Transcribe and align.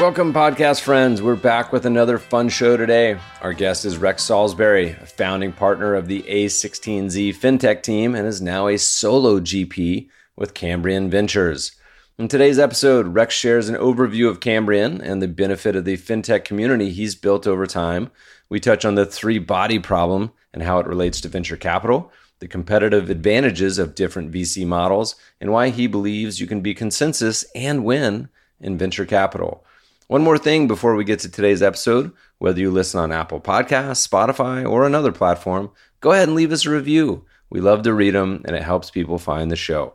Welcome, 0.00 0.32
podcast 0.32 0.80
friends. 0.80 1.20
We're 1.20 1.36
back 1.36 1.74
with 1.74 1.84
another 1.84 2.16
fun 2.16 2.48
show 2.48 2.78
today. 2.78 3.18
Our 3.42 3.52
guest 3.52 3.84
is 3.84 3.98
Rex 3.98 4.22
Salisbury, 4.22 4.92
a 4.92 5.04
founding 5.04 5.52
partner 5.52 5.94
of 5.94 6.08
the 6.08 6.22
A16Z 6.22 7.36
FinTech 7.36 7.82
team 7.82 8.14
and 8.14 8.26
is 8.26 8.40
now 8.40 8.66
a 8.66 8.78
solo 8.78 9.40
GP 9.40 10.08
with 10.36 10.54
Cambrian 10.54 11.10
Ventures. 11.10 11.72
In 12.16 12.28
today's 12.28 12.58
episode, 12.58 13.08
Rex 13.08 13.34
shares 13.34 13.68
an 13.68 13.74
overview 13.74 14.30
of 14.30 14.40
Cambrian 14.40 15.02
and 15.02 15.20
the 15.20 15.28
benefit 15.28 15.76
of 15.76 15.84
the 15.84 15.98
fintech 15.98 16.44
community 16.44 16.90
he's 16.90 17.14
built 17.14 17.46
over 17.46 17.66
time. 17.66 18.10
We 18.48 18.58
touch 18.58 18.86
on 18.86 18.94
the 18.94 19.04
three 19.04 19.38
body 19.38 19.78
problem 19.78 20.32
and 20.54 20.62
how 20.62 20.78
it 20.78 20.86
relates 20.86 21.20
to 21.20 21.28
venture 21.28 21.58
capital, 21.58 22.10
the 22.38 22.48
competitive 22.48 23.10
advantages 23.10 23.78
of 23.78 23.94
different 23.94 24.32
VC 24.32 24.66
models, 24.66 25.14
and 25.42 25.52
why 25.52 25.68
he 25.68 25.86
believes 25.86 26.40
you 26.40 26.46
can 26.46 26.62
be 26.62 26.72
consensus 26.72 27.44
and 27.54 27.84
win 27.84 28.30
in 28.62 28.78
venture 28.78 29.04
capital. 29.04 29.62
One 30.10 30.24
more 30.24 30.38
thing 30.38 30.66
before 30.66 30.96
we 30.96 31.04
get 31.04 31.20
to 31.20 31.30
today's 31.30 31.62
episode 31.62 32.10
whether 32.38 32.58
you 32.58 32.72
listen 32.72 32.98
on 32.98 33.12
Apple 33.12 33.40
Podcasts, 33.40 34.04
Spotify, 34.08 34.68
or 34.68 34.84
another 34.84 35.12
platform, 35.12 35.70
go 36.00 36.10
ahead 36.10 36.26
and 36.26 36.34
leave 36.34 36.50
us 36.50 36.66
a 36.66 36.70
review. 36.70 37.24
We 37.48 37.60
love 37.60 37.82
to 37.82 37.94
read 37.94 38.16
them 38.16 38.42
and 38.44 38.56
it 38.56 38.64
helps 38.64 38.90
people 38.90 39.18
find 39.18 39.52
the 39.52 39.56
show. 39.56 39.94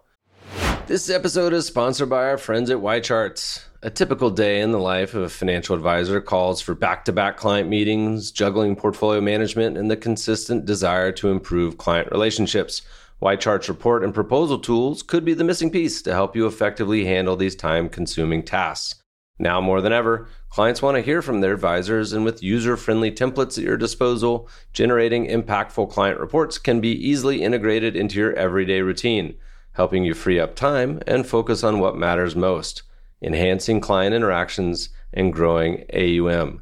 This 0.88 1.10
episode 1.10 1.52
is 1.52 1.68
sponsored 1.68 2.10
by 2.10 2.30
our 2.30 2.38
friends 2.38 2.70
at 2.70 2.80
Y 2.80 3.02
Charts. 3.02 3.66
A 3.84 3.90
typical 3.90 4.30
day 4.30 4.62
in 4.62 4.72
the 4.72 4.80
life 4.80 5.16
of 5.16 5.24
a 5.24 5.28
financial 5.28 5.76
advisor 5.76 6.22
calls 6.22 6.62
for 6.62 6.76
back 6.76 7.04
to 7.04 7.12
back 7.12 7.36
client 7.36 7.68
meetings, 7.68 8.32
juggling 8.32 8.78
portfolio 8.78 9.20
management, 9.20 9.78
and 9.78 9.92
the 9.92 9.98
consistent 9.98 10.64
desire 10.64 11.12
to 11.12 11.30
improve 11.30 11.78
client 11.78 12.10
relationships. 12.14 12.84
Y 13.20 13.36
Charts 13.36 13.68
report 13.68 14.02
and 14.02 14.14
proposal 14.14 14.60
tools 14.60 15.04
could 15.04 15.26
be 15.26 15.34
the 15.34 15.44
missing 15.44 15.70
piece 15.70 16.02
to 16.04 16.14
help 16.14 16.38
you 16.38 16.48
effectively 16.48 17.04
handle 17.04 17.36
these 17.36 17.58
time 17.58 17.90
consuming 17.90 18.44
tasks. 18.44 19.02
Now 19.38 19.60
more 19.60 19.82
than 19.82 19.92
ever, 19.94 20.28
clients 20.50 20.82
want 20.82 20.96
to 20.96 21.02
hear 21.02 21.22
from 21.22 21.42
their 21.42 21.54
advisors, 21.54 22.14
and 22.14 22.24
with 22.24 22.44
user 22.44 22.78
friendly 22.78 23.12
templates 23.12 23.58
at 23.58 23.64
your 23.64 23.78
disposal, 23.78 24.48
generating 24.72 25.28
impactful 25.28 25.90
client 25.92 26.20
reports 26.20 26.58
can 26.58 26.80
be 26.80 26.92
easily 26.92 27.44
integrated 27.44 27.96
into 27.96 28.18
your 28.18 28.34
everyday 28.34 28.82
routine 28.82 29.36
helping 29.76 30.04
you 30.04 30.14
free 30.14 30.40
up 30.40 30.56
time 30.56 31.00
and 31.06 31.28
focus 31.28 31.64
on 31.64 31.80
what 31.80 31.98
matters 31.98 32.36
most, 32.36 32.84
enhancing 33.22 33.80
client 33.80 34.16
interactions 34.16 34.90
and 35.14 35.34
growing 35.34 35.86
AUM. 35.94 36.62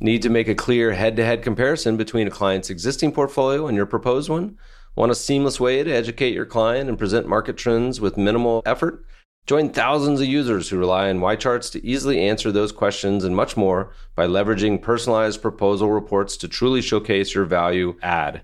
Need 0.00 0.22
to 0.22 0.30
make 0.30 0.48
a 0.48 0.54
clear 0.54 0.92
head 0.92 1.16
to 1.16 1.24
head 1.24 1.42
comparison 1.42 1.96
between 1.96 2.26
a 2.26 2.30
client's 2.30 2.70
existing 2.70 3.12
portfolio 3.12 3.66
and 3.66 3.76
your 3.76 3.86
proposed 3.86 4.28
one? 4.28 4.56
Want 4.94 5.12
a 5.12 5.14
seamless 5.14 5.58
way 5.58 5.82
to 5.82 5.90
educate 5.90 6.34
your 6.34 6.46
client 6.46 6.88
and 6.88 6.98
present 6.98 7.28
market 7.28 7.56
trends 7.56 8.00
with 8.00 8.16
minimal 8.16 8.62
effort? 8.64 9.04
Join 9.46 9.70
thousands 9.70 10.20
of 10.20 10.26
users 10.26 10.68
who 10.68 10.76
rely 10.76 11.08
on 11.08 11.20
YCharts 11.20 11.70
to 11.70 11.86
easily 11.86 12.20
answer 12.20 12.50
those 12.50 12.72
questions 12.72 13.22
and 13.22 13.36
much 13.36 13.56
more 13.56 13.92
by 14.16 14.26
leveraging 14.26 14.82
personalized 14.82 15.40
proposal 15.40 15.92
reports 15.92 16.36
to 16.38 16.48
truly 16.48 16.82
showcase 16.82 17.32
your 17.32 17.44
value 17.44 17.96
add. 18.02 18.42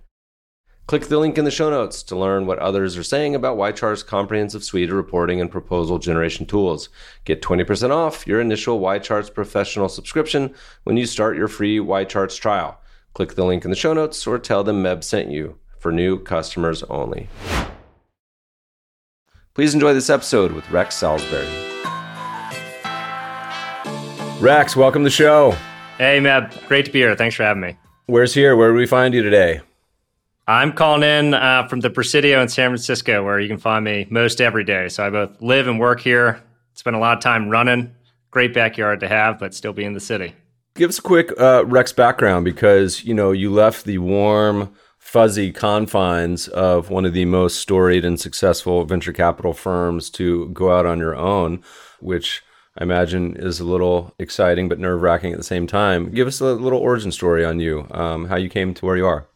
Click 0.87 1.09
the 1.09 1.19
link 1.19 1.37
in 1.37 1.45
the 1.45 1.51
show 1.51 1.71
notes 1.71 2.05
to 2.05 2.17
learn 2.17 2.47
what 2.47 2.61
others 2.61 2.97
are 2.97 3.03
saying 3.03 3.35
about 3.35 3.57
YChart's 3.57 4.05
comprehensive 4.05 4.63
suite 4.63 4.91
of 4.91 4.97
reporting 4.97 5.41
and 5.41 5.51
proposal 5.51 5.99
generation 5.99 6.47
tools. 6.47 6.89
Get 7.25 7.43
20% 7.43 7.91
off 7.91 8.25
your 8.25 8.41
initial 8.41 8.79
YCharts 8.79 9.35
professional 9.35 9.89
subscription 9.89 10.55
when 10.85 10.97
you 10.97 11.07
start 11.07 11.37
your 11.37 11.49
free 11.49 11.79
YCharts 11.79 12.39
trial. 12.39 12.81
Click 13.15 13.35
the 13.35 13.45
link 13.45 13.65
in 13.65 13.71
the 13.71 13.77
show 13.77 13.93
notes 13.93 14.25
or 14.25 14.39
tell 14.39 14.63
them 14.63 14.85
Meb 14.85 15.03
sent 15.03 15.33
you 15.33 15.59
for 15.81 15.91
new 15.91 16.21
customers 16.21 16.85
only. 16.85 17.29
Please 19.55 19.75
enjoy 19.75 19.93
this 19.93 20.09
episode 20.09 20.53
with 20.53 20.69
Rex 20.71 20.97
Salisbury. 20.97 21.47
Rex, 24.41 24.75
welcome 24.75 25.03
to 25.03 25.05
the 25.05 25.11
show. 25.11 25.51
Hey, 25.99 26.19
Meb. 26.21 26.67
Great 26.67 26.87
to 26.87 26.91
be 26.91 27.01
here. 27.01 27.15
Thanks 27.15 27.37
for 27.37 27.43
having 27.43 27.61
me. 27.61 27.77
Where's 28.07 28.33
here? 28.33 28.57
Where 28.57 28.71
do 28.71 28.79
we 28.79 28.87
find 28.87 29.13
you 29.13 29.23
today? 29.23 29.61
I'm 30.49 30.73
calling 30.73 31.03
in 31.03 31.35
uh, 31.35 31.69
from 31.69 31.81
the 31.81 31.91
Presidio 31.91 32.41
in 32.41 32.49
San 32.49 32.71
Francisco, 32.71 33.23
where 33.23 33.39
you 33.39 33.47
can 33.47 33.59
find 33.59 33.85
me 33.85 34.07
most 34.09 34.41
every 34.41 34.65
day. 34.65 34.89
So 34.89 35.07
I 35.07 35.11
both 35.11 35.43
live 35.43 35.69
and 35.69 35.79
work 35.79 36.01
here. 36.01 36.43
Spend 36.73 36.97
a 36.97 36.99
lot 36.99 37.19
of 37.19 37.23
time 37.23 37.51
running. 37.51 37.95
Great 38.31 38.55
backyard 38.55 39.01
to 39.01 39.09
have, 39.09 39.39
but 39.39 39.55
still 39.55 39.75
be 39.75 39.85
in 39.85 39.93
the 39.93 40.01
city. 40.01 40.35
Give 40.75 40.89
us 40.89 40.99
a 40.99 41.03
quick 41.03 41.31
uh, 41.39 41.67
Rex 41.67 41.93
background 41.93 42.47
because 42.47 43.05
you 43.05 43.13
know 43.13 43.33
you 43.33 43.53
left 43.53 43.85
the 43.85 43.99
warm, 43.99 44.75
fuzzy 45.13 45.53
confines 45.53 46.49
of 46.49 46.89
one 46.89 47.05
of 47.05 47.13
the 47.13 47.27
most 47.27 47.59
storied 47.59 48.03
and 48.03 48.19
successful 48.19 48.83
venture 48.87 49.13
capital 49.13 49.53
firms 49.53 50.09
to 50.09 50.49
go 50.55 50.73
out 50.73 50.87
on 50.87 50.99
your 50.99 51.15
own, 51.15 51.63
which 52.01 52.43
I 52.79 52.85
imagine 52.85 53.37
is 53.37 53.61
a 53.61 53.65
little 53.65 54.15
exciting 54.19 54.71
but 54.71 54.79
nerve 54.79 55.03
wracking 55.03 55.33
at 55.33 55.37
the 55.37 55.45
same 55.45 55.67
time. 55.67 56.11
Give 56.13 56.27
us 56.27 56.41
a 56.41 56.55
little 56.55 56.79
origin 56.79 57.13
story 57.13 57.45
on 57.45 57.61
you, 57.61 57.87
um, 57.91 58.25
how 58.25 58.37
you 58.37 58.49
came 58.49 58.73
to 58.73 58.87
where 58.87 58.97
you 58.97 59.07
are. 59.07 59.29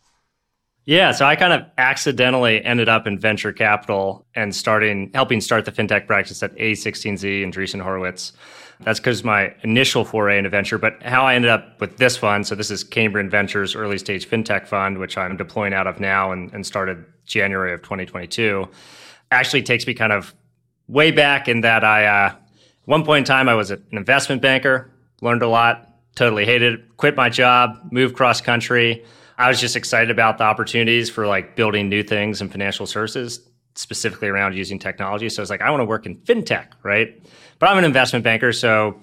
Yeah, 0.87 1.13
so 1.13 1.27
I 1.27 1.37
kind 1.37 1.53
of 1.53 1.69
accidentally 1.77 2.65
ended 2.65 2.89
up 2.89 3.07
in 3.07 3.19
venture 3.19 3.53
capital 3.53 4.25
and 4.35 4.57
starting 4.57 5.11
helping 5.13 5.43
start 5.43 5.67
the 5.67 5.73
fintech 5.73 6.07
practice 6.07 6.43
at 6.43 6.57
A16Z 6.57 7.43
and 7.43 7.53
Andreessen 7.53 7.83
Horowitz. 7.83 8.33
That's 8.81 9.01
because 9.01 9.25
my 9.25 9.55
initial 9.63 10.05
foray 10.05 10.39
into 10.39 10.51
venture, 10.51 10.79
but 10.79 11.03
how 11.03 11.25
I 11.25 11.35
ended 11.35 11.51
up 11.51 11.81
with 11.81 11.97
this 11.97 12.17
fund. 12.17 12.47
So 12.47 12.55
this 12.55 12.71
is 12.71 12.85
Cambrian 12.85 13.31
Ventures 13.31 13.75
early 13.75 13.99
stage 13.99 14.29
fintech 14.29 14.67
fund, 14.67 14.99
which 14.99 15.17
I'm 15.17 15.37
deploying 15.37 15.73
out 15.73 15.87
of 15.87 15.99
now 15.99 16.33
and, 16.33 16.53
and 16.53 16.67
started 16.67 17.05
January 17.25 17.73
of 17.73 17.83
2022. 17.83 18.69
Actually 19.31 19.63
takes 19.63 19.87
me 19.87 19.95
kind 19.95 20.13
of 20.13 20.35
way 20.89 21.11
back 21.11 21.49
in 21.49 21.63
that 21.63 21.85
I, 21.85 22.05
uh, 22.05 22.35
one 22.85 23.05
point 23.05 23.21
in 23.21 23.25
time, 23.25 23.49
I 23.49 23.55
was 23.55 23.71
an 23.71 23.85
investment 23.93 24.43
banker, 24.43 24.91
learned 25.21 25.43
a 25.43 25.49
lot, 25.49 25.95
totally 26.15 26.45
hated 26.45 26.75
it, 26.75 26.97
quit 26.97 27.17
my 27.17 27.29
job, 27.29 27.79
moved 27.91 28.15
cross 28.15 28.41
country 28.41 29.05
I 29.39 29.49
was 29.49 29.61
just 29.61 29.77
excited 29.77 30.11
about 30.11 30.39
the 30.39 30.45
opportunities 30.45 31.11
for 31.11 31.27
like 31.27 31.57
building 31.57 31.89
new 31.89 32.03
things 32.03 32.41
in 32.41 32.49
financial 32.49 32.87
services, 32.87 33.41
specifically 33.75 34.29
around 34.29 34.55
using 34.55 34.79
technology. 34.79 35.29
So 35.29 35.41
I 35.41 35.43
was 35.43 35.51
like, 35.51 35.61
I 35.61 35.71
want 35.71 35.83
to 35.83 35.85
work 35.85 36.07
in 36.07 36.17
fintech, 36.17 36.69
right? 36.83 37.21
But 37.59 37.71
I'm 37.71 37.79
an 37.79 37.85
investment 37.85 38.25
banker, 38.25 38.53
so 38.53 39.03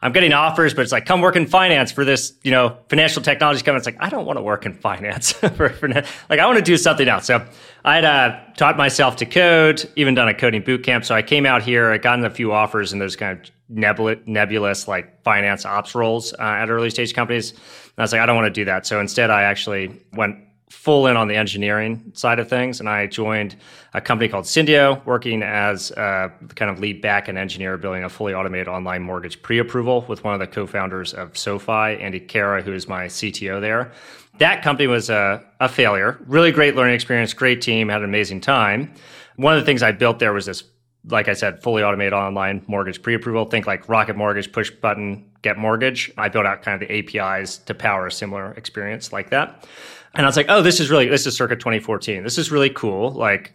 I'm 0.00 0.12
getting 0.12 0.32
offers, 0.32 0.74
but 0.74 0.82
it's 0.82 0.92
like, 0.92 1.06
come 1.06 1.20
work 1.20 1.34
in 1.34 1.46
finance 1.46 1.90
for 1.90 2.04
this, 2.04 2.32
you 2.44 2.52
know, 2.52 2.76
financial 2.88 3.20
technology 3.20 3.62
company. 3.62 3.78
It's 3.78 3.86
like, 3.86 3.96
I 3.98 4.08
don't 4.08 4.26
want 4.26 4.38
to 4.38 4.42
work 4.42 4.64
in 4.64 4.74
finance. 4.74 5.32
for, 5.56 5.70
for, 5.70 5.88
like, 5.88 6.38
I 6.38 6.46
want 6.46 6.56
to 6.56 6.64
do 6.64 6.76
something 6.76 7.08
else. 7.08 7.26
So 7.26 7.44
I 7.84 7.96
had 7.96 8.04
uh, 8.04 8.40
taught 8.56 8.76
myself 8.76 9.16
to 9.16 9.26
code, 9.26 9.90
even 9.96 10.14
done 10.14 10.28
a 10.28 10.34
coding 10.34 10.62
boot 10.62 10.84
camp. 10.84 11.04
So 11.04 11.16
I 11.16 11.22
came 11.22 11.46
out 11.46 11.62
here, 11.62 11.90
I 11.90 11.98
gotten 11.98 12.24
a 12.24 12.30
few 12.30 12.52
offers 12.52 12.92
in 12.92 13.00
those 13.00 13.16
kind 13.16 13.40
of 13.40 13.50
nebulous, 13.68 14.18
nebulous 14.24 14.86
like 14.86 15.24
finance 15.24 15.66
ops 15.66 15.96
roles 15.96 16.32
uh, 16.34 16.42
at 16.42 16.70
early 16.70 16.90
stage 16.90 17.12
companies. 17.12 17.50
And 17.50 17.60
I 17.98 18.02
was 18.02 18.12
like, 18.12 18.20
I 18.20 18.26
don't 18.26 18.36
want 18.36 18.46
to 18.46 18.60
do 18.60 18.66
that. 18.66 18.86
So 18.86 19.00
instead, 19.00 19.30
I 19.30 19.42
actually 19.42 20.00
went 20.12 20.36
full 20.70 21.06
in 21.06 21.16
on 21.16 21.28
the 21.28 21.34
engineering 21.34 22.12
side 22.14 22.38
of 22.38 22.48
things. 22.48 22.80
And 22.80 22.88
I 22.88 23.06
joined 23.06 23.56
a 23.94 24.00
company 24.00 24.28
called 24.28 24.44
Sindeo, 24.44 25.04
working 25.04 25.42
as 25.42 25.90
a 25.92 26.32
kind 26.54 26.70
of 26.70 26.78
lead 26.78 27.00
back 27.00 27.28
and 27.28 27.38
engineer, 27.38 27.76
building 27.76 28.04
a 28.04 28.08
fully 28.08 28.34
automated 28.34 28.68
online 28.68 29.02
mortgage 29.02 29.40
pre 29.42 29.58
approval 29.58 30.04
with 30.08 30.24
one 30.24 30.34
of 30.34 30.40
the 30.40 30.46
co 30.46 30.66
founders 30.66 31.14
of 31.14 31.36
SoFi, 31.36 32.00
Andy 32.00 32.20
Kara, 32.20 32.62
who 32.62 32.72
is 32.72 32.88
my 32.88 33.06
CTO 33.06 33.60
there. 33.60 33.92
That 34.38 34.62
company 34.62 34.86
was 34.86 35.10
a, 35.10 35.44
a 35.60 35.68
failure. 35.68 36.18
Really 36.26 36.52
great 36.52 36.76
learning 36.76 36.94
experience, 36.94 37.32
great 37.32 37.60
team, 37.60 37.88
had 37.88 38.02
an 38.02 38.04
amazing 38.04 38.40
time. 38.40 38.94
One 39.36 39.54
of 39.54 39.60
the 39.60 39.66
things 39.66 39.82
I 39.82 39.92
built 39.92 40.18
there 40.18 40.32
was 40.32 40.46
this 40.46 40.64
like 41.10 41.28
I 41.28 41.32
said, 41.32 41.62
fully 41.62 41.82
automated 41.82 42.12
online 42.12 42.62
mortgage 42.66 43.02
pre-approval. 43.02 43.46
Think 43.46 43.66
like 43.66 43.88
Rocket 43.88 44.16
Mortgage, 44.16 44.52
push 44.52 44.70
button, 44.70 45.24
get 45.42 45.56
mortgage. 45.56 46.12
I 46.18 46.28
built 46.28 46.46
out 46.46 46.62
kind 46.62 46.80
of 46.80 46.86
the 46.86 47.18
APIs 47.18 47.58
to 47.58 47.74
power 47.74 48.06
a 48.06 48.12
similar 48.12 48.52
experience 48.52 49.12
like 49.12 49.30
that. 49.30 49.66
And 50.14 50.24
I 50.26 50.28
was 50.28 50.36
like, 50.36 50.46
oh, 50.48 50.62
this 50.62 50.80
is 50.80 50.90
really 50.90 51.08
this 51.08 51.26
is 51.26 51.36
circa 51.36 51.56
2014. 51.56 52.22
This 52.22 52.38
is 52.38 52.50
really 52.50 52.70
cool. 52.70 53.12
Like 53.12 53.52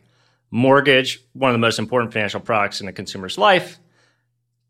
mortgage, 0.51 1.19
one 1.33 1.49
of 1.49 1.53
the 1.53 1.59
most 1.59 1.79
important 1.79 2.13
financial 2.13 2.39
products 2.39 2.79
in 2.79 2.87
a 2.87 2.93
consumer's 2.93 3.37
life. 3.37 3.79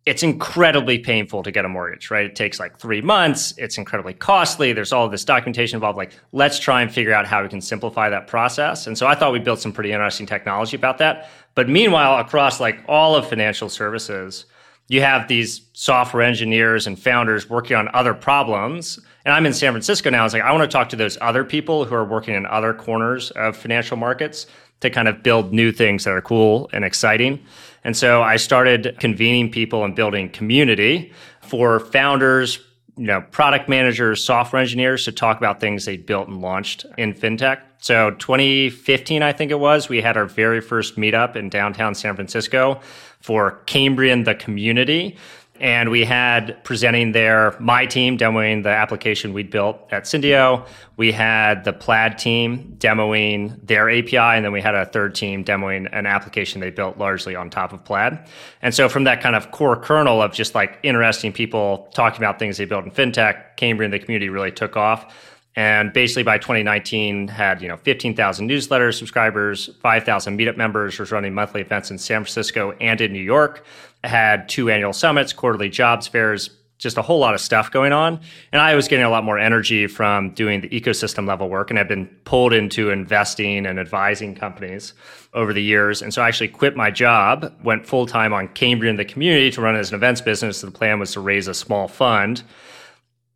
it's 0.06 0.22
incredibly 0.22 1.00
painful 1.00 1.44
to 1.44 1.52
get 1.52 1.64
a 1.64 1.70
mortgage, 1.70 2.12
right? 2.12 2.26
It 2.26 2.36
takes 2.36 2.60
like 2.60 2.78
three 2.78 3.02
months. 3.02 3.54
It's 3.58 3.78
incredibly 3.78 4.14
costly. 4.14 4.74
There's 4.74 4.92
all 4.92 5.08
this 5.08 5.24
documentation 5.24 5.78
involved. 5.78 5.98
Like, 5.98 6.12
let's 6.34 6.60
try 6.60 6.82
and 6.82 6.92
figure 6.92 7.14
out 7.14 7.26
how 7.26 7.42
we 7.42 7.48
can 7.48 7.62
simplify 7.62 8.10
that 8.10 8.28
process. 8.28 8.86
And 8.86 8.98
so 8.98 9.08
I 9.08 9.16
thought 9.16 9.32
we 9.32 9.40
built 9.40 9.62
some 9.62 9.72
pretty 9.72 9.94
interesting 9.94 10.26
technology 10.26 10.76
about 10.76 10.98
that. 10.98 11.30
But 11.56 11.70
meanwhile, 11.70 12.20
across 12.20 12.60
like 12.60 12.84
all 12.88 13.16
of 13.16 13.30
financial 13.30 13.70
services, 13.70 14.46
you 14.88 15.02
have 15.02 15.28
these 15.28 15.62
software 15.74 16.24
engineers 16.24 16.88
and 16.88 17.00
founders 17.00 17.50
working 17.50 17.78
on 17.78 17.90
other 17.94 18.14
problems. 18.14 19.00
And 19.26 19.34
I'm 19.34 19.46
in 19.46 19.54
San 19.54 19.72
Francisco 19.72 20.10
now. 20.10 20.26
It's 20.26 20.34
like, 20.34 20.44
I 20.44 20.52
want 20.52 20.70
to 20.70 20.74
talk 20.74 20.90
to 20.90 20.96
those 20.96 21.18
other 21.22 21.44
people 21.44 21.86
who 21.86 21.96
are 21.96 22.06
working 22.06 22.36
in 22.36 22.46
other 22.46 22.74
corners 22.74 23.32
of 23.32 23.56
financial 23.56 23.98
markets 23.98 24.46
to 24.82 24.90
kind 24.90 25.08
of 25.08 25.24
build 25.24 25.54
new 25.54 25.72
things 25.72 26.04
that 26.04 26.12
are 26.12 26.22
cool 26.22 26.70
and 26.74 26.84
exciting. 26.84 27.44
And 27.86 27.96
so 27.96 28.22
I 28.22 28.36
started 28.36 28.98
convening 29.00 29.50
people 29.50 29.84
and 29.86 29.96
building 29.96 30.30
community 30.30 31.14
for 31.42 31.80
founders, 31.80 32.60
you 32.98 33.06
know, 33.06 33.22
product 33.32 33.70
managers, 33.70 34.24
software 34.24 34.62
engineers 34.62 35.06
to 35.06 35.12
talk 35.12 35.38
about 35.38 35.60
things 35.60 35.86
they 35.86 35.98
built 35.98 36.28
and 36.28 36.42
launched 36.42 36.86
in 36.98 37.14
fintech. 37.14 37.62
So 37.80 38.12
2015, 38.12 39.24
I 39.24 39.34
think 39.34 39.52
it 39.52 39.60
was, 39.60 39.90
we 39.90 40.02
had 40.02 40.16
our 40.16 40.26
very 40.26 40.62
first 40.62 40.96
meetup 40.96 41.36
in 41.36 41.50
downtown 41.50 41.96
San 41.96 42.16
Francisco 42.16 42.80
for 43.24 43.62
Cambrian 43.66 44.25
the 44.25 44.36
community. 44.36 45.16
And 45.60 45.90
we 45.90 46.04
had 46.04 46.62
presenting 46.66 47.14
there 47.14 47.56
my 47.58 47.86
team 47.86 48.18
demoing 48.18 48.64
the 48.64 48.70
application 48.70 49.31
we'd 49.31 49.50
built 49.50 49.80
at 49.92 50.04
Sindeo. 50.04 50.68
We 50.98 51.14
had 51.14 51.64
the 51.64 51.72
Plaid 51.72 52.18
team 52.18 52.75
demoing 52.80 53.66
their 53.66 53.90
API, 53.90 54.18
and 54.18 54.44
then 54.44 54.52
we 54.52 54.60
had 54.60 54.75
a 54.75 54.86
third 54.86 55.16
team 55.16 55.46
demoing 55.46 55.88
an 55.94 56.06
application 56.06 56.60
they 56.60 56.70
built 56.70 56.98
largely 56.98 57.34
on 57.34 57.50
top 57.50 57.72
of 57.72 57.86
Plaid. 57.86 58.20
And 58.62 58.75
so 58.75 58.90
from 58.90 59.06
that 59.06 59.22
kind 59.22 59.38
of 59.38 59.52
core 59.52 59.78
kernel 59.78 60.22
of 60.22 60.34
just 60.34 60.54
like 60.54 60.80
interesting 60.84 61.31
people 61.31 61.90
talking 61.94 62.18
about 62.18 62.40
things 62.40 62.58
they 62.58 62.66
built 62.66 62.84
in 62.84 62.92
fintech, 62.92 63.56
Cambrian 63.56 63.92
the 63.92 64.00
community 64.00 64.28
really 64.28 64.52
took 64.52 64.75
off. 64.75 65.16
And 65.56 65.94
basically 65.94 66.24
by 66.24 66.40
2019 66.40 67.28
had, 67.28 67.62
you 67.62 67.68
know, 67.68 67.78
15,000 67.78 68.48
newsletter 68.48 68.92
subscribers, 68.92 69.70
5,000 69.82 70.38
meetup 70.38 70.58
members, 70.58 70.98
was 70.98 71.12
running 71.12 71.34
monthly 71.34 71.62
events 71.62 71.92
in 71.92 71.98
San 71.98 72.22
Francisco 72.22 72.72
and 72.82 73.00
in 73.00 73.14
New 73.14 73.22
York 73.22 73.64
had 74.04 74.50
two 74.50 74.70
annual 74.70 74.94
summits, 74.94 75.32
quarterly 75.32 75.70
jobs 75.70 76.08
fairs, 76.08 76.50
just 76.78 76.98
a 76.98 77.02
whole 77.02 77.20
lot 77.20 77.34
of 77.34 77.40
stuff 77.40 77.72
going 77.72 77.94
on. 77.94 78.20
And 78.52 78.62
I 78.62 78.76
was 78.76 78.88
getting 78.88 79.06
a 79.06 79.10
lot 79.10 79.24
more 79.24 79.40
energy 79.40 79.88
from 79.88 80.32
doing 80.32 80.62
the 80.62 80.70
ecosystem 80.70 81.26
level 81.26 81.48
work 81.48 81.70
and 81.70 81.78
had 81.78 81.88
been 81.88 82.08
pulled 82.26 82.52
into 82.52 82.90
investing 82.90 83.66
and 83.66 83.80
advising 83.80 84.36
companies 84.36 84.94
over 85.34 85.54
the 85.54 85.64
years. 85.64 86.02
And 86.02 86.14
so 86.14 86.22
I 86.22 86.28
actually 86.28 86.50
quit 86.50 86.76
my 86.76 86.92
job, 86.92 87.54
went 87.64 87.86
full 87.86 88.06
time 88.06 88.34
on 88.34 88.50
Cambrian 88.50 88.98
the 88.98 89.06
community 89.06 89.50
to 89.52 89.62
run 89.62 89.76
as 89.76 89.92
an 89.92 89.96
events 89.96 90.20
business. 90.20 90.62
The 90.62 90.72
plan 90.72 91.00
was 91.00 91.14
to 91.14 91.22
raise 91.22 91.48
a 91.48 91.54
small 91.54 91.88
fund. 91.88 92.44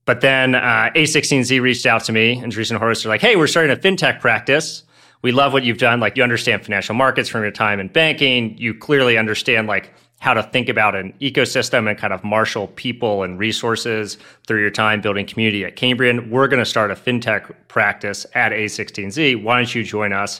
But 0.08 0.22
then 0.22 0.56
uh, 0.56 0.90
A16Z 0.96 1.62
reached 1.62 1.86
out 1.86 2.06
to 2.06 2.14
me 2.14 2.40
and 2.40 2.54
Andreessen 2.54 2.78
Horowitz 2.78 3.06
are 3.06 3.10
like, 3.10 3.20
hey, 3.20 3.36
we're 3.36 3.46
starting 3.46 3.74
a 3.74 3.76
fintech 3.76 4.22
practice. 4.22 4.84
We 5.22 5.34
love 5.34 5.52
what 5.52 5.66
you've 5.66 5.80
done. 5.80 6.00
Like 6.00 6.16
you 6.16 6.24
understand 6.24 6.64
financial 6.64 6.96
markets 6.96 7.28
from 7.28 7.42
your 7.42 7.52
time 7.52 7.82
in 7.82 7.90
banking. 7.90 8.58
You 8.58 8.74
clearly 8.74 9.18
understand 9.18 9.68
like 9.68 9.94
how 10.20 10.34
to 10.34 10.44
think 10.44 10.70
about 10.70 10.96
an 10.96 11.14
ecosystem 11.20 11.90
and 11.90 12.00
kind 12.00 12.14
of 12.14 12.24
marshal 12.24 12.68
people 12.68 13.24
and 13.24 13.38
resources 13.38 14.18
through 14.48 14.62
your 14.62 14.72
time 14.72 15.02
building 15.02 15.26
community 15.26 15.66
at 15.66 15.76
Cambrian. 15.76 16.30
We're 16.30 16.48
going 16.48 16.64
to 16.64 16.66
start 16.66 16.90
a 16.90 16.96
fintech 16.96 17.54
practice 17.68 18.26
at 18.34 18.54
A16Z. 18.54 19.44
Why 19.44 19.58
don't 19.58 19.76
you 19.76 19.84
join 19.84 20.14
us 20.14 20.40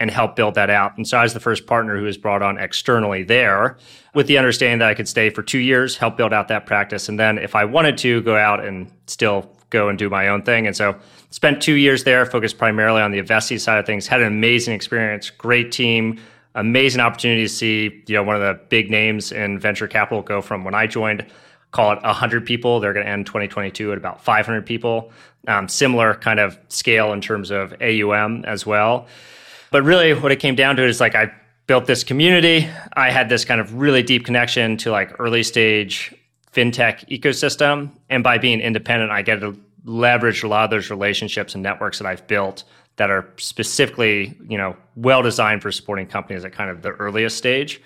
and 0.00 0.10
help 0.10 0.36
build 0.36 0.54
that 0.54 0.70
out? 0.70 0.96
And 0.96 1.06
so 1.06 1.18
I 1.18 1.22
was 1.22 1.34
the 1.34 1.40
first 1.40 1.66
partner 1.66 1.96
who 1.96 2.04
was 2.04 2.16
brought 2.16 2.42
on 2.42 2.58
externally 2.58 3.22
there 3.22 3.76
with 4.14 4.26
the 4.26 4.38
understanding 4.38 4.78
that 4.78 4.88
I 4.88 4.94
could 4.94 5.08
stay 5.08 5.30
for 5.30 5.42
two 5.42 5.58
years, 5.58 5.96
help 5.96 6.16
build 6.16 6.32
out 6.32 6.48
that 6.48 6.66
practice. 6.66 7.08
And 7.08 7.18
then 7.18 7.38
if 7.38 7.54
I 7.54 7.64
wanted 7.64 7.98
to, 7.98 8.22
go 8.22 8.36
out 8.36 8.64
and 8.64 8.90
still 9.06 9.50
go 9.70 9.88
and 9.88 9.98
do 9.98 10.08
my 10.08 10.28
own 10.28 10.42
thing. 10.42 10.66
And 10.66 10.76
so 10.76 10.96
spent 11.30 11.62
two 11.62 11.74
years 11.74 12.04
there, 12.04 12.24
focused 12.26 12.58
primarily 12.58 13.02
on 13.02 13.10
the 13.10 13.18
investing 13.18 13.58
side 13.58 13.78
of 13.78 13.86
things, 13.86 14.06
had 14.06 14.20
an 14.20 14.26
amazing 14.26 14.74
experience, 14.74 15.30
great 15.30 15.72
team 15.72 16.18
amazing 16.58 17.00
opportunity 17.00 17.42
to 17.42 17.48
see 17.48 18.02
you 18.06 18.14
know 18.14 18.22
one 18.22 18.34
of 18.34 18.42
the 18.42 18.60
big 18.68 18.90
names 18.90 19.32
in 19.32 19.58
venture 19.58 19.86
capital 19.86 20.22
go 20.22 20.42
from 20.42 20.64
when 20.64 20.74
I 20.74 20.86
joined 20.86 21.24
call 21.70 21.92
it 21.92 22.02
100 22.02 22.46
people 22.46 22.80
they're 22.80 22.92
going 22.92 23.04
to 23.04 23.10
end 23.10 23.26
2022 23.26 23.92
at 23.92 23.98
about 23.98 24.22
500 24.22 24.66
people 24.66 25.12
um, 25.46 25.68
similar 25.68 26.14
kind 26.14 26.40
of 26.40 26.58
scale 26.68 27.12
in 27.12 27.20
terms 27.20 27.50
of 27.50 27.74
aum 27.80 28.44
as 28.44 28.66
well 28.66 29.06
but 29.70 29.82
really 29.82 30.14
what 30.14 30.32
it 30.32 30.36
came 30.36 30.54
down 30.54 30.76
to 30.76 30.84
is 30.84 31.00
like 31.00 31.14
i 31.14 31.30
built 31.66 31.86
this 31.86 32.04
community 32.04 32.68
i 32.94 33.10
had 33.10 33.28
this 33.28 33.44
kind 33.44 33.60
of 33.60 33.74
really 33.74 34.02
deep 34.02 34.24
connection 34.24 34.76
to 34.76 34.90
like 34.90 35.18
early 35.18 35.42
stage 35.42 36.14
fintech 36.52 37.06
ecosystem 37.08 37.90
and 38.08 38.22
by 38.22 38.38
being 38.38 38.60
independent 38.60 39.10
i 39.10 39.22
get 39.22 39.40
to 39.40 39.58
leverage 39.84 40.42
a 40.42 40.48
lot 40.48 40.64
of 40.64 40.70
those 40.70 40.90
relationships 40.90 41.54
and 41.54 41.62
networks 41.62 41.98
that 41.98 42.06
i've 42.06 42.26
built 42.26 42.64
that 42.98 43.10
are 43.10 43.26
specifically, 43.36 44.36
you 44.48 44.58
know, 44.58 44.76
well 44.96 45.22
designed 45.22 45.62
for 45.62 45.72
supporting 45.72 46.06
companies 46.06 46.44
at 46.44 46.52
kind 46.52 46.68
of 46.68 46.82
the 46.82 46.90
earliest 46.90 47.38
stage. 47.38 47.80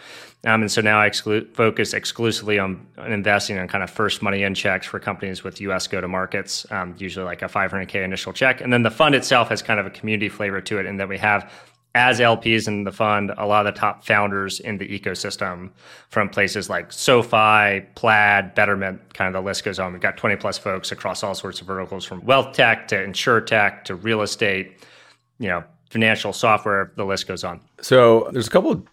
Um, 0.45 0.63
and 0.63 0.73
so 0.73 0.81
now 0.81 1.01
I 1.01 1.09
exclu- 1.09 1.49
focus 1.55 1.93
exclusively 1.93 2.59
on, 2.59 2.85
on, 2.99 3.13
investing 3.13 3.57
in 3.57 3.69
kind 3.69 3.85
of 3.85 3.91
first 3.91 4.23
money 4.23 4.43
in 4.43 4.55
checks 4.55 4.87
for 4.87 4.99
companies 4.99 5.45
with 5.45 5.61
US 5.61 5.87
go 5.87 6.01
to 6.01 6.09
markets, 6.09 6.67
um, 6.73 6.97
usually 6.99 7.25
like 7.25 7.43
a 7.43 7.45
500K 7.45 8.03
initial 8.03 8.33
check. 8.33 8.61
And 8.61 8.73
then 8.73 8.83
the 8.83 8.91
fund 8.91 9.15
itself 9.15 9.51
has 9.51 9.63
kind 9.63 9.79
of 9.79 9.87
a 9.87 9.91
community 9.91 10.29
flavor 10.29 10.61
to 10.63 10.79
it 10.79 10.87
in 10.87 10.97
that 10.97 11.09
we 11.09 11.19
have, 11.19 11.53
as 11.95 12.21
LPs 12.21 12.69
in 12.69 12.85
the 12.85 12.93
fund, 12.93 13.33
a 13.37 13.47
lot 13.47 13.67
of 13.67 13.75
the 13.75 13.79
top 13.79 14.05
founders 14.05 14.61
in 14.61 14.79
the 14.79 14.89
ecosystem 14.89 15.71
from 16.09 16.29
places 16.29 16.71
like 16.71 16.91
SoFi, 16.91 17.87
Plaid, 17.95 18.55
Betterment, 18.55 19.15
kind 19.15 19.29
of 19.29 19.43
the 19.43 19.47
list 19.47 19.65
goes 19.65 19.79
on. 19.79 19.93
We've 19.93 20.01
got 20.01 20.17
20 20.17 20.37
plus 20.37 20.57
folks 20.57 20.91
across 20.91 21.23
all 21.23 21.35
sorts 21.35 21.61
of 21.61 21.67
verticals 21.67 22.05
from 22.05 22.25
wealth 22.25 22.55
tech 22.55 22.89
to 22.89 23.03
insure 23.03 23.41
tech 23.41 23.85
to 23.87 23.95
real 23.95 24.23
estate 24.23 24.73
you 25.43 25.49
know, 25.49 25.65
financial 25.91 26.33
software, 26.33 26.93
the 26.97 27.05
list 27.05 27.27
goes 27.27 27.45
on. 27.45 27.61
So 27.81 28.31
there's 28.33 28.47
a 28.47 28.51
couple 28.51 28.87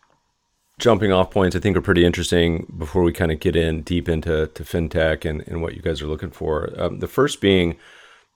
jumping 0.79 1.11
off 1.11 1.29
points 1.29 1.55
I 1.55 1.59
think 1.59 1.77
are 1.77 1.81
pretty 1.81 2.05
interesting 2.05 2.73
before 2.77 3.03
we 3.03 3.13
kind 3.13 3.31
of 3.31 3.39
get 3.39 3.55
in 3.55 3.83
deep 3.83 4.09
into 4.09 4.47
to 4.47 4.63
fintech 4.63 5.29
and, 5.29 5.47
and 5.47 5.61
what 5.61 5.75
you 5.75 5.81
guys 5.81 6.01
are 6.01 6.07
looking 6.07 6.31
for. 6.31 6.73
Um, 6.77 6.99
the 6.99 7.07
first 7.07 7.39
being, 7.39 7.77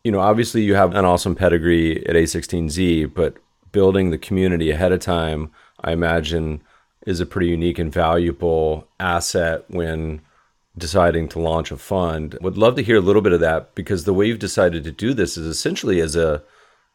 you 0.03 0.11
know, 0.11 0.19
obviously 0.19 0.61
you 0.61 0.75
have 0.75 0.93
an 0.93 1.05
awesome 1.05 1.35
pedigree 1.35 2.05
at 2.07 2.15
A16Z, 2.15 3.13
but 3.13 3.37
building 3.73 4.09
the 4.09 4.17
community 4.17 4.71
ahead 4.71 4.93
of 4.93 5.01
time, 5.01 5.51
I 5.81 5.91
imagine, 5.91 6.61
is 7.05 7.19
a 7.19 7.25
pretty 7.25 7.47
unique 7.47 7.79
and 7.79 7.91
valuable 7.91 8.87
asset 9.01 9.65
when 9.67 10.21
deciding 10.77 11.27
to 11.29 11.39
launch 11.39 11.71
a 11.71 11.77
fund. 11.77 12.37
Would 12.39 12.57
love 12.57 12.75
to 12.77 12.83
hear 12.83 12.97
a 12.97 13.01
little 13.01 13.21
bit 13.21 13.33
of 13.33 13.41
that 13.41 13.75
because 13.75 14.05
the 14.05 14.13
way 14.13 14.27
you've 14.27 14.39
decided 14.39 14.85
to 14.85 14.91
do 14.91 15.13
this 15.13 15.35
is 15.37 15.45
essentially 15.45 15.99
as 15.99 16.15
a 16.15 16.41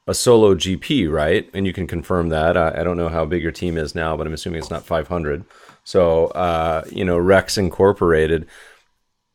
a 0.09 0.15
solo 0.15 0.55
GP, 0.55 1.13
right? 1.13 1.49
And 1.53 1.67
you 1.67 1.75
can 1.75 1.87
confirm 1.87 2.31
that. 2.31 2.57
I, 2.57 2.81
I, 2.81 2.83
don't 2.83 2.97
know 2.97 3.11
how 3.11 3.27
big 3.27 3.43
your 3.43 3.53
team 3.53 3.77
is 3.77 3.95
now, 3.95 4.17
but 4.17 4.27
I'm 4.27 4.33
assuming 4.33 4.61
it's 4.61 4.71
not 4.71 4.87
500. 4.87 5.45
So, 5.85 6.29
uh, 6.29 6.83
you 6.91 7.05
know, 7.05 7.19
Rex 7.19 7.59
Incorporated. 7.59 8.49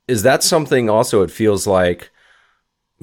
Is 0.08 0.24
that 0.24 0.42
something 0.42 0.90
also 0.90 1.22
it 1.22 1.30
feels 1.30 1.68
like 1.68 2.10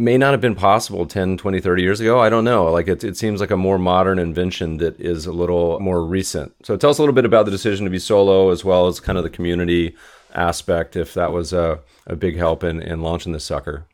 may 0.00 0.16
not 0.16 0.32
have 0.32 0.40
been 0.40 0.54
possible 0.54 1.06
10, 1.06 1.36
20, 1.36 1.60
30 1.60 1.82
years 1.82 2.00
ago? 2.00 2.20
I 2.20 2.28
don't 2.30 2.44
know. 2.44 2.70
Like 2.70 2.88
it, 2.88 3.04
it 3.04 3.16
seems 3.16 3.40
like 3.40 3.50
a 3.50 3.56
more 3.56 3.78
modern 3.78 4.18
invention 4.18 4.78
that 4.78 4.98
is 5.00 5.26
a 5.26 5.32
little 5.32 5.78
more 5.80 6.04
recent. 6.04 6.54
So 6.64 6.76
tell 6.76 6.90
us 6.90 6.98
a 6.98 7.02
little 7.02 7.14
bit 7.14 7.24
about 7.24 7.44
the 7.44 7.50
decision 7.50 7.84
to 7.84 7.90
be 7.90 7.98
solo 7.98 8.50
as 8.50 8.64
well 8.64 8.86
as 8.86 8.98
kind 8.98 9.18
of 9.18 9.24
the 9.24 9.30
community 9.30 9.94
aspect, 10.34 10.96
if 10.96 11.14
that 11.14 11.32
was 11.32 11.52
a, 11.52 11.80
a 12.06 12.16
big 12.16 12.36
help 12.36 12.64
in, 12.64 12.80
in 12.80 13.02
launching 13.02 13.32
this 13.32 13.44
sucker. 13.44 13.86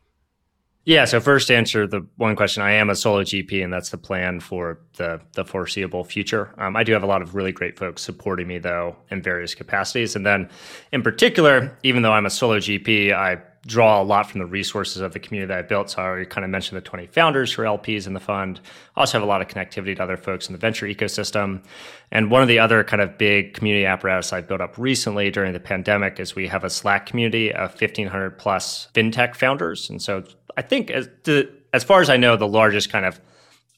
Yeah. 0.87 1.03
So 1.03 1.19
first, 1.19 1.51
answer 1.51 1.85
the 1.85 2.07
one 2.15 2.37
question. 2.37 2.63
I 2.63 2.71
am 2.71 2.89
a 2.89 2.95
solo 2.95 3.21
GP, 3.21 3.61
and 3.61 3.73
that's 3.73 3.89
the 3.89 3.97
plan 3.97 4.39
for 4.39 4.79
the 4.95 5.19
the 5.33 5.43
foreseeable 5.43 6.05
future. 6.05 6.53
Um, 6.57 6.77
I 6.77 6.85
do 6.85 6.93
have 6.93 7.03
a 7.03 7.07
lot 7.07 7.21
of 7.21 7.35
really 7.35 7.51
great 7.51 7.77
folks 7.77 8.01
supporting 8.01 8.47
me, 8.47 8.57
though, 8.57 8.95
in 9.11 9.21
various 9.21 9.53
capacities. 9.53 10.15
And 10.15 10.25
then, 10.25 10.49
in 10.93 11.03
particular, 11.03 11.77
even 11.83 12.03
though 12.03 12.13
I'm 12.13 12.25
a 12.25 12.29
solo 12.29 12.59
GP, 12.59 13.13
I 13.13 13.35
draw 13.65 14.01
a 14.01 14.03
lot 14.03 14.29
from 14.29 14.39
the 14.39 14.45
resources 14.45 15.01
of 15.01 15.13
the 15.13 15.19
community 15.19 15.47
that 15.47 15.57
I 15.57 15.61
built. 15.61 15.89
So 15.89 16.01
I 16.01 16.05
already 16.05 16.25
kind 16.25 16.45
of 16.45 16.51
mentioned 16.51 16.77
the 16.77 16.81
20 16.81 17.07
founders 17.07 17.51
who 17.51 17.63
are 17.63 17.65
LPs 17.65 18.07
in 18.07 18.13
the 18.13 18.19
fund. 18.19 18.61
I 18.95 19.01
also 19.01 19.17
have 19.17 19.23
a 19.23 19.29
lot 19.29 19.41
of 19.41 19.47
connectivity 19.47 19.95
to 19.95 20.03
other 20.03 20.17
folks 20.17 20.47
in 20.47 20.53
the 20.53 20.59
venture 20.59 20.85
ecosystem. 20.85 21.63
And 22.11 22.31
one 22.31 22.41
of 22.41 22.47
the 22.47 22.59
other 22.59 22.83
kind 22.83 23.01
of 23.01 23.17
big 23.17 23.53
community 23.53 23.85
apparatus 23.85 24.31
I 24.31 24.41
built 24.41 24.61
up 24.61 24.77
recently 24.77 25.31
during 25.31 25.53
the 25.53 25.59
pandemic 25.59 26.19
is 26.19 26.35
we 26.35 26.47
have 26.47 26.63
a 26.63 26.69
Slack 26.69 27.05
community 27.05 27.53
of 27.53 27.71
1,500 27.71 28.37
plus 28.37 28.87
fintech 28.93 29.35
founders. 29.35 29.89
And 29.89 30.01
so 30.01 30.23
I 30.55 30.61
think 30.61 30.89
as, 30.89 31.09
to, 31.23 31.51
as 31.73 31.83
far 31.83 32.01
as 32.01 32.09
I 32.09 32.17
know, 32.17 32.37
the 32.37 32.47
largest 32.47 32.89
kind 32.89 33.05
of 33.05 33.19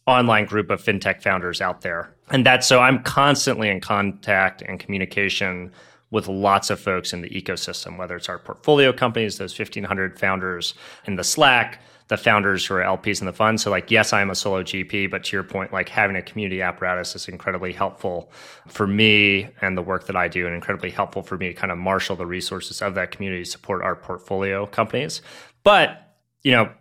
online 0.05 0.45
group 0.45 0.69
of 0.69 0.83
fintech 0.83 1.21
founders 1.21 1.61
out 1.61 1.81
there. 1.81 2.13
And 2.31 2.45
that's 2.45 2.67
so 2.67 2.79
I'm 2.79 3.01
constantly 3.03 3.69
in 3.69 3.79
contact 3.79 4.61
and 4.61 4.79
communication 4.79 5.71
with 6.11 6.27
lots 6.27 6.69
of 6.69 6.79
folks 6.79 7.13
in 7.13 7.21
the 7.21 7.29
ecosystem, 7.29 7.97
whether 7.97 8.15
it's 8.15 8.29
our 8.29 8.39
portfolio 8.39 8.91
companies, 8.91 9.37
those 9.37 9.57
1,500 9.57 10.19
founders 10.19 10.73
in 11.05 11.15
the 11.15 11.23
Slack, 11.23 11.81
the 12.07 12.17
founders 12.17 12.65
who 12.65 12.73
are 12.73 12.81
LPs 12.81 13.21
in 13.21 13.27
the 13.27 13.33
fund. 13.33 13.61
So 13.61 13.69
like, 13.69 13.91
yes, 13.91 14.11
I'm 14.13 14.31
a 14.31 14.35
solo 14.35 14.63
GP, 14.63 15.11
but 15.11 15.23
to 15.25 15.35
your 15.35 15.43
point, 15.43 15.71
like 15.71 15.89
having 15.89 16.15
a 16.15 16.23
community 16.23 16.61
apparatus 16.61 17.15
is 17.15 17.27
incredibly 17.27 17.71
helpful 17.71 18.31
for 18.67 18.87
me 18.87 19.47
and 19.61 19.77
the 19.77 19.83
work 19.83 20.07
that 20.07 20.15
I 20.15 20.27
do 20.27 20.47
and 20.47 20.55
incredibly 20.55 20.89
helpful 20.89 21.21
for 21.21 21.37
me 21.37 21.49
to 21.49 21.53
kind 21.53 21.71
of 21.71 21.77
marshal 21.77 22.15
the 22.15 22.25
resources 22.25 22.81
of 22.81 22.95
that 22.95 23.11
community 23.11 23.43
to 23.43 23.49
support 23.49 23.83
our 23.83 23.95
portfolio 23.95 24.65
companies. 24.65 25.21
But, 25.63 26.15
you 26.41 26.51
know, 26.51 26.71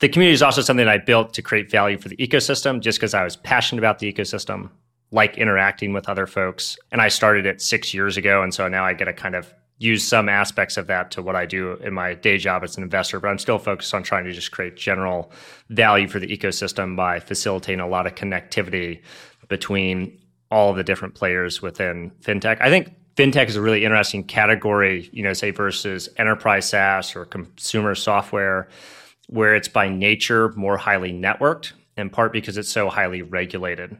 the 0.00 0.08
community 0.08 0.34
is 0.34 0.42
also 0.42 0.60
something 0.60 0.88
I 0.88 0.98
built 0.98 1.34
to 1.34 1.42
create 1.42 1.70
value 1.70 1.98
for 1.98 2.08
the 2.08 2.16
ecosystem 2.16 2.80
just 2.80 2.98
because 2.98 3.14
I 3.14 3.22
was 3.22 3.36
passionate 3.36 3.80
about 3.80 4.00
the 4.00 4.12
ecosystem, 4.12 4.70
like 5.10 5.38
interacting 5.38 5.92
with 5.92 6.08
other 6.08 6.26
folks. 6.26 6.76
And 6.92 7.00
I 7.00 7.08
started 7.08 7.46
it 7.46 7.62
six 7.62 7.94
years 7.94 8.16
ago. 8.16 8.42
And 8.42 8.52
so 8.52 8.68
now 8.68 8.84
I 8.84 8.92
get 8.92 9.06
to 9.06 9.12
kind 9.12 9.34
of 9.34 9.52
use 9.78 10.06
some 10.06 10.28
aspects 10.28 10.76
of 10.76 10.88
that 10.88 11.10
to 11.12 11.22
what 11.22 11.36
I 11.36 11.46
do 11.46 11.74
in 11.74 11.94
my 11.94 12.14
day 12.14 12.36
job 12.36 12.64
as 12.64 12.76
an 12.76 12.82
investor, 12.82 13.20
but 13.20 13.28
I'm 13.28 13.38
still 13.38 13.58
focused 13.58 13.94
on 13.94 14.02
trying 14.02 14.24
to 14.24 14.32
just 14.32 14.50
create 14.50 14.76
general 14.76 15.30
value 15.68 16.08
for 16.08 16.18
the 16.18 16.26
ecosystem 16.26 16.96
by 16.96 17.20
facilitating 17.20 17.80
a 17.80 17.88
lot 17.88 18.06
of 18.06 18.16
connectivity 18.16 19.02
between 19.48 20.18
all 20.50 20.70
of 20.70 20.76
the 20.76 20.84
different 20.84 21.14
players 21.14 21.62
within 21.62 22.10
fintech. 22.22 22.58
I 22.60 22.70
think 22.70 22.92
fintech 23.14 23.48
is 23.48 23.56
a 23.56 23.62
really 23.62 23.84
interesting 23.84 24.24
category, 24.24 25.08
you 25.12 25.22
know, 25.22 25.32
say 25.32 25.52
versus 25.52 26.08
enterprise 26.16 26.68
SaaS 26.68 27.14
or 27.14 27.24
consumer 27.24 27.94
software, 27.94 28.68
where 29.28 29.54
it's 29.54 29.68
by 29.68 29.88
nature 29.88 30.52
more 30.56 30.76
highly 30.76 31.12
networked, 31.12 31.72
in 31.96 32.10
part 32.10 32.32
because 32.32 32.56
it's 32.58 32.70
so 32.70 32.88
highly 32.88 33.22
regulated, 33.22 33.96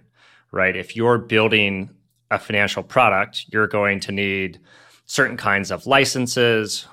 right? 0.53 0.77
If 0.77 0.97
you're 0.97 1.19
building 1.19 1.91
a 2.31 2.39
financial 2.39 2.83
product, 2.83 3.47
you're 3.49 3.67
going 3.67 4.01
to 4.01 4.13
need 4.13 4.61
certain 5.07 5.37
kinds 5.37 5.71
of 5.71 5.87
licenses, 5.87 6.87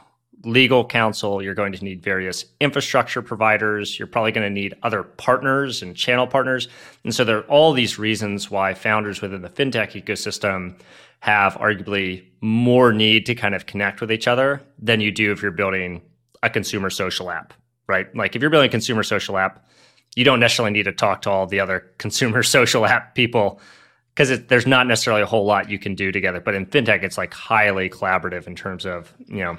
legal 0.45 0.85
counsel. 0.85 1.41
You're 1.41 1.55
going 1.55 1.73
to 1.73 1.83
need 1.83 2.03
various 2.03 2.45
infrastructure 2.61 3.21
providers. 3.21 3.97
You're 3.97 4.07
probably 4.07 4.31
going 4.31 4.47
to 4.47 4.53
need 4.53 4.75
other 4.83 5.03
partners 5.03 5.81
and 5.81 5.95
channel 5.95 6.27
partners. 6.27 6.67
And 7.03 7.13
so 7.13 7.23
there 7.23 7.39
are 7.39 7.47
all 7.47 7.73
these 7.73 7.99
reasons 7.99 8.49
why 8.49 8.73
founders 8.73 9.21
within 9.21 9.41
the 9.41 9.49
fintech 9.49 10.01
ecosystem 10.01 10.79
have 11.19 11.55
arguably 11.55 12.23
more 12.41 12.93
need 12.93 13.25
to 13.25 13.35
kind 13.35 13.55
of 13.55 13.65
connect 13.65 14.01
with 14.01 14.11
each 14.11 14.27
other 14.27 14.61
than 14.77 15.01
you 15.01 15.11
do 15.11 15.31
if 15.31 15.41
you're 15.41 15.51
building 15.51 16.01
a 16.43 16.49
consumer 16.49 16.89
social 16.89 17.31
app, 17.31 17.53
right? 17.87 18.13
Like 18.15 18.35
if 18.35 18.41
you're 18.41 18.51
building 18.51 18.69
a 18.69 18.71
consumer 18.71 19.03
social 19.03 19.37
app, 19.37 19.67
you 20.15 20.23
don't 20.23 20.39
necessarily 20.39 20.71
need 20.71 20.83
to 20.83 20.91
talk 20.91 21.21
to 21.23 21.29
all 21.29 21.45
the 21.45 21.59
other 21.59 21.91
consumer 21.97 22.43
social 22.43 22.85
app 22.85 23.15
people 23.15 23.59
because 24.13 24.45
there's 24.47 24.65
not 24.65 24.87
necessarily 24.87 25.21
a 25.21 25.25
whole 25.25 25.45
lot 25.45 25.69
you 25.69 25.77
can 25.77 25.93
do 25.93 26.11
together. 26.11 26.39
But 26.39 26.55
in 26.55 26.65
fintech, 26.65 27.03
it's 27.03 27.17
like 27.17 27.33
highly 27.33 27.89
collaborative 27.89 28.47
in 28.47 28.55
terms 28.55 28.85
of 28.85 29.13
you 29.27 29.43
know 29.43 29.57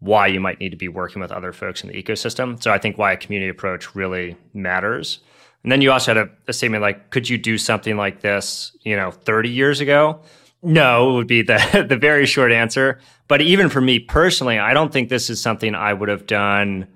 why 0.00 0.26
you 0.26 0.40
might 0.40 0.60
need 0.60 0.70
to 0.70 0.76
be 0.76 0.88
working 0.88 1.22
with 1.22 1.32
other 1.32 1.52
folks 1.52 1.82
in 1.82 1.90
the 1.90 2.02
ecosystem. 2.02 2.62
So 2.62 2.70
I 2.70 2.78
think 2.78 2.98
why 2.98 3.12
a 3.12 3.16
community 3.16 3.48
approach 3.48 3.94
really 3.94 4.36
matters. 4.52 5.20
And 5.62 5.72
then 5.72 5.80
you 5.80 5.92
also 5.92 6.14
had 6.14 6.28
a, 6.28 6.30
a 6.46 6.52
statement 6.52 6.82
like, 6.82 7.08
could 7.08 7.28
you 7.28 7.38
do 7.38 7.56
something 7.56 7.96
like 7.96 8.20
this, 8.20 8.76
you 8.82 8.96
know, 8.96 9.10
30 9.10 9.48
years 9.48 9.80
ago? 9.80 10.20
No, 10.62 11.14
would 11.14 11.26
be 11.26 11.42
the 11.42 11.86
the 11.88 11.96
very 11.96 12.26
short 12.26 12.52
answer. 12.52 12.98
But 13.28 13.40
even 13.40 13.68
for 13.68 13.80
me 13.80 13.98
personally, 13.98 14.58
I 14.58 14.74
don't 14.74 14.92
think 14.92 15.08
this 15.08 15.30
is 15.30 15.40
something 15.40 15.74
I 15.74 15.92
would 15.92 16.08
have 16.08 16.26
done 16.26 16.88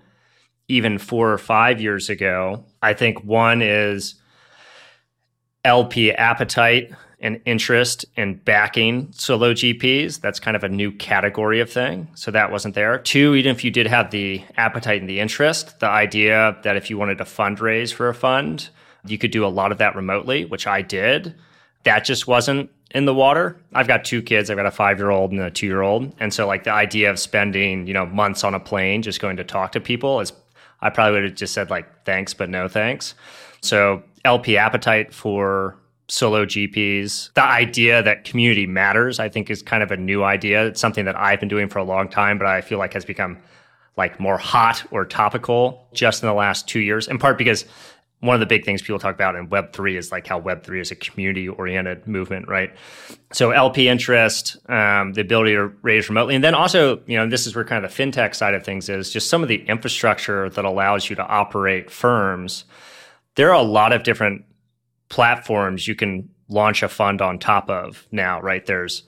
even 0.68 0.98
four 0.98 1.32
or 1.32 1.38
five 1.38 1.80
years 1.80 2.10
ago. 2.10 2.64
I 2.82 2.94
think 2.94 3.24
one 3.24 3.62
is 3.62 4.14
LP 5.64 6.12
appetite 6.12 6.92
and 7.20 7.40
interest 7.44 8.04
in 8.16 8.36
backing 8.36 9.08
solo 9.12 9.52
GPs. 9.52 10.20
That's 10.20 10.38
kind 10.38 10.56
of 10.56 10.62
a 10.62 10.68
new 10.68 10.92
category 10.92 11.60
of 11.60 11.70
thing. 11.70 12.08
So 12.14 12.30
that 12.30 12.52
wasn't 12.52 12.74
there. 12.74 12.98
Two, 12.98 13.34
even 13.34 13.50
if 13.50 13.64
you 13.64 13.70
did 13.70 13.86
have 13.88 14.10
the 14.10 14.44
appetite 14.56 15.00
and 15.00 15.10
the 15.10 15.18
interest, 15.18 15.80
the 15.80 15.88
idea 15.88 16.56
that 16.62 16.76
if 16.76 16.90
you 16.90 16.98
wanted 16.98 17.18
to 17.18 17.24
fundraise 17.24 17.92
for 17.92 18.08
a 18.08 18.14
fund, 18.14 18.68
you 19.04 19.18
could 19.18 19.32
do 19.32 19.44
a 19.44 19.48
lot 19.48 19.72
of 19.72 19.78
that 19.78 19.96
remotely, 19.96 20.44
which 20.44 20.66
I 20.66 20.82
did. 20.82 21.34
That 21.84 22.04
just 22.04 22.26
wasn't 22.28 22.70
in 22.92 23.04
the 23.04 23.14
water. 23.14 23.60
I've 23.74 23.88
got 23.88 24.04
two 24.04 24.22
kids. 24.22 24.50
I've 24.50 24.56
got 24.56 24.66
a 24.66 24.70
five 24.70 24.98
year 24.98 25.10
old 25.10 25.32
and 25.32 25.40
a 25.40 25.50
two 25.50 25.66
year 25.66 25.82
old. 25.82 26.14
And 26.20 26.32
so 26.32 26.46
like 26.46 26.64
the 26.64 26.72
idea 26.72 27.10
of 27.10 27.18
spending, 27.18 27.86
you 27.86 27.94
know, 27.94 28.06
months 28.06 28.44
on 28.44 28.54
a 28.54 28.60
plane 28.60 29.02
just 29.02 29.20
going 29.20 29.36
to 29.38 29.44
talk 29.44 29.72
to 29.72 29.80
people 29.80 30.20
is 30.20 30.32
I 30.80 30.90
probably 30.90 31.20
would 31.20 31.30
have 31.30 31.34
just 31.34 31.54
said 31.54 31.70
like 31.70 32.04
thanks, 32.04 32.34
but 32.34 32.48
no 32.48 32.68
thanks. 32.68 33.14
So 33.60 34.02
LP 34.24 34.56
appetite 34.56 35.12
for 35.12 35.76
solo 36.08 36.46
GPs. 36.46 37.32
The 37.34 37.44
idea 37.44 38.02
that 38.02 38.24
community 38.24 38.66
matters, 38.66 39.18
I 39.18 39.28
think, 39.28 39.50
is 39.50 39.62
kind 39.62 39.82
of 39.82 39.90
a 39.90 39.96
new 39.96 40.24
idea. 40.24 40.66
It's 40.66 40.80
something 40.80 41.04
that 41.04 41.16
I've 41.16 41.40
been 41.40 41.48
doing 41.48 41.68
for 41.68 41.78
a 41.78 41.84
long 41.84 42.08
time, 42.08 42.38
but 42.38 42.46
I 42.46 42.60
feel 42.60 42.78
like 42.78 42.94
has 42.94 43.04
become 43.04 43.38
like 43.96 44.18
more 44.20 44.38
hot 44.38 44.84
or 44.90 45.04
topical 45.04 45.86
just 45.92 46.22
in 46.22 46.28
the 46.28 46.34
last 46.34 46.68
two 46.68 46.80
years, 46.80 47.08
in 47.08 47.18
part 47.18 47.36
because 47.36 47.64
one 48.20 48.34
of 48.34 48.40
the 48.40 48.46
big 48.46 48.64
things 48.64 48.82
people 48.82 48.98
talk 48.98 49.14
about 49.14 49.36
in 49.36 49.48
Web3 49.48 49.96
is 49.96 50.10
like 50.10 50.26
how 50.26 50.40
Web3 50.40 50.80
is 50.80 50.90
a 50.90 50.96
community 50.96 51.48
oriented 51.48 52.06
movement, 52.08 52.48
right? 52.48 52.74
So 53.32 53.52
LP 53.52 53.88
interest, 53.88 54.56
um, 54.68 55.12
the 55.12 55.20
ability 55.20 55.52
to 55.52 55.68
raise 55.82 56.08
remotely. 56.08 56.34
And 56.34 56.42
then 56.42 56.54
also, 56.54 57.00
you 57.06 57.16
know, 57.16 57.28
this 57.28 57.46
is 57.46 57.54
where 57.54 57.64
kind 57.64 57.84
of 57.84 57.94
the 57.94 58.02
fintech 58.02 58.34
side 58.34 58.54
of 58.54 58.64
things 58.64 58.88
is 58.88 59.10
just 59.10 59.30
some 59.30 59.42
of 59.42 59.48
the 59.48 59.64
infrastructure 59.66 60.50
that 60.50 60.64
allows 60.64 61.08
you 61.08 61.16
to 61.16 61.26
operate 61.26 61.90
firms 61.90 62.64
there 63.38 63.50
are 63.50 63.54
a 63.54 63.62
lot 63.62 63.92
of 63.92 64.02
different 64.02 64.44
platforms 65.10 65.86
you 65.86 65.94
can 65.94 66.28
launch 66.48 66.82
a 66.82 66.88
fund 66.88 67.22
on 67.22 67.38
top 67.38 67.70
of 67.70 68.04
now, 68.10 68.40
right? 68.40 68.66
There's 68.66 69.04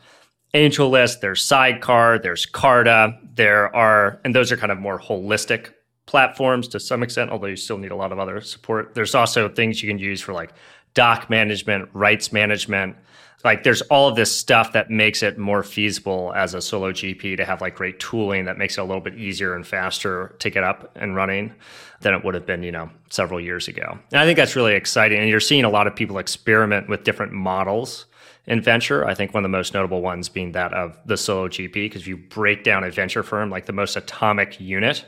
AngelList, 0.55 1.19
there's 1.19 1.43
Sidecar, 1.43 2.17
there's 2.17 2.47
Carta. 2.47 3.19
There 3.35 3.75
are, 3.75 4.21
and 4.25 4.33
those 4.33 4.52
are 4.52 4.57
kind 4.57 4.71
of 4.71 4.79
more 4.79 5.00
holistic 5.00 5.73
platforms 6.11 6.67
to 6.67 6.81
some 6.81 7.05
extent, 7.05 7.31
although 7.31 7.47
you 7.47 7.55
still 7.55 7.79
need 7.79 7.93
a 7.93 7.97
lot 7.97 8.11
of 8.11 8.19
other 8.19 8.40
support. 8.40 8.97
There's 8.97 9.14
also 9.14 9.49
things 9.49 9.81
you 9.81 9.88
can 9.88 10.00
use 10.00 10.21
for 10.21 10.33
like 10.33 10.50
doc 10.93 11.31
management, 11.31 11.88
rights 11.93 12.33
management, 12.33 12.97
like 13.45 13.62
there's 13.62 13.81
all 13.83 14.09
of 14.09 14.17
this 14.17 14.37
stuff 14.37 14.73
that 14.73 14.90
makes 14.90 15.23
it 15.23 15.38
more 15.38 15.62
feasible 15.62 16.33
as 16.35 16.52
a 16.52 16.61
solo 16.61 16.90
GP 16.90 17.37
to 17.37 17.45
have 17.45 17.61
like 17.61 17.76
great 17.76 18.00
tooling 18.00 18.45
that 18.47 18.59
makes 18.59 18.76
it 18.76 18.81
a 18.81 18.85
little 18.85 19.00
bit 19.00 19.14
easier 19.14 19.55
and 19.55 19.64
faster 19.64 20.35
to 20.40 20.50
get 20.50 20.64
up 20.64 20.90
and 20.97 21.14
running 21.14 21.55
than 22.00 22.12
it 22.12 22.25
would 22.25 22.35
have 22.35 22.45
been, 22.45 22.64
you 22.64 22.73
know, 22.73 22.90
several 23.09 23.40
years 23.40 23.69
ago. 23.69 23.99
And 24.11 24.21
I 24.21 24.25
think 24.25 24.37
that's 24.37 24.57
really 24.57 24.75
exciting. 24.75 25.21
And 25.21 25.29
you're 25.29 25.38
seeing 25.38 25.64
a 25.64 25.71
lot 25.71 25.87
of 25.87 25.95
people 25.95 26.19
experiment 26.19 26.88
with 26.88 27.05
different 27.05 27.33
models 27.33 28.07
in 28.47 28.61
venture. 28.61 29.07
I 29.07 29.14
think 29.14 29.33
one 29.33 29.45
of 29.45 29.50
the 29.50 29.57
most 29.57 29.75
notable 29.75 30.02
ones 30.02 30.29
being 30.29 30.52
that 30.52 30.75
of 30.75 30.99
the 31.07 31.17
solo 31.17 31.49
GP, 31.49 31.73
because 31.73 32.02
if 32.02 32.09
you 32.09 32.17
break 32.17 32.64
down 32.64 32.85
a 32.85 32.90
venture 32.90 33.23
firm, 33.23 33.49
like 33.49 33.67
the 33.67 33.73
most 33.73 33.97
atomic 33.97 34.61
unit 34.61 35.07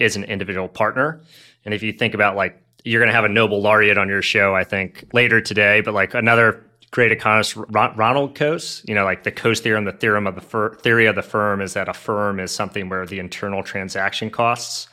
is 0.00 0.16
an 0.16 0.24
individual 0.24 0.68
partner. 0.68 1.20
And 1.64 1.72
if 1.72 1.82
you 1.82 1.92
think 1.92 2.14
about 2.14 2.34
like 2.34 2.60
you're 2.84 3.00
going 3.00 3.10
to 3.10 3.14
have 3.14 3.24
a 3.24 3.28
Nobel 3.28 3.60
laureate 3.60 3.98
on 3.98 4.08
your 4.08 4.22
show, 4.22 4.54
I 4.56 4.64
think 4.64 5.04
later 5.12 5.40
today, 5.40 5.82
but 5.82 5.94
like 5.94 6.14
another 6.14 6.64
great 6.90 7.12
economist 7.12 7.56
Ronald 7.56 8.34
Coase. 8.34 8.86
You 8.88 8.94
know, 8.94 9.04
like 9.04 9.22
the 9.22 9.32
Coase 9.32 9.60
theorem, 9.60 9.84
the 9.84 9.92
theorem 9.92 10.26
of 10.26 10.34
the 10.34 10.40
fir- 10.40 10.74
theory 10.74 11.06
of 11.06 11.14
the 11.14 11.22
firm 11.22 11.60
is 11.60 11.74
that 11.74 11.88
a 11.88 11.94
firm 11.94 12.40
is 12.40 12.50
something 12.50 12.88
where 12.88 13.06
the 13.06 13.18
internal 13.18 13.62
transaction 13.62 14.30
costs 14.30 14.88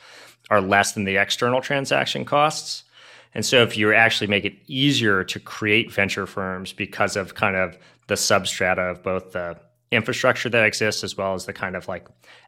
are 0.50 0.60
less 0.60 0.92
than 0.92 1.04
the 1.04 1.16
external 1.16 1.60
transaction 1.60 2.24
costs. 2.24 2.84
And 3.34 3.44
so, 3.44 3.62
if 3.62 3.76
you 3.76 3.92
actually 3.92 4.28
make 4.28 4.44
it 4.44 4.56
easier 4.66 5.24
to 5.24 5.40
create 5.40 5.92
venture 5.92 6.26
firms 6.26 6.72
because 6.72 7.16
of 7.16 7.34
kind 7.34 7.56
of 7.56 7.76
the 8.06 8.14
substrata 8.14 8.90
of 8.90 9.02
both 9.02 9.32
the 9.32 9.58
infrastructure 9.90 10.48
that 10.48 10.64
exists 10.64 11.02
as 11.02 11.16
well 11.16 11.34
as 11.34 11.46
the 11.46 11.52
kind 11.52 11.76
of 11.76 11.88
like 11.88 12.06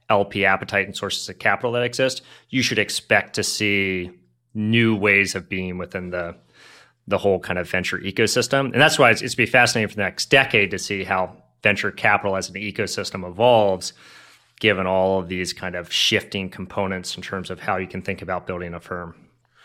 LP 0.08 0.44
appetite 0.44 0.86
and 0.86 0.96
sources 0.96 1.28
of 1.28 1.38
capital 1.38 1.72
that 1.72 1.82
exist, 1.82 2.22
you 2.50 2.62
should 2.62 2.78
expect 2.78 3.34
to 3.34 3.42
see 3.42 4.10
new 4.54 4.96
ways 4.96 5.34
of 5.34 5.48
being 5.48 5.78
within 5.78 6.10
the 6.10 6.36
the 7.06 7.18
whole 7.18 7.40
kind 7.40 7.58
of 7.58 7.68
venture 7.68 7.98
ecosystem. 7.98 8.66
And 8.72 8.80
that's 8.80 8.98
why 8.98 9.10
it's, 9.10 9.20
it's 9.20 9.34
be 9.34 9.46
fascinating 9.46 9.88
for 9.88 9.96
the 9.96 10.02
next 10.02 10.26
decade 10.26 10.70
to 10.70 10.78
see 10.78 11.02
how 11.02 11.36
venture 11.62 11.90
capital 11.90 12.36
as 12.36 12.48
an 12.48 12.54
ecosystem 12.54 13.28
evolves, 13.28 13.92
given 14.60 14.86
all 14.86 15.18
of 15.18 15.28
these 15.28 15.52
kind 15.52 15.74
of 15.74 15.92
shifting 15.92 16.48
components 16.48 17.16
in 17.16 17.22
terms 17.22 17.50
of 17.50 17.58
how 17.60 17.76
you 17.76 17.88
can 17.88 18.00
think 18.00 18.22
about 18.22 18.46
building 18.46 18.74
a 18.74 18.80
firm. 18.80 19.14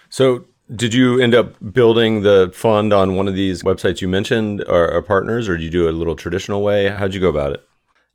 So, 0.10 0.46
did 0.74 0.94
you 0.94 1.20
end 1.20 1.36
up 1.36 1.56
building 1.74 2.22
the 2.22 2.52
fund 2.54 2.94
on 2.94 3.16
one 3.16 3.28
of 3.28 3.36
these 3.36 3.64
websites 3.64 4.02
you 4.02 4.08
mentioned, 4.08 4.64
or, 4.68 4.92
or 4.92 5.02
partners, 5.02 5.48
or 5.48 5.58
did 5.58 5.64
you 5.64 5.70
do 5.70 5.88
it 5.88 5.94
a 5.94 5.98
little 5.98 6.16
traditional 6.16 6.64
way? 6.64 6.90
How'd 6.90 7.14
you 7.14 7.20
go 7.20 7.30
about 7.30 7.54
it? 7.54 7.68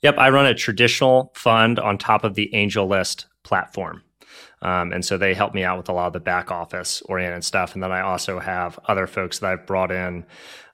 Yep, 0.03 0.19
I 0.19 0.31
run 0.31 0.47
a 0.47 0.55
traditional 0.55 1.31
fund 1.35 1.79
on 1.79 1.99
top 1.99 2.25
of 2.25 2.35
the 2.35 2.51
AngelList 2.55 3.27
platform. 3.43 4.03
Um, 4.63 4.93
and 4.93 5.05
so 5.05 5.17
they 5.17 5.35
help 5.35 5.55
me 5.55 5.65
out 5.65 5.79
with 5.79 5.89
a 5.89 5.93
lot 5.93 6.09
of 6.09 6.13
the 6.13 6.21
back 6.21 6.51
office 6.51 7.03
oriented 7.03 7.45
stuff. 7.45 7.75
And 7.75 7.83
then 7.83 7.93
I 7.93 8.01
also 8.01 8.39
have 8.39 8.79
other 8.87 9.07
folks 9.07 9.39
that 9.39 9.51
I've 9.51 9.67
brought 9.67 9.91
in 9.91 10.27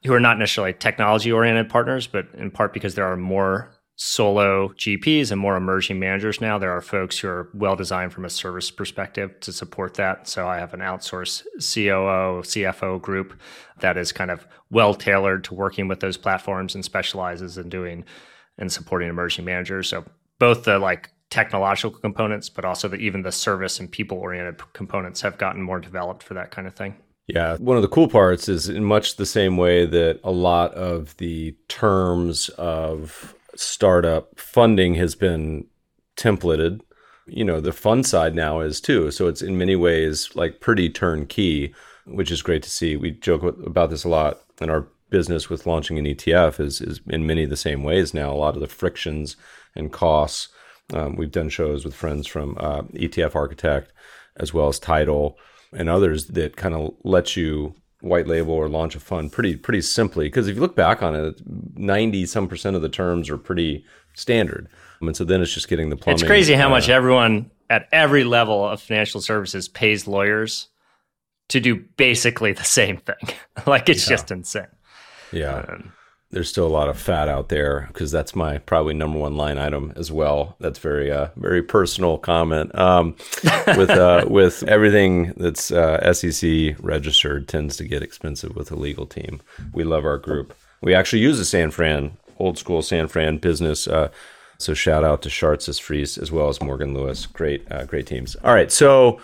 who 0.05 0.13
are 0.13 0.21
not 0.21 0.39
necessarily 0.39 0.73
technology 0.73 1.31
oriented 1.31 1.69
partners, 1.69 2.07
but 2.07 2.27
in 2.35 2.51
part 2.51 2.73
because 2.73 2.95
there 2.95 3.07
are 3.07 3.17
more 3.17 3.71
solo 3.97 4.69
GPs 4.69 5.33
and 5.33 5.41
more 5.41 5.57
emerging 5.57 5.99
managers 5.99 6.41
now. 6.41 6.59
There 6.59 6.71
are 6.71 6.83
folks 6.83 7.19
who 7.19 7.29
are 7.29 7.49
well 7.55 7.77
designed 7.77 8.13
from 8.13 8.27
a 8.27 8.31
service 8.31 8.71
perspective 8.71 9.41
to 9.41 9.53
support 9.53 9.95
that. 9.95 10.29
So 10.29 10.47
I 10.47 10.59
have 10.59 10.75
an 10.75 10.81
outsourced 10.81 11.43
COO, 11.57 12.43
CFO 12.43 13.01
group 13.01 13.33
that 13.81 13.97
is 13.97 14.13
kind 14.13 14.31
of 14.31 14.47
well 14.71 14.95
tailored 14.95 15.45
to 15.45 15.55
working 15.55 15.89
with 15.89 16.01
those 16.01 16.19
platforms 16.19 16.75
and 16.75 16.85
specializes 16.85 17.57
in 17.57 17.71
doing 17.71 18.05
and 18.59 18.71
supporting 18.71 19.09
emerging 19.09 19.47
managers. 19.47 19.89
So 19.89 20.05
both 20.39 20.65
the 20.65 20.79
like 20.79 21.11
technological 21.31 21.99
components, 21.99 22.51
but 22.51 22.65
also 22.65 22.89
the, 22.89 22.97
even 22.97 23.23
the 23.23 23.33
service 23.33 23.81
and 23.81 23.91
people 23.91 24.19
oriented 24.19 24.61
components 24.75 25.23
have 25.23 25.39
gotten 25.39 25.63
more 25.63 25.81
developed 25.81 26.23
for 26.23 26.35
that 26.35 26.51
kind 26.51 26.69
of 26.69 26.75
thing. 26.75 26.97
Yeah, 27.27 27.57
one 27.57 27.77
of 27.77 27.83
the 27.83 27.89
cool 27.89 28.09
parts 28.09 28.49
is 28.49 28.69
in 28.69 28.85
much 28.85 29.17
the 29.17 29.27
same 29.27 29.57
way 29.57 29.85
that 29.85 30.21
a 30.23 30.31
lot 30.31 30.73
of 30.75 31.17
the 31.17 31.57
terms 31.67 32.51
of 32.51 33.36
startup 33.57 34.39
funding 34.39 34.95
has 34.97 35.15
been 35.15 35.67
templated. 36.17 36.81
You 37.27 37.45
know, 37.45 37.61
the 37.61 37.73
fund 37.73 38.07
side 38.07 38.35
now 38.35 38.61
is 38.61 38.81
too. 38.81 39.11
So 39.11 39.27
it's 39.27 39.43
in 39.43 39.59
many 39.59 39.77
ways 39.77 40.31
like 40.35 40.61
pretty 40.61 40.89
turnkey, 40.89 41.75
which 42.07 42.31
is 42.31 42.43
great 42.43 42.63
to 42.63 42.71
see. 42.71 42.97
We 42.97 43.11
joke 43.11 43.43
about 43.43 43.91
this 43.91 44.05
a 44.05 44.09
lot 44.09 44.41
in 44.61 44.71
our 44.71 44.87
business 45.11 45.49
with 45.49 45.67
launching 45.67 45.99
an 45.99 46.05
ETF 46.05 46.61
is, 46.61 46.81
is 46.81 47.01
in 47.07 47.27
many 47.27 47.45
of 47.45 47.51
the 47.51 47.57
same 47.57 47.83
ways 47.83 48.15
now. 48.15 48.33
A 48.33 48.35
lot 48.35 48.55
of 48.55 48.61
the 48.61 48.69
frictions 48.69 49.37
and 49.75 49.93
costs. 49.93 50.49
Um, 50.93 51.17
we've 51.17 51.33
done 51.33 51.49
shows 51.49 51.85
with 51.85 51.95
friends 51.95 52.27
from 52.27 52.57
uh, 52.59 52.83
ETF 52.83 53.35
Architect 53.35 53.93
as 54.37 54.53
well 54.55 54.69
as 54.69 54.79
Tidal 54.79 55.39
and 55.73 55.89
others 55.89 56.27
that 56.27 56.57
kind 56.57 56.75
of 56.75 56.95
let 57.03 57.37
you 57.37 57.75
white 58.07 58.27
label 58.27 58.53
or 58.53 58.69
launch 58.69 58.95
a 58.95 59.01
fund 59.01 59.33
pretty 59.33 59.57
pretty 59.57 59.81
simply. 59.81 60.27
Because 60.27 60.49
if 60.49 60.57
you 60.57 60.61
look 60.61 60.77
back 60.77 61.03
on 61.03 61.15
it 61.15 61.41
90 61.47 62.27
some 62.27 62.49
percent 62.49 62.77
of 62.77 62.83
the 62.83 62.89
terms 62.89 63.31
are 63.31 63.39
pretty 63.39 63.85
standard. 64.15 64.69
And 65.01 65.17
so 65.17 65.25
then 65.25 65.43
it's 65.43 65.53
just 65.53 65.69
getting 65.69 65.91
the 65.91 65.97
plumbing 65.97 66.21
it's 66.21 66.27
crazy 66.27 66.55
how 66.55 66.69
uh, 66.69 66.71
much 66.71 66.89
everyone 66.89 67.51
at 67.69 67.89
every 67.93 68.25
level 68.25 68.67
of 68.67 68.81
financial 68.81 69.21
services 69.21 69.69
pays 69.69 70.07
lawyers 70.07 70.69
to 71.49 71.61
do 71.61 71.85
basically 71.97 72.53
the 72.53 72.65
same 72.65 72.99
thing. 72.99 73.17
Like 73.67 73.89
it's 73.89 74.05
yeah. 74.05 74.17
just 74.17 74.31
insane. 74.31 74.67
Yeah. 75.33 75.65
Um, 75.69 75.93
there's 76.31 76.49
still 76.49 76.67
a 76.67 76.69
lot 76.69 76.89
of 76.89 76.99
fat 76.99 77.29
out 77.29 77.49
there 77.49 77.87
because 77.89 78.11
that's 78.11 78.35
my 78.35 78.59
probably 78.59 78.95
number 78.95 79.19
one 79.19 79.37
line 79.37 79.59
item 79.59 79.93
as 79.97 80.11
well. 80.11 80.57
That's 80.59 80.79
very 80.79 81.11
uh, 81.11 81.29
very 81.37 81.63
personal 81.63 82.19
comment. 82.19 82.77
Um, 82.79 83.17
with 83.77 83.91
uh, 83.91 84.25
with 84.29 84.63
everything 84.65 85.33
that's 85.37 85.71
uh, 85.71 86.13
SEC 86.13 86.77
registered 86.81 87.49
tends 87.49 87.77
to 87.77 87.85
get 87.85 88.03
expensive 88.03 88.57
with 88.57 88.71
a 88.71 88.77
legal 88.77 89.07
team. 89.07 89.41
We 89.73 89.85
love 89.85 90.05
our 90.05 90.19
group. 90.19 90.55
We 90.81 90.95
actually 90.95 91.23
use 91.23 91.39
a 91.39 91.45
San 91.45 91.71
Fran 91.71 92.17
old 92.39 92.59
school 92.59 92.83
San 92.83 93.09
Fran 93.09 93.39
business. 93.39 93.87
Uh, 93.87 94.11
so 94.59 94.75
shout 94.75 95.05
out 95.05 95.23
to 95.23 95.29
Shartsis 95.29 95.81
Friese 95.81 96.19
as 96.19 96.33
well 96.33 96.49
as 96.49 96.61
Morgan 96.61 96.93
Lewis. 96.93 97.27
Great 97.27 97.71
uh, 97.71 97.85
great 97.85 98.07
teams. 98.07 98.37
All 98.37 98.55
right, 98.55 98.73
so 98.73 99.21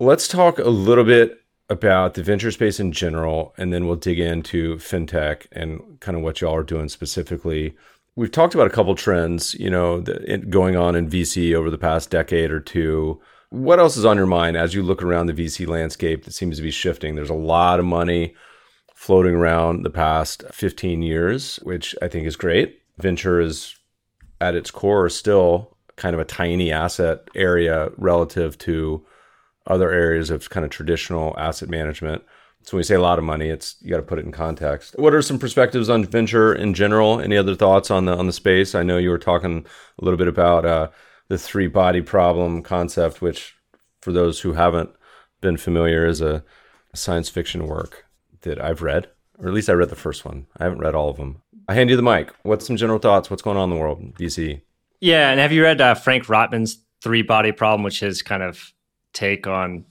let's 0.00 0.26
talk 0.26 0.58
a 0.58 0.68
little 0.68 1.04
bit 1.04 1.37
about 1.70 2.14
the 2.14 2.22
venture 2.22 2.50
space 2.50 2.80
in 2.80 2.92
general, 2.92 3.54
and 3.58 3.72
then 3.72 3.86
we'll 3.86 3.96
dig 3.96 4.18
into 4.18 4.76
fintech 4.76 5.46
and 5.52 6.00
kind 6.00 6.16
of 6.16 6.22
what 6.22 6.40
y'all 6.40 6.54
are 6.54 6.62
doing 6.62 6.88
specifically. 6.88 7.76
We've 8.16 8.30
talked 8.30 8.54
about 8.54 8.66
a 8.66 8.70
couple 8.70 8.94
trends, 8.94 9.54
you 9.54 9.70
know, 9.70 10.00
going 10.48 10.76
on 10.76 10.96
in 10.96 11.10
VC 11.10 11.54
over 11.54 11.70
the 11.70 11.78
past 11.78 12.10
decade 12.10 12.50
or 12.50 12.60
two. 12.60 13.20
What 13.50 13.78
else 13.78 13.96
is 13.96 14.04
on 14.04 14.16
your 14.16 14.26
mind 14.26 14.56
as 14.56 14.74
you 14.74 14.82
look 14.82 15.02
around 15.02 15.26
the 15.26 15.34
VC 15.34 15.66
landscape 15.66 16.24
that 16.24 16.34
seems 16.34 16.56
to 16.56 16.62
be 16.62 16.70
shifting? 16.70 17.14
There's 17.14 17.30
a 17.30 17.34
lot 17.34 17.78
of 17.78 17.84
money 17.84 18.34
floating 18.94 19.34
around 19.34 19.82
the 19.82 19.90
past 19.90 20.42
15 20.50 21.02
years, 21.02 21.56
which 21.62 21.94
I 22.02 22.08
think 22.08 22.26
is 22.26 22.34
great. 22.34 22.80
Venture 22.98 23.40
is 23.40 23.76
at 24.40 24.56
its 24.56 24.70
core 24.70 25.08
still 25.08 25.76
kind 25.96 26.14
of 26.14 26.20
a 26.20 26.24
tiny 26.24 26.72
asset 26.72 27.28
area 27.34 27.90
relative 27.96 28.58
to 28.58 29.04
other 29.68 29.90
areas 29.90 30.30
of 30.30 30.50
kind 30.50 30.64
of 30.64 30.70
traditional 30.70 31.38
asset 31.38 31.68
management. 31.68 32.22
So 32.62 32.76
when 32.76 32.80
we 32.80 32.84
say 32.84 32.96
a 32.96 33.00
lot 33.00 33.18
of 33.18 33.24
money, 33.24 33.48
it's 33.48 33.76
you 33.80 33.90
got 33.90 33.98
to 33.98 34.02
put 34.02 34.18
it 34.18 34.24
in 34.24 34.32
context. 34.32 34.94
What 34.98 35.14
are 35.14 35.22
some 35.22 35.38
perspectives 35.38 35.88
on 35.88 36.04
venture 36.04 36.52
in 36.52 36.74
general? 36.74 37.20
Any 37.20 37.36
other 37.36 37.54
thoughts 37.54 37.90
on 37.90 38.06
the 38.06 38.16
on 38.16 38.26
the 38.26 38.32
space? 38.32 38.74
I 38.74 38.82
know 38.82 38.98
you 38.98 39.10
were 39.10 39.18
talking 39.18 39.64
a 39.98 40.04
little 40.04 40.18
bit 40.18 40.28
about 40.28 40.64
uh, 40.64 40.88
the 41.28 41.38
three 41.38 41.68
body 41.68 42.02
problem 42.02 42.62
concept, 42.62 43.22
which 43.22 43.54
for 44.00 44.12
those 44.12 44.40
who 44.40 44.54
haven't 44.54 44.90
been 45.40 45.56
familiar 45.56 46.06
is 46.06 46.20
a 46.20 46.44
science 46.94 47.28
fiction 47.28 47.66
work 47.66 48.06
that 48.42 48.60
I've 48.60 48.82
read, 48.82 49.08
or 49.38 49.48
at 49.48 49.54
least 49.54 49.70
I 49.70 49.74
read 49.74 49.90
the 49.90 49.96
first 49.96 50.24
one. 50.24 50.46
I 50.58 50.64
haven't 50.64 50.80
read 50.80 50.94
all 50.94 51.10
of 51.10 51.16
them. 51.16 51.42
I 51.68 51.74
hand 51.74 51.90
you 51.90 51.96
the 51.96 52.02
mic. 52.02 52.32
What's 52.42 52.66
some 52.66 52.76
general 52.76 52.98
thoughts? 52.98 53.30
What's 53.30 53.42
going 53.42 53.56
on 53.56 53.70
in 53.70 53.76
the 53.76 53.80
world, 53.80 54.14
VC? 54.14 54.62
Yeah, 55.00 55.30
and 55.30 55.38
have 55.38 55.52
you 55.52 55.62
read 55.62 55.80
uh, 55.80 55.94
Frank 55.94 56.24
Rotman's 56.24 56.78
three 57.02 57.22
body 57.22 57.52
problem, 57.52 57.82
which 57.82 58.02
is 58.02 58.22
kind 58.22 58.42
of 58.42 58.72
take 59.12 59.46
on 59.46 59.84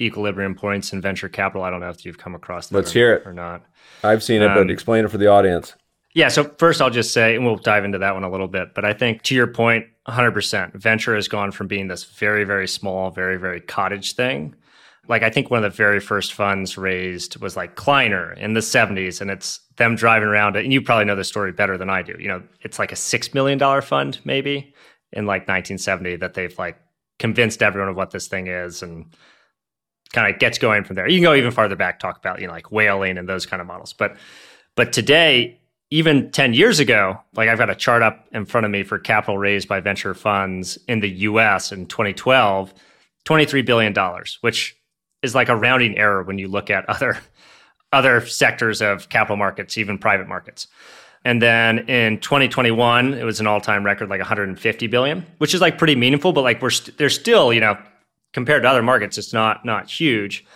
equilibrium 0.00 0.54
points 0.54 0.92
in 0.92 1.00
venture 1.00 1.28
capital. 1.28 1.62
I 1.62 1.70
don't 1.70 1.80
know 1.80 1.90
if 1.90 2.04
you've 2.04 2.18
come 2.18 2.34
across 2.34 2.68
that. 2.68 2.76
Let's 2.76 2.90
or, 2.90 2.98
hear 2.98 3.14
it 3.14 3.26
or 3.26 3.32
not. 3.32 3.64
I've 4.04 4.22
seen 4.22 4.42
it, 4.42 4.46
um, 4.46 4.54
but 4.54 4.70
explain 4.70 5.04
it 5.04 5.10
for 5.10 5.18
the 5.18 5.26
audience. 5.26 5.74
Yeah. 6.14 6.28
So 6.28 6.44
first, 6.58 6.80
I'll 6.80 6.90
just 6.90 7.12
say, 7.12 7.36
and 7.36 7.44
we'll 7.44 7.56
dive 7.56 7.84
into 7.84 7.98
that 7.98 8.14
one 8.14 8.24
a 8.24 8.30
little 8.30 8.48
bit. 8.48 8.74
But 8.74 8.84
I 8.84 8.92
think 8.92 9.22
to 9.24 9.34
your 9.34 9.46
point, 9.46 9.86
100%, 10.08 10.74
venture 10.74 11.14
has 11.14 11.28
gone 11.28 11.52
from 11.52 11.66
being 11.66 11.88
this 11.88 12.04
very, 12.04 12.44
very 12.44 12.66
small, 12.66 13.10
very, 13.10 13.36
very 13.36 13.60
cottage 13.60 14.14
thing. 14.14 14.54
Like 15.06 15.22
I 15.22 15.30
think 15.30 15.50
one 15.50 15.64
of 15.64 15.70
the 15.70 15.76
very 15.76 16.00
first 16.00 16.34
funds 16.34 16.76
raised 16.76 17.40
was 17.40 17.56
like 17.56 17.76
Kleiner 17.76 18.32
in 18.34 18.52
the 18.52 18.60
70s, 18.60 19.20
and 19.20 19.30
it's 19.30 19.60
them 19.76 19.96
driving 19.96 20.28
around 20.28 20.56
it. 20.56 20.64
And 20.64 20.72
you 20.72 20.82
probably 20.82 21.06
know 21.06 21.16
the 21.16 21.24
story 21.24 21.52
better 21.52 21.78
than 21.78 21.88
I 21.88 22.02
do. 22.02 22.14
You 22.18 22.28
know, 22.28 22.42
it's 22.60 22.78
like 22.78 22.92
a 22.92 22.96
six 22.96 23.32
million 23.32 23.58
dollar 23.58 23.80
fund 23.80 24.20
maybe 24.24 24.74
in 25.12 25.24
like 25.24 25.42
1970 25.42 26.16
that 26.16 26.34
they've 26.34 26.58
like 26.58 26.78
convinced 27.18 27.62
everyone 27.62 27.88
of 27.88 27.96
what 27.96 28.10
this 28.10 28.28
thing 28.28 28.46
is 28.46 28.82
and 28.82 29.06
kind 30.12 30.32
of 30.32 30.40
gets 30.40 30.58
going 30.58 30.84
from 30.84 30.96
there. 30.96 31.08
You 31.08 31.18
can 31.18 31.24
go 31.24 31.34
even 31.34 31.50
farther 31.50 31.76
back, 31.76 32.00
talk 32.00 32.18
about, 32.18 32.40
you 32.40 32.46
know, 32.46 32.52
like 32.52 32.72
whaling 32.72 33.18
and 33.18 33.28
those 33.28 33.46
kind 33.46 33.60
of 33.60 33.66
models. 33.66 33.92
But 33.92 34.16
but 34.74 34.92
today, 34.92 35.58
even 35.90 36.30
10 36.30 36.54
years 36.54 36.78
ago, 36.78 37.18
like 37.34 37.48
I've 37.48 37.58
got 37.58 37.70
a 37.70 37.74
chart 37.74 38.02
up 38.02 38.26
in 38.32 38.44
front 38.44 38.64
of 38.64 38.70
me 38.70 38.84
for 38.84 38.98
capital 38.98 39.38
raised 39.38 39.68
by 39.68 39.80
venture 39.80 40.14
funds 40.14 40.78
in 40.86 41.00
the 41.00 41.08
US 41.10 41.72
in 41.72 41.86
2012, 41.86 42.72
$23 43.24 43.66
billion, 43.66 43.94
which 44.40 44.76
is 45.22 45.34
like 45.34 45.48
a 45.48 45.56
rounding 45.56 45.96
error 45.98 46.22
when 46.22 46.38
you 46.38 46.48
look 46.48 46.70
at 46.70 46.88
other 46.88 47.18
other 47.92 48.24
sectors 48.26 48.82
of 48.82 49.08
capital 49.08 49.36
markets, 49.36 49.78
even 49.78 49.98
private 49.98 50.28
markets. 50.28 50.68
And 51.28 51.42
then 51.42 51.80
in 51.90 52.20
2021, 52.20 53.12
it 53.12 53.22
was 53.22 53.38
an 53.38 53.46
all-time 53.46 53.84
record, 53.84 54.08
like 54.08 54.18
150 54.18 54.86
billion, 54.86 55.26
which 55.36 55.52
is 55.52 55.60
like 55.60 55.76
pretty 55.76 55.94
meaningful. 55.94 56.32
But 56.32 56.40
like 56.40 56.62
we're 56.62 56.70
st- 56.70 56.96
there's 56.96 57.14
still, 57.14 57.52
you 57.52 57.60
know, 57.60 57.76
compared 58.32 58.62
to 58.62 58.68
other 58.70 58.82
markets, 58.82 59.18
it's 59.18 59.34
not 59.34 59.62
not 59.62 59.90
huge. 59.90 60.46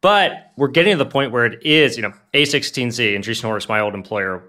But 0.00 0.50
we're 0.56 0.74
getting 0.74 0.94
to 0.94 0.96
the 0.96 1.08
point 1.08 1.30
where 1.30 1.46
it 1.46 1.64
is, 1.64 1.96
you 1.96 2.02
know, 2.02 2.12
A16Z, 2.34 3.16
Andreessen 3.16 3.42
Horowitz, 3.42 3.68
my 3.68 3.78
old 3.78 3.94
employer, 3.94 4.42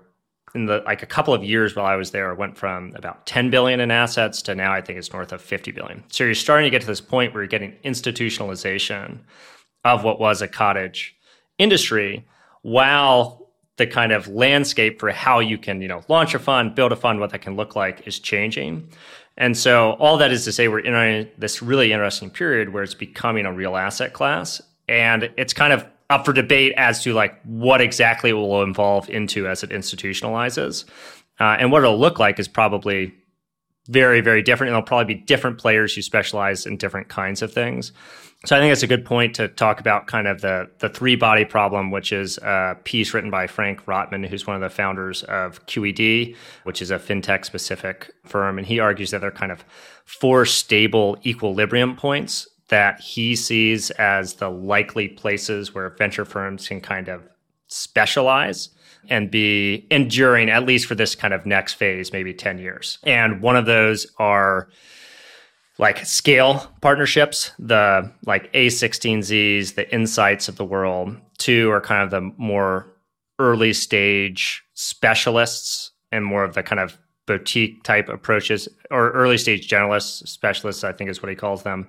in 0.56 0.66
the 0.66 0.82
like 0.88 1.04
a 1.04 1.06
couple 1.06 1.36
of 1.36 1.44
years 1.44 1.76
while 1.76 1.86
I 1.86 1.98
was 1.98 2.10
there, 2.10 2.34
went 2.34 2.58
from 2.58 2.96
about 2.96 3.28
10 3.28 3.52
billion 3.52 3.80
in 3.80 3.92
assets 3.92 4.42
to 4.42 4.56
now 4.56 4.74
I 4.74 4.82
think 4.82 4.98
it's 4.98 5.14
north 5.14 5.32
of 5.32 5.40
50 5.40 5.70
billion. 5.70 6.04
So 6.08 6.24
you're 6.24 6.34
starting 6.34 6.66
to 6.66 6.72
get 6.72 6.82
to 6.82 6.88
this 6.88 7.00
point 7.00 7.32
where 7.32 7.44
you're 7.44 7.48
getting 7.48 7.76
institutionalization 7.86 9.20
of 9.86 10.04
what 10.04 10.20
was 10.20 10.42
a 10.42 10.48
cottage 10.48 11.16
industry 11.60 12.26
while 12.64 13.49
the 13.80 13.88
kind 13.88 14.12
of 14.12 14.28
landscape 14.28 15.00
for 15.00 15.10
how 15.10 15.40
you 15.40 15.58
can, 15.58 15.82
you 15.82 15.88
know, 15.88 16.04
launch 16.08 16.36
a 16.36 16.40
fund, 16.40 16.76
build 16.76 16.92
a 16.92 16.96
fund, 16.96 17.20
what 17.20 17.32
that 17.32 17.42
can 17.42 17.56
look 17.56 17.76
like 17.76 18.06
is 18.06 18.20
changing. 18.20 18.88
And 19.38 19.58
so 19.58 19.94
all 19.94 20.18
that 20.18 20.32
is 20.32 20.44
to 20.46 20.52
say 20.52 20.68
we're 20.68 20.80
in 20.80 21.28
this 21.38 21.64
really 21.64 21.92
interesting 21.92 22.30
period 22.30 22.74
where 22.74 22.84
it's 22.84 22.94
becoming 22.94 23.46
a 23.46 23.54
real 23.54 23.76
asset 23.76 24.14
class. 24.14 24.62
And 24.88 25.32
it's 25.38 25.54
kind 25.54 25.74
of 25.74 25.86
up 26.10 26.26
for 26.26 26.34
debate 26.34 26.74
as 26.76 27.04
to 27.04 27.14
like 27.14 27.40
what 27.44 27.82
exactly 27.82 28.32
it 28.32 28.34
will 28.34 28.62
evolve 28.62 29.10
into 29.10 29.48
as 29.48 29.64
it 29.64 29.70
institutionalizes. 29.70 30.86
Uh, 31.40 31.56
and 31.58 31.72
what 31.72 31.84
it'll 31.84 32.00
look 32.00 32.20
like 32.20 32.38
is 32.38 32.48
probably 32.48 33.14
very, 33.88 34.20
very 34.20 34.44
different. 34.44 34.70
And 34.70 34.76
there'll 34.76 34.86
probably 34.86 35.16
be 35.16 35.22
different 35.22 35.58
players 35.58 35.96
who 35.96 36.02
specialize 36.02 36.66
in 36.66 36.78
different 36.78 37.08
kinds 37.08 37.42
of 37.42 37.54
things. 37.54 37.94
So 38.46 38.56
I 38.56 38.60
think 38.62 38.72
it's 38.72 38.84
a 38.84 38.88
good 38.88 39.04
point 39.04 39.36
to 39.36 39.50
talk 39.50 39.82
about 39.82 40.08
kind 40.08 40.26
of 40.26 40.40
the 40.40 40.70
the 40.80 40.88
three 40.88 41.18
body 41.18 41.44
problem, 41.44 41.92
which 41.92 42.14
is 42.14 42.38
a 42.38 42.78
piece 42.86 43.14
written 43.14 43.30
by 43.30 43.48
Frank 43.48 43.86
Rotman, 43.86 44.26
who's 44.26 44.48
one 44.48 44.56
of 44.56 44.62
the 44.62 44.70
founders 44.70 45.24
of 45.24 45.66
QED, 45.66 46.36
which 46.64 46.82
is 46.82 46.90
a 46.90 46.98
fintech 46.98 47.44
specific 47.44 48.12
firm, 48.24 48.58
and 48.58 48.66
he 48.66 48.80
argues 48.80 49.12
that 49.12 49.20
there 49.20 49.30
are 49.30 49.34
kind 49.34 49.52
of 49.52 49.66
four 50.06 50.46
stable 50.46 51.18
equilibrium 51.26 51.98
points 51.98 52.48
that 52.70 53.02
he 53.02 53.36
sees 53.36 53.90
as 53.92 54.36
the 54.36 54.50
likely 54.50 55.10
places 55.10 55.76
where 55.76 55.90
venture 55.90 56.24
firms 56.24 56.68
can 56.68 56.80
kind 56.80 57.10
of 57.10 57.28
specialize 57.68 58.70
and 59.10 59.32
be 59.32 59.86
enduring 59.92 60.50
at 60.50 60.66
least 60.66 60.86
for 60.86 60.96
this 60.96 61.16
kind 61.16 61.34
of 61.34 61.46
next 61.46 61.74
phase, 61.74 62.14
maybe 62.14 62.34
10 62.34 62.58
years. 62.60 63.00
And 63.04 63.42
one 63.42 63.56
of 63.56 63.66
those 63.66 64.08
are 64.18 64.70
like 65.80 66.06
scale 66.06 66.70
partnerships, 66.82 67.52
the 67.58 68.12
like 68.26 68.52
A16Zs, 68.54 69.76
the 69.76 69.92
insights 69.92 70.50
of 70.50 70.58
the 70.58 70.66
world. 70.66 71.16
Two 71.38 71.72
are 71.72 71.82
kind 71.82 72.04
of 72.04 72.12
the 72.12 72.34
more 72.38 72.94
early 73.40 73.72
stage 73.72 74.62
specialists 74.74 75.92
and 76.12 76.26
more 76.26 76.44
of 76.44 76.54
the 76.54 76.62
kind 76.62 76.82
of 76.82 77.00
boutique 77.26 77.84
type 77.84 78.10
approaches 78.10 78.68
or 78.92 79.12
early 79.12 79.38
stage 79.38 79.70
generalists, 79.70 80.28
specialists, 80.28 80.84
I 80.84 80.92
think 80.92 81.10
is 81.10 81.22
what 81.22 81.30
he 81.30 81.36
calls 81.36 81.64
them. 81.64 81.88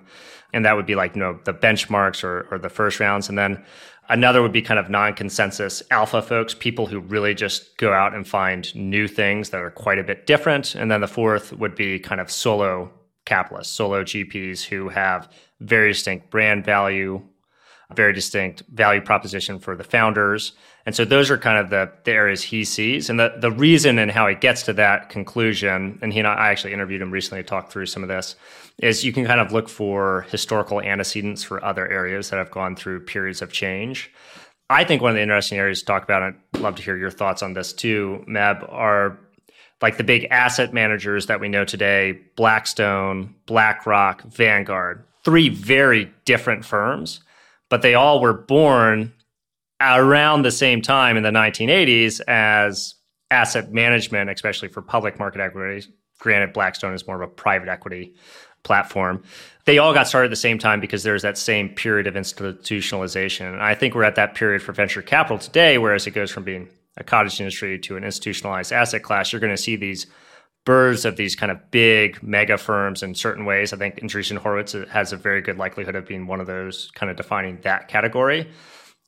And 0.53 0.63
that 0.65 0.75
would 0.75 0.85
be 0.85 0.95
like, 0.95 1.15
you 1.15 1.21
know, 1.21 1.39
the 1.43 1.53
benchmarks 1.53 2.23
or, 2.23 2.47
or 2.49 2.59
the 2.59 2.69
first 2.69 2.99
rounds. 2.99 3.27
And 3.27 3.37
then 3.37 3.61
another 4.07 4.41
would 4.41 4.53
be 4.53 4.61
kind 4.61 4.79
of 4.79 4.89
non 4.89 5.15
consensus 5.15 5.83
alpha 5.91 6.21
folks, 6.21 6.53
people 6.53 6.85
who 6.85 6.99
really 7.01 7.33
just 7.33 7.77
go 7.77 7.91
out 7.91 8.13
and 8.13 8.25
find 8.25 8.73
new 8.73 9.07
things 9.07 9.49
that 9.49 9.61
are 9.61 9.71
quite 9.71 9.99
a 9.99 10.03
bit 10.03 10.27
different. 10.27 10.75
And 10.75 10.89
then 10.89 11.01
the 11.01 11.07
fourth 11.07 11.51
would 11.51 11.75
be 11.75 11.99
kind 11.99 12.21
of 12.21 12.31
solo 12.31 12.89
capitalists, 13.31 13.73
solo 13.73 14.03
GPs 14.03 14.61
who 14.65 14.89
have 14.89 15.31
very 15.61 15.93
distinct 15.93 16.29
brand 16.29 16.65
value, 16.65 17.21
very 17.95 18.11
distinct 18.11 18.63
value 18.73 18.99
proposition 18.99 19.57
for 19.57 19.73
the 19.73 19.85
founders. 19.85 20.51
And 20.85 20.93
so 20.93 21.05
those 21.05 21.31
are 21.31 21.37
kind 21.37 21.57
of 21.57 21.69
the, 21.69 21.89
the 22.03 22.11
areas 22.11 22.43
he 22.43 22.65
sees. 22.65 23.09
And 23.09 23.17
the, 23.17 23.33
the 23.39 23.51
reason 23.51 23.99
and 23.99 24.11
how 24.11 24.27
he 24.27 24.35
gets 24.35 24.63
to 24.63 24.73
that 24.73 25.07
conclusion, 25.07 25.97
and 26.01 26.11
he 26.11 26.19
and 26.19 26.27
I, 26.27 26.33
I 26.33 26.49
actually 26.49 26.73
interviewed 26.73 27.01
him 27.01 27.09
recently 27.09 27.41
to 27.41 27.47
talk 27.47 27.71
through 27.71 27.85
some 27.85 28.03
of 28.03 28.09
this, 28.09 28.35
is 28.79 29.05
you 29.05 29.13
can 29.13 29.25
kind 29.25 29.39
of 29.39 29.53
look 29.53 29.69
for 29.69 30.25
historical 30.29 30.81
antecedents 30.81 31.41
for 31.41 31.63
other 31.63 31.87
areas 31.87 32.31
that 32.31 32.37
have 32.37 32.51
gone 32.51 32.75
through 32.75 33.05
periods 33.05 33.41
of 33.41 33.53
change. 33.53 34.11
I 34.69 34.83
think 34.83 35.01
one 35.01 35.11
of 35.11 35.15
the 35.15 35.21
interesting 35.21 35.57
areas 35.57 35.79
to 35.79 35.85
talk 35.85 36.03
about, 36.03 36.21
and 36.23 36.35
I'd 36.55 36.59
love 36.59 36.75
to 36.75 36.83
hear 36.83 36.97
your 36.97 37.11
thoughts 37.11 37.41
on 37.41 37.53
this 37.53 37.71
too, 37.71 38.25
Meb, 38.27 38.67
are 38.73 39.17
like 39.81 39.97
the 39.97 40.03
big 40.03 40.27
asset 40.31 40.73
managers 40.73 41.25
that 41.27 41.39
we 41.39 41.49
know 41.49 41.65
today 41.65 42.19
Blackstone, 42.35 43.33
BlackRock, 43.45 44.23
Vanguard, 44.23 45.03
three 45.23 45.49
very 45.49 46.11
different 46.25 46.65
firms, 46.65 47.21
but 47.69 47.81
they 47.81 47.93
all 47.93 48.21
were 48.21 48.33
born 48.33 49.13
around 49.81 50.43
the 50.43 50.51
same 50.51 50.81
time 50.81 51.17
in 51.17 51.23
the 51.23 51.31
1980s 51.31 52.21
as 52.27 52.95
asset 53.31 53.71
management, 53.71 54.29
especially 54.29 54.67
for 54.67 54.81
public 54.81 55.17
market 55.17 55.41
equities. 55.41 55.87
Granted, 56.19 56.53
Blackstone 56.53 56.93
is 56.93 57.07
more 57.07 57.15
of 57.15 57.27
a 57.27 57.31
private 57.31 57.69
equity 57.69 58.13
platform. 58.63 59.23
They 59.65 59.79
all 59.79 59.93
got 59.93 60.07
started 60.07 60.25
at 60.25 60.29
the 60.29 60.35
same 60.35 60.59
time 60.59 60.79
because 60.79 61.01
there's 61.01 61.23
that 61.23 61.37
same 61.37 61.69
period 61.69 62.05
of 62.05 62.13
institutionalization. 62.13 63.53
And 63.53 63.61
I 63.61 63.73
think 63.73 63.95
we're 63.95 64.03
at 64.03 64.15
that 64.15 64.35
period 64.35 64.61
for 64.61 64.71
venture 64.71 65.01
capital 65.01 65.39
today, 65.39 65.77
whereas 65.79 66.05
it 66.05 66.11
goes 66.11 66.29
from 66.29 66.43
being 66.43 66.69
a 67.01 67.03
cottage 67.03 67.41
industry 67.41 67.77
to 67.79 67.97
an 67.97 68.03
institutionalized 68.05 68.71
asset 68.71 69.03
class, 69.03 69.33
you're 69.33 69.41
going 69.41 69.53
to 69.53 69.61
see 69.61 69.75
these 69.75 70.07
births 70.63 71.05
of 71.05 71.17
these 71.17 71.35
kind 71.35 71.51
of 71.51 71.71
big 71.71 72.21
mega 72.21 72.57
firms 72.57 73.03
in 73.03 73.15
certain 73.15 73.45
ways. 73.45 73.73
I 73.73 73.77
think 73.77 73.95
Andreessen 73.99 74.37
Horowitz 74.37 74.73
has 74.89 75.11
a 75.11 75.17
very 75.17 75.41
good 75.41 75.57
likelihood 75.57 75.95
of 75.95 76.07
being 76.07 76.27
one 76.27 76.39
of 76.39 76.47
those 76.47 76.91
kind 76.93 77.09
of 77.09 77.17
defining 77.17 77.59
that 77.63 77.87
category. 77.87 78.49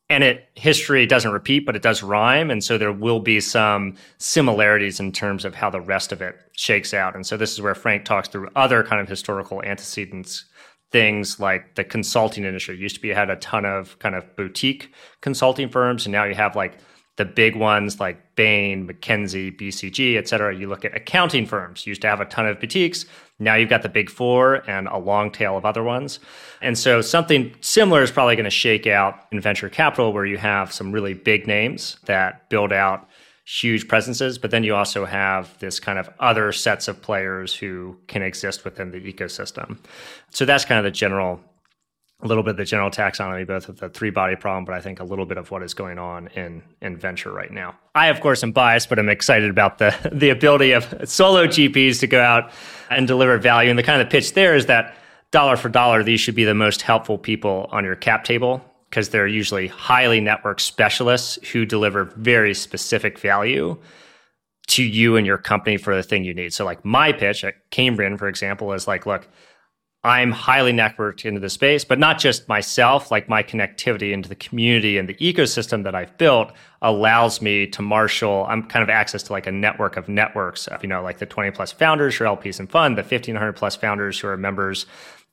And 0.10 0.23
it 0.23 0.49
history 0.56 1.06
doesn't 1.06 1.32
repeat 1.32 1.65
but 1.65 1.75
it 1.75 1.82
does 1.82 2.03
rhyme. 2.03 2.51
And 2.51 2.63
so 2.63 2.77
there 2.77 2.91
will 2.91 3.19
be 3.19 3.39
some 3.39 3.95
similarities 4.17 4.99
in 4.99 5.12
terms 5.12 5.45
of 5.45 5.56
how 5.56 5.69
the 5.69 5.79
rest 5.79 6.12
of 6.12 6.21
it 6.21 6.36
shakes 6.58 6.93
out. 6.93 7.15
And 7.15 7.25
so 7.25 7.38
this 7.38 7.53
is 7.53 7.62
where 7.62 7.75
frank 7.75 8.03
talks 8.03 8.27
through 8.27 8.49
other 8.56 8.84
kind 8.84 9.01
of 9.01 9.08
historical 9.08 9.63
antecedents 9.63 10.45
things 10.91 11.39
like 11.39 11.73
the 11.73 11.84
consulting 11.84 12.45
industry. 12.45 12.77
Used 12.77 12.95
to 12.95 13.01
be 13.01 13.10
had 13.10 13.32
a 13.32 13.36
ton 13.38 13.65
of 13.65 13.97
kind 13.97 14.13
of 14.13 14.36
boutique 14.36 14.93
consulting 15.21 15.67
firms 15.69 16.06
and 16.06 16.12
now 16.12 16.23
you 16.23 16.36
have 16.36 16.56
like 16.56 16.77
the 17.15 17.26
big 17.26 17.56
ones 17.56 17.99
like 17.99 18.36
Bain, 18.36 18.88
McKinsey, 18.88 19.56
BCG, 19.56 20.17
et 20.17 20.28
cetera. 20.28 20.56
You 20.56 20.67
look 20.67 20.84
at 20.84 20.95
accounting 20.95 21.45
firms, 21.45 21.86
used 21.86 22.02
to 22.02 22.08
have 22.08 22.19
a 22.19 22.26
ton 22.26 22.47
of 22.47 22.60
boutiques. 22.60 23.06
Now 23.39 23.56
you've 23.56 23.69
got 23.69 23.84
the 23.84 23.89
big 23.89 24.10
four 24.10 24.67
and 24.69 24.88
a 24.88 24.97
long 24.97 25.32
tail 25.32 25.56
of 25.56 25.65
other 25.65 25.84
ones. 25.84 26.19
And 26.62 26.78
so 26.78 27.02
something 27.02 27.54
similar 27.62 28.02
is 28.02 28.12
probably 28.12 28.36
going 28.36 28.45
to 28.45 28.49
shake 28.49 28.88
out 28.88 29.28
in 29.32 29.39
venture 29.41 29.69
capital 29.69 30.13
where 30.13 30.26
you 30.26 30.38
have 30.38 30.73
some 30.73 30.91
really 30.91 31.13
big 31.13 31.45
names 31.45 31.97
that 32.06 32.49
build 32.49 32.73
out 32.73 33.08
huge 33.45 33.88
presences, 33.88 34.38
but 34.38 34.52
then 34.52 34.63
you 34.63 34.73
also 34.73 35.06
have 35.06 35.58
this 35.60 35.80
kind 35.80 35.99
of 35.99 36.10
other 36.19 36.52
sets 36.52 36.88
of 36.88 37.02
players 37.02 37.54
who 37.54 37.97
can 38.08 38.21
exist 38.21 38.63
within 38.63 38.91
the 38.91 39.02
ecosystem. 39.02 39.78
So 40.30 40.45
that's 40.45 40.63
kind 40.63 40.80
of 40.80 40.86
the 40.86 40.91
general 40.91 41.41
a 42.23 42.27
little 42.27 42.43
bit 42.43 42.51
of 42.51 42.57
the 42.57 42.65
general 42.65 42.89
taxonomy, 42.89 43.45
both 43.45 43.67
of 43.67 43.79
the 43.79 43.89
three 43.89 44.09
body 44.09 44.36
problem, 44.36 44.63
but 44.65 44.73
I 44.73 44.81
think 44.81 44.99
a 44.99 45.03
little 45.03 45.25
bit 45.25 45.38
of 45.38 45.51
what 45.51 45.62
is 45.62 45.73
going 45.73 45.99
on 45.99 46.27
in 46.29 46.63
in 46.81 46.97
venture 46.97 47.31
right 47.31 47.51
now. 47.51 47.75
I, 47.95 48.07
of 48.07 48.21
course, 48.21 48.43
am 48.43 48.51
biased, 48.51 48.89
but 48.89 48.97
I'm 48.97 49.09
excited 49.09 49.49
about 49.49 49.77
the 49.77 49.93
the 50.12 50.29
ability 50.29 50.71
of 50.71 50.86
solo 51.05 51.45
GPs 51.45 51.99
to 51.99 52.07
go 52.07 52.21
out 52.21 52.51
and 52.89 53.07
deliver 53.07 53.38
value. 53.38 53.69
And 53.69 53.77
the 53.77 53.83
kind 53.83 54.01
of 54.01 54.09
pitch 54.09 54.33
there 54.33 54.55
is 54.55 54.67
that 54.67 54.95
dollar 55.31 55.57
for 55.57 55.69
dollar, 55.69 56.03
these 56.03 56.19
should 56.19 56.36
be 56.36 56.45
the 56.45 56.53
most 56.53 56.81
helpful 56.81 57.17
people 57.17 57.67
on 57.71 57.83
your 57.83 57.95
cap 57.95 58.23
table 58.23 58.63
because 58.89 59.09
they're 59.09 59.27
usually 59.27 59.67
highly 59.67 60.21
network 60.21 60.59
specialists 60.59 61.39
who 61.51 61.65
deliver 61.65 62.05
very 62.15 62.53
specific 62.53 63.17
value 63.19 63.75
to 64.67 64.83
you 64.83 65.17
and 65.17 65.25
your 65.25 65.38
company 65.38 65.77
for 65.77 65.95
the 65.95 66.03
thing 66.03 66.23
you 66.23 66.33
need. 66.33 66.53
So, 66.53 66.63
like 66.63 66.86
my 66.86 67.12
pitch 67.12 67.43
at 67.43 67.55
Cambrian, 67.71 68.17
for 68.17 68.27
example, 68.29 68.71
is 68.71 68.88
like, 68.88 69.05
look 69.05 69.27
I'm 70.06 70.32
highly 70.32 70.74
networked 70.74 71.24
into 71.24 71.39
the 71.39 71.50
space, 71.50 71.86
but 71.86 71.98
not 71.98 72.20
just 72.20 72.50
myself, 72.50 73.10
like 73.10 73.30
my 73.30 73.42
connectivity 73.42 74.12
into 74.12 74.28
the 74.28 74.36
community 74.36 74.98
and 74.98 75.08
the 75.08 75.13
ecosystem 75.16 75.86
that 75.86 75.96
I've 75.96 76.18
built 76.18 76.52
allows 76.82 77.42
me 77.42 77.68
to 77.68 77.82
marshal, 77.82 78.46
I'm 78.50 78.63
kind 78.63 78.84
of 78.84 78.89
access 78.89 79.24
to 79.24 79.32
like 79.32 79.48
a 79.48 79.52
network 79.52 79.96
of 79.96 80.10
networks, 80.10 80.68
you 80.82 80.89
know, 80.89 81.02
like 81.02 81.20
the 81.20 81.26
20 81.26 81.52
plus 81.52 81.72
founders 81.72 82.18
who 82.18 82.26
are 82.26 82.36
LPs 82.36 82.60
and 82.60 82.70
fund, 82.70 82.98
the 82.98 83.02
1500 83.02 83.54
plus 83.54 83.78
founders 83.78 84.20
who 84.20 84.28
are 84.28 84.36
members 84.36 84.86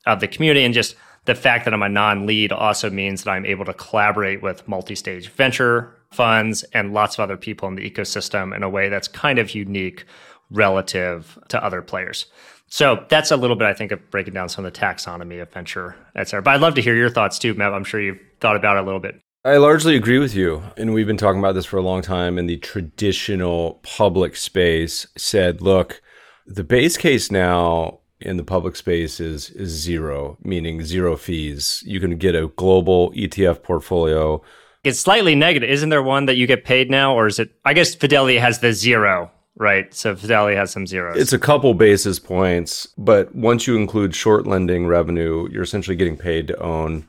of 0.06 0.20
the 0.20 0.28
community. 0.28 0.64
And 0.64 0.72
just 0.72 0.94
the 1.24 1.34
fact 1.34 1.64
that 1.64 1.74
I'm 1.74 1.82
a 1.82 1.88
non 1.88 2.26
lead 2.26 2.52
also 2.52 2.90
means 2.90 3.24
that 3.24 3.32
I'm 3.32 3.46
able 3.46 3.64
to 3.64 3.74
collaborate 3.74 4.40
with 4.40 4.66
multi 4.68 4.94
stage 4.94 5.30
venture 5.30 5.96
funds 6.12 6.62
and 6.74 6.92
lots 6.92 7.16
of 7.16 7.20
other 7.20 7.36
people 7.36 7.66
in 7.68 7.74
the 7.74 7.90
ecosystem 7.90 8.54
in 8.54 8.62
a 8.62 8.68
way 8.68 8.88
that's 8.88 9.08
kind 9.08 9.40
of 9.40 9.52
unique 9.52 10.04
relative 10.50 11.38
to 11.48 11.62
other 11.64 11.82
players. 11.82 12.26
So 12.70 13.04
that's 13.08 13.32
a 13.32 13.36
little 13.36 13.56
bit, 13.56 13.66
I 13.66 13.74
think, 13.74 13.90
of 13.90 14.10
breaking 14.10 14.34
down 14.34 14.48
some 14.48 14.64
of 14.64 14.72
the 14.72 14.78
taxonomy 14.78 15.42
of 15.42 15.52
venture, 15.52 15.96
et 16.14 16.28
cetera. 16.28 16.42
But 16.42 16.54
I'd 16.54 16.60
love 16.60 16.74
to 16.76 16.82
hear 16.82 16.94
your 16.94 17.10
thoughts 17.10 17.38
too, 17.38 17.52
Matt. 17.54 17.74
I'm 17.74 17.84
sure 17.84 18.00
you've 18.00 18.20
thought 18.40 18.56
about 18.56 18.76
it 18.76 18.80
a 18.80 18.82
little 18.84 19.00
bit. 19.00 19.20
I 19.44 19.56
largely 19.56 19.96
agree 19.96 20.18
with 20.18 20.34
you. 20.34 20.62
And 20.76 20.94
we've 20.94 21.06
been 21.06 21.16
talking 21.16 21.40
about 21.40 21.52
this 21.52 21.66
for 21.66 21.78
a 21.78 21.82
long 21.82 22.00
time. 22.00 22.38
in 22.38 22.46
the 22.46 22.58
traditional 22.58 23.80
public 23.82 24.36
space 24.36 25.06
said, 25.16 25.60
look, 25.60 26.00
the 26.46 26.62
base 26.62 26.96
case 26.96 27.30
now 27.30 28.00
in 28.20 28.36
the 28.36 28.44
public 28.44 28.76
space 28.76 29.18
is 29.18 29.50
is 29.50 29.70
zero, 29.70 30.36
meaning 30.42 30.84
zero 30.84 31.16
fees. 31.16 31.82
You 31.86 32.00
can 32.00 32.18
get 32.18 32.34
a 32.36 32.48
global 32.48 33.12
ETF 33.12 33.62
portfolio. 33.62 34.42
It's 34.84 35.00
slightly 35.00 35.34
negative. 35.34 35.70
Isn't 35.70 35.88
there 35.88 36.02
one 36.02 36.26
that 36.26 36.36
you 36.36 36.46
get 36.46 36.64
paid 36.64 36.90
now? 36.90 37.14
Or 37.14 37.26
is 37.26 37.38
it 37.38 37.50
I 37.64 37.72
guess 37.72 37.94
Fidelity 37.94 38.38
has 38.38 38.60
the 38.60 38.72
zero 38.72 39.30
Right. 39.56 39.92
So 39.92 40.16
Fidelity 40.16 40.56
has 40.56 40.70
some 40.70 40.86
zeros. 40.86 41.16
It's 41.16 41.32
a 41.32 41.38
couple 41.38 41.74
basis 41.74 42.18
points, 42.18 42.86
but 42.96 43.34
once 43.34 43.66
you 43.66 43.76
include 43.76 44.14
short 44.14 44.46
lending 44.46 44.86
revenue, 44.86 45.48
you're 45.50 45.62
essentially 45.62 45.96
getting 45.96 46.16
paid 46.16 46.48
to 46.48 46.62
own 46.62 47.08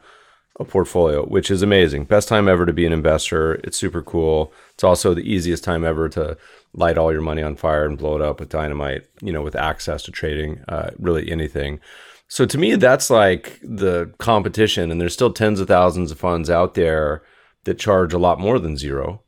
a 0.60 0.66
portfolio, 0.66 1.26
which 1.26 1.50
is 1.50 1.62
amazing. 1.62 2.06
Best 2.06 2.28
time 2.28 2.48
ever 2.48 2.66
to 2.66 2.74
be 2.74 2.86
an 2.86 2.92
investor. 2.92 3.56
It's 3.64 3.78
super 3.78 4.02
cool. 4.02 4.54
It's 4.74 4.84
also 4.84 5.14
the 5.14 5.30
easiest 5.30 5.64
time 5.64 5.86
ever 5.86 6.10
to 6.10 6.38
light 6.74 6.98
all 6.98 7.12
your 7.12 7.22
money 7.22 7.42
on 7.42 7.56
fire 7.56 7.86
and 7.86 7.98
blow 7.98 8.16
it 8.16 8.22
up 8.22 8.40
with 8.40 8.50
dynamite, 8.50 9.08
you 9.22 9.32
know, 9.32 9.42
with 9.42 9.56
access 9.56 10.04
to 10.04 10.12
trading 10.12 10.64
uh, 10.68 10.92
really 11.00 11.32
anything. 11.32 11.80
So 12.28 12.46
to 12.46 12.58
me, 12.58 12.76
that's 12.76 13.10
like 13.10 13.60
the 13.62 14.14
competition. 14.18 14.92
And 14.92 15.00
there's 15.00 15.14
still 15.14 15.34
tens 15.34 15.60
of 15.60 15.68
thousands 15.68 16.12
of 16.12 16.20
funds 16.20 16.50
out 16.50 16.76
there 16.76 17.24
that 17.64 17.80
charge 17.80 18.14
a 18.14 18.20
lot 18.20 18.40
more 18.40 18.60
than 18.60 18.78
zero. 18.78 19.22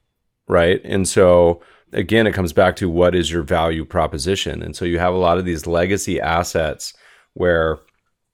Right. 0.47 0.81
And 0.83 1.07
so 1.07 1.61
again, 1.93 2.27
it 2.27 2.33
comes 2.33 2.53
back 2.53 2.75
to 2.77 2.89
what 2.89 3.15
is 3.15 3.31
your 3.31 3.43
value 3.43 3.85
proposition. 3.85 4.61
And 4.61 4.75
so 4.75 4.85
you 4.85 4.99
have 4.99 5.13
a 5.13 5.17
lot 5.17 5.37
of 5.37 5.45
these 5.45 5.67
legacy 5.67 6.19
assets 6.19 6.93
where 7.33 7.79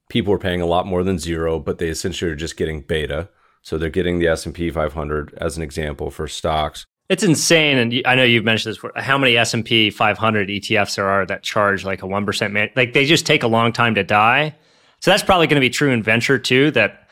people 0.10 0.34
are 0.34 0.40
paying 0.40 0.62
a 0.62 0.66
lot 0.66 0.88
more 0.88 1.04
than 1.04 1.20
zero, 1.20 1.60
but 1.60 1.78
they 1.78 1.90
essentially 1.90 2.32
are 2.32 2.36
just 2.36 2.58
getting 2.58 2.82
beta. 2.82 3.30
So 3.62 3.78
they're 3.78 3.90
getting 3.90 4.20
the 4.20 4.28
S&P 4.28 4.70
500 4.72 5.34
as 5.38 5.58
an 5.58 5.64
example 5.64 6.10
for 6.10 6.28
stocks. 6.28 6.86
It's 7.10 7.24
insane, 7.24 7.78
and 7.80 8.02
I 8.06 8.14
know 8.14 8.24
you've 8.24 8.44
mentioned 8.44 8.72
this. 8.72 8.78
Before, 8.78 8.92
How 8.96 9.18
many 9.18 9.36
S 9.36 9.56
and 9.56 9.66
P 9.66 9.90
500 9.90 10.48
ETFs 10.48 10.96
there 10.96 11.08
are 11.08 11.26
that 11.26 11.42
charge 11.42 11.84
like 11.84 12.04
a 12.04 12.08
one 12.08 12.24
percent? 12.24 12.54
Man- 12.54 12.70
like 12.76 12.94
they 12.94 13.04
just 13.04 13.26
take 13.26 13.42
a 13.42 13.48
long 13.48 13.74
time 13.74 13.96
to 13.96 14.04
die. 14.04 14.56
So 15.02 15.10
that's 15.10 15.24
probably 15.24 15.48
going 15.48 15.56
to 15.56 15.62
be 15.62 15.72
true 15.72 15.90
in 15.90 16.04
venture 16.04 16.38
too. 16.38 16.70
That 16.70 17.10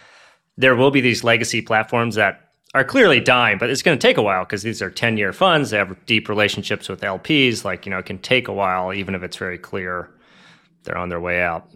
there 0.56 0.76
will 0.76 0.92
be 0.92 1.02
these 1.02 1.24
legacy 1.24 1.64
platforms 1.64 2.14
that 2.14 2.47
are 2.78 2.84
clearly 2.84 3.20
dying, 3.20 3.58
but 3.58 3.70
it's 3.70 3.82
going 3.82 3.98
to 3.98 4.02
take 4.02 4.18
a 4.18 4.22
while 4.22 4.44
because 4.44 4.64
these 4.64 4.82
are 4.82 4.90
10 4.90 5.18
year 5.18 5.34
funds. 5.34 5.72
They 5.72 5.78
have 5.78 6.06
deep 6.06 6.30
relationships 6.30 6.88
with 6.88 7.02
LPs. 7.02 7.64
Like, 7.64 7.86
you 7.86 7.90
know, 7.90 8.00
it 8.00 8.06
can 8.06 8.20
take 8.20 8.48
a 8.48 8.54
while, 8.54 8.94
even 8.94 9.16
if 9.16 9.24
it's 9.24 9.38
very 9.38 9.58
clear 9.58 10.10
they're 10.84 10.98
on 10.98 11.10
their 11.10 11.20
way 11.20 11.42
out. 11.42 11.70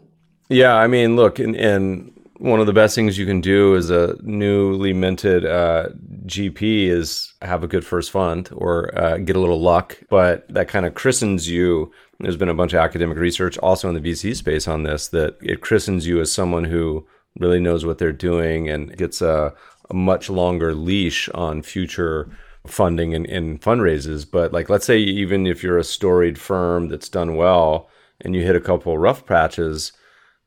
Yeah. 0.49 0.75
I 0.75 0.87
mean, 0.87 1.15
look, 1.15 1.39
and, 1.39 1.55
and 1.55 2.13
one 2.37 2.59
of 2.59 2.65
the 2.65 2.73
best 2.73 2.95
things 2.95 3.17
you 3.17 3.25
can 3.25 3.41
do 3.41 3.75
as 3.75 3.89
a 3.89 4.15
newly 4.21 4.93
minted 4.93 5.45
uh, 5.45 5.89
GP 6.25 6.87
is 6.87 7.33
have 7.41 7.63
a 7.63 7.67
good 7.67 7.85
first 7.85 8.11
fund 8.11 8.49
or 8.53 8.97
uh, 8.97 9.17
get 9.17 9.35
a 9.35 9.39
little 9.39 9.61
luck. 9.61 9.97
But 10.09 10.47
that 10.49 10.67
kind 10.67 10.85
of 10.85 10.93
christens 10.93 11.49
you. 11.49 11.91
There's 12.19 12.37
been 12.37 12.49
a 12.49 12.53
bunch 12.53 12.73
of 12.73 12.79
academic 12.79 13.17
research 13.17 13.57
also 13.59 13.89
in 13.89 13.95
the 13.95 14.11
VC 14.11 14.35
space 14.35 14.67
on 14.67 14.83
this 14.83 15.07
that 15.09 15.37
it 15.41 15.61
christens 15.61 16.05
you 16.05 16.19
as 16.19 16.31
someone 16.31 16.63
who 16.63 17.07
really 17.39 17.59
knows 17.59 17.85
what 17.85 17.97
they're 17.97 18.11
doing 18.11 18.69
and 18.69 18.95
gets 18.97 19.21
a, 19.21 19.53
a 19.91 19.93
much 19.93 20.29
longer 20.29 20.73
leash 20.73 21.29
on 21.29 21.61
future 21.61 22.29
funding 22.65 23.13
and, 23.13 23.25
and 23.27 23.61
fundraises. 23.61 24.25
But 24.29 24.53
like, 24.53 24.69
let's 24.69 24.85
say 24.85 24.97
even 24.97 25.45
if 25.45 25.61
you're 25.61 25.77
a 25.77 25.83
storied 25.83 26.39
firm 26.39 26.87
that's 26.87 27.09
done 27.09 27.35
well 27.35 27.89
and 28.21 28.33
you 28.33 28.43
hit 28.43 28.55
a 28.55 28.61
couple 28.61 28.97
rough 28.97 29.25
patches, 29.25 29.91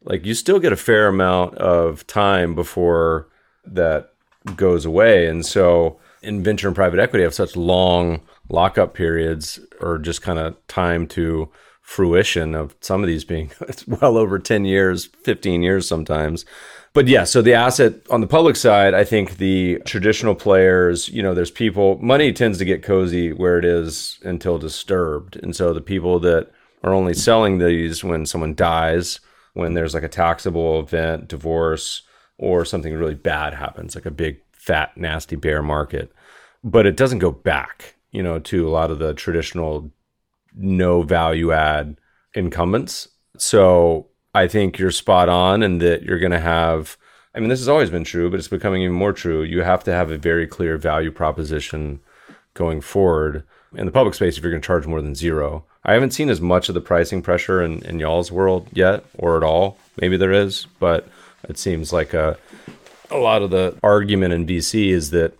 like 0.02 0.24
you 0.24 0.34
still 0.34 0.58
get 0.58 0.72
a 0.72 0.76
fair 0.76 1.08
amount 1.08 1.56
of 1.56 2.06
time 2.06 2.54
before 2.54 3.28
that 3.66 4.12
goes 4.56 4.84
away. 4.84 5.26
And 5.26 5.44
so 5.44 5.98
in 6.22 6.42
venture 6.42 6.68
and 6.68 6.74
private 6.74 6.98
equity 6.98 7.22
have 7.22 7.34
such 7.34 7.56
long 7.56 8.22
lockup 8.48 8.94
periods 8.94 9.60
or 9.80 9.98
just 9.98 10.22
kind 10.22 10.38
of 10.38 10.56
time 10.68 11.06
to 11.08 11.50
fruition 11.84 12.54
of 12.54 12.74
some 12.80 13.02
of 13.02 13.06
these 13.06 13.24
being 13.24 13.52
well 13.86 14.16
over 14.16 14.38
10 14.38 14.64
years, 14.64 15.04
15 15.04 15.62
years 15.62 15.86
sometimes. 15.86 16.46
But 16.94 17.08
yeah, 17.08 17.24
so 17.24 17.42
the 17.42 17.52
asset 17.52 17.94
on 18.08 18.22
the 18.22 18.26
public 18.26 18.56
side, 18.56 18.94
I 18.94 19.04
think 19.04 19.36
the 19.36 19.80
traditional 19.84 20.34
players, 20.34 21.08
you 21.10 21.22
know, 21.22 21.34
there's 21.34 21.50
people, 21.50 21.98
money 21.98 22.32
tends 22.32 22.56
to 22.58 22.64
get 22.64 22.82
cozy 22.82 23.32
where 23.32 23.58
it 23.58 23.64
is 23.66 24.18
until 24.22 24.58
disturbed. 24.58 25.36
And 25.36 25.54
so 25.54 25.74
the 25.74 25.80
people 25.82 26.18
that 26.20 26.50
are 26.82 26.94
only 26.94 27.12
selling 27.12 27.58
these 27.58 28.02
when 28.02 28.24
someone 28.24 28.54
dies, 28.54 29.20
when 29.52 29.74
there's 29.74 29.92
like 29.92 30.02
a 30.02 30.08
taxable 30.08 30.80
event, 30.80 31.28
divorce, 31.28 32.02
or 32.38 32.64
something 32.64 32.94
really 32.94 33.14
bad 33.14 33.54
happens, 33.54 33.94
like 33.94 34.06
a 34.06 34.10
big, 34.10 34.40
fat, 34.52 34.96
nasty 34.96 35.36
bear 35.36 35.62
market. 35.62 36.10
But 36.62 36.86
it 36.86 36.96
doesn't 36.96 37.18
go 37.18 37.30
back, 37.30 37.96
you 38.10 38.22
know, 38.22 38.38
to 38.38 38.66
a 38.66 38.70
lot 38.70 38.90
of 38.90 38.98
the 38.98 39.12
traditional 39.12 39.90
no 40.54 41.02
value 41.02 41.52
add 41.52 41.96
incumbents. 42.34 43.08
So 43.36 44.08
I 44.34 44.48
think 44.48 44.78
you're 44.78 44.90
spot 44.90 45.28
on 45.28 45.62
and 45.62 45.80
that 45.80 46.02
you're 46.02 46.18
going 46.18 46.32
to 46.32 46.40
have, 46.40 46.96
I 47.34 47.40
mean, 47.40 47.48
this 47.48 47.60
has 47.60 47.68
always 47.68 47.90
been 47.90 48.04
true, 48.04 48.30
but 48.30 48.38
it's 48.38 48.48
becoming 48.48 48.82
even 48.82 48.94
more 48.94 49.12
true. 49.12 49.42
You 49.42 49.62
have 49.62 49.84
to 49.84 49.92
have 49.92 50.10
a 50.10 50.18
very 50.18 50.46
clear 50.46 50.76
value 50.76 51.10
proposition 51.10 52.00
going 52.54 52.80
forward 52.80 53.44
in 53.76 53.86
the 53.86 53.92
public 53.92 54.14
space 54.14 54.36
if 54.36 54.42
you're 54.42 54.52
going 54.52 54.62
to 54.62 54.66
charge 54.66 54.86
more 54.86 55.02
than 55.02 55.14
zero. 55.14 55.64
I 55.84 55.92
haven't 55.92 56.12
seen 56.12 56.30
as 56.30 56.40
much 56.40 56.68
of 56.68 56.74
the 56.74 56.80
pricing 56.80 57.22
pressure 57.22 57.62
in, 57.62 57.84
in 57.84 57.98
y'all's 57.98 58.32
world 58.32 58.68
yet 58.72 59.04
or 59.18 59.36
at 59.36 59.42
all. 59.42 59.78
Maybe 60.00 60.16
there 60.16 60.32
is, 60.32 60.66
but 60.78 61.06
it 61.48 61.58
seems 61.58 61.92
like 61.92 62.14
a, 62.14 62.38
a 63.10 63.18
lot 63.18 63.42
of 63.42 63.50
the 63.50 63.76
argument 63.82 64.32
in 64.32 64.46
VC 64.46 64.88
is 64.88 65.10
that, 65.10 65.36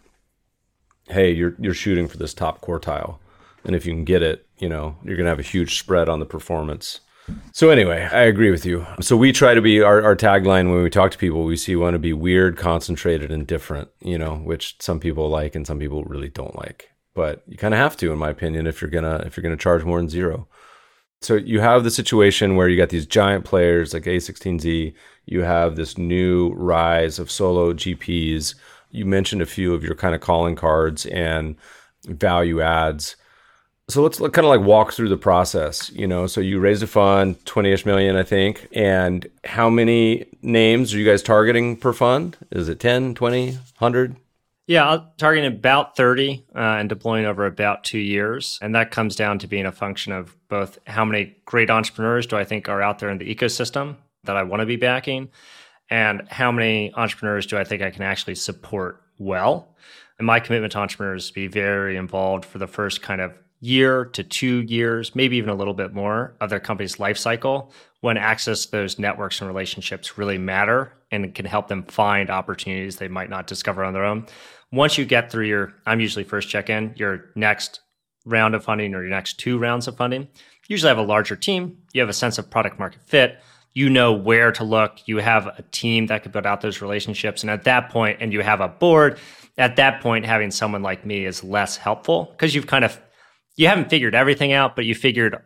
hey, 1.09 1.33
you're, 1.33 1.55
you're 1.59 1.75
shooting 1.75 2.09
for 2.09 2.19
this 2.19 2.35
top 2.35 2.61
quartile. 2.61 3.19
And 3.65 3.75
if 3.75 3.87
you 3.87 3.93
can 3.93 4.05
get 4.05 4.23
it, 4.23 4.47
you 4.59 4.69
know, 4.69 4.97
you're 5.05 5.17
going 5.17 5.25
to 5.25 5.31
have 5.31 5.39
a 5.39 5.43
huge 5.43 5.79
spread 5.79 6.09
on 6.09 6.21
the 6.21 6.27
performance. 6.27 7.01
So 7.53 7.71
anyway, 7.71 8.09
I 8.13 8.23
agree 8.23 8.51
with 8.51 8.67
you. 8.67 8.87
So 9.01 9.17
we 9.17 9.33
try 9.33 9.55
to 9.55 9.63
be 9.63 9.81
our, 9.81 10.03
our 10.03 10.17
tagline 10.17 10.71
when 10.71 10.83
we 10.83 10.91
talk 10.91 11.11
to 11.13 11.19
people, 11.19 11.45
we 11.45 11.57
see 11.57 11.73
you 11.73 11.81
want 11.81 11.95
to 11.95 11.99
be 11.99 12.13
weird, 12.13 12.57
concentrated, 12.57 13.31
and 13.31 13.47
different, 13.47 13.89
you 14.01 14.19
know, 14.19 14.37
which 14.37 14.77
some 14.81 15.01
people 15.01 15.29
like 15.31 15.55
and 15.55 15.67
some 15.67 15.79
people 15.79 16.05
really 16.05 16.29
don't 16.29 16.57
like. 16.57 16.91
But 17.15 17.43
you 17.47 17.57
kind 17.57 17.73
of 17.73 17.79
have 17.79 17.97
to, 17.99 18.13
in 18.13 18.19
my 18.19 18.31
opinion, 18.31 18.67
if 18.67 18.83
you're 18.83 18.91
gonna 18.91 19.23
if 19.25 19.37
you're 19.37 19.43
gonna 19.43 19.57
charge 19.57 19.85
more 19.85 19.99
than 19.99 20.09
zero. 20.09 20.49
So 21.23 21.37
you 21.37 21.61
have 21.61 21.85
the 21.85 21.91
situation 21.91 22.57
where 22.57 22.69
you 22.69 22.77
got 22.77 22.91
these 22.91 23.07
giant 23.07 23.45
players 23.45 23.95
like 23.95 24.03
A16Z. 24.03 24.93
You 25.27 25.43
have 25.43 25.77
this 25.77 25.97
new 25.97 26.53
rise 26.55 27.19
of 27.19 27.31
solo 27.31 27.73
GPs. 27.73 28.55
You 28.91 29.07
mentioned 29.07 29.41
a 29.41 29.47
few 29.47 29.73
of 29.73 29.83
your 29.83 29.95
kind 29.95 30.15
of 30.15 30.21
calling 30.21 30.57
cards 30.57 31.07
and 31.07 31.57
value 32.05 32.61
adds 32.61 33.17
so 33.89 34.03
let's 34.03 34.19
kind 34.19 34.39
of 34.39 34.45
like 34.45 34.61
walk 34.61 34.93
through 34.93 35.09
the 35.09 35.17
process 35.17 35.91
you 35.91 36.07
know? 36.07 36.27
So 36.27 36.41
you 36.41 36.59
raised 36.59 36.83
a 36.83 36.87
fund 36.87 37.43
20ish 37.45 37.87
million 37.87 38.17
i 38.17 38.23
think 38.23 38.69
and 38.73 39.27
how 39.45 39.69
many 39.71 40.27
names 40.43 40.95
are 40.95 40.99
you 40.99 41.05
guys 41.05 41.23
targeting 41.23 41.77
per 41.77 41.93
fund? 41.93 42.37
Is 42.51 42.69
it 42.69 42.81
10 42.81 43.15
20 43.15 43.53
100 43.53 44.17
yeah 44.67 44.89
i'm 44.89 45.03
targeting 45.19 45.53
about 45.53 45.97
30 45.97 46.45
uh, 46.55 46.59
and 46.59 46.89
deploying 46.89 47.27
over 47.27 47.47
about 47.47 47.85
two 47.85 47.99
years 47.99 48.59
and 48.63 48.75
that 48.75 48.91
comes 48.91 49.17
down 49.17 49.39
to 49.39 49.47
being 49.47 49.67
a 49.67 49.73
function 49.73 50.13
of 50.13 50.37
both 50.49 50.79
how 50.87 51.05
many 51.05 51.37
great 51.45 51.71
entrepreneurs 51.71 52.27
do 52.27 52.37
i 52.37 52.45
think 52.45 52.69
are 52.69 52.83
out 52.83 52.99
there 52.99 53.11
in 53.11 53.19
the 53.19 53.35
ecosystem 53.35 53.97
that 54.25 54.37
i 54.37 54.43
want 54.43 54.61
to 54.61 54.67
be 54.67 54.77
backing 54.77 55.29
and 55.91 56.27
how 56.29 56.51
many 56.51 56.93
entrepreneurs 56.95 57.47
do 57.47 57.59
i 57.59 57.65
think 57.65 57.83
i 57.83 57.91
can 57.91 58.03
actually 58.03 58.35
support 58.35 59.03
well. 59.19 59.75
And 60.19 60.27
my 60.27 60.41
commitment 60.41 60.73
to 60.73 60.79
entrepreneurs 60.79 61.25
is 61.25 61.29
to 61.29 61.35
be 61.35 61.47
very 61.49 61.97
involved 61.97 62.45
for 62.45 62.59
the 62.59 62.67
first 62.67 63.03
kind 63.03 63.21
of 63.21 63.33
year 63.65 64.05
to 64.05 64.23
two 64.23 64.61
years, 64.63 65.15
maybe 65.15 65.39
even 65.39 65.49
a 65.49 65.55
little 65.55 65.73
bit 65.73 65.95
more 65.95 66.35
of 66.41 66.51
their 66.51 66.61
company's 66.61 67.01
life 67.01 67.17
cycle 67.17 67.73
when 68.03 68.19
access 68.19 68.67
to 68.67 68.73
those 68.73 68.99
networks 68.99 69.41
and 69.41 69.49
relationships 69.49 70.19
really 70.19 70.37
matter 70.37 70.93
and 71.11 71.35
can 71.35 71.47
help 71.47 71.69
them 71.69 71.83
find 71.85 72.29
opportunities 72.29 72.97
they 72.97 73.09
might 73.09 73.31
not 73.31 73.47
discover 73.47 73.83
on 73.83 73.95
their 73.95 74.05
own. 74.05 74.27
Once 74.71 74.99
you 74.99 75.07
get 75.07 75.31
through 75.31 75.47
your, 75.47 75.73
I'm 75.87 75.99
usually 75.99 76.25
first 76.25 76.51
check 76.51 76.69
in, 76.69 76.93
your 76.97 77.31
next 77.35 77.81
round 78.27 78.55
of 78.55 78.63
funding 78.63 78.95
or 78.95 79.01
your 79.01 79.11
next 79.11 79.39
two 79.39 79.57
rounds 79.57 79.89
of 79.89 79.97
funding, 79.97 80.29
usually 80.69 80.89
have 80.89 80.99
a 80.99 81.03
larger 81.03 81.37
team. 81.37 81.79
You 81.95 82.03
have 82.03 82.11
a 82.11 82.15
sense 82.15 82.37
of 82.37 82.51
product 82.51 82.79
market 82.79 83.01
fit. 83.07 83.41
You 83.73 83.89
know 83.89 84.13
where 84.13 84.53
to 84.53 84.65
look. 84.65 84.99
You 85.07 85.19
have 85.19 85.47
a 85.47 85.63
team 85.71 86.07
that 86.07 86.23
could 86.23 86.33
build 86.33 86.45
out 86.45 86.61
those 86.61 86.83
relationships. 86.83 87.43
And 87.43 87.51
at 87.51 87.65
that 87.65 87.89
point, 87.89 88.19
and 88.21 88.31
you 88.31 88.43
have 88.43 88.61
a 88.61 88.69
board, 88.69 89.19
at 89.57 89.77
that 89.77 90.03
point, 90.03 90.27
having 90.27 90.51
someone 90.51 90.83
like 90.83 91.07
me 91.07 91.25
is 91.25 91.43
less 91.43 91.79
helpful 91.79 92.29
because 92.33 92.55
you've 92.55 92.67
kind 92.67 92.85
of 92.85 93.01
you 93.57 93.69
haven't 93.69 93.91
figured 93.91 94.15
everything 94.15 94.53
out, 94.53 94.77
but 94.77 94.85
you 94.85 94.95
figured 94.95 95.37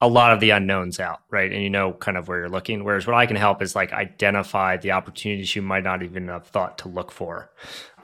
a 0.00 0.08
lot 0.08 0.32
of 0.32 0.40
the 0.40 0.50
unknowns 0.50 1.00
out, 1.00 1.20
right? 1.30 1.50
And 1.50 1.62
you 1.62 1.70
know 1.70 1.92
kind 1.94 2.16
of 2.16 2.28
where 2.28 2.40
you're 2.40 2.48
looking. 2.48 2.84
Whereas 2.84 3.06
what 3.06 3.16
I 3.16 3.26
can 3.26 3.36
help 3.36 3.62
is 3.62 3.74
like 3.74 3.92
identify 3.92 4.76
the 4.76 4.92
opportunities 4.92 5.56
you 5.56 5.62
might 5.62 5.84
not 5.84 6.02
even 6.02 6.28
have 6.28 6.46
thought 6.46 6.78
to 6.78 6.88
look 6.88 7.10
for 7.10 7.50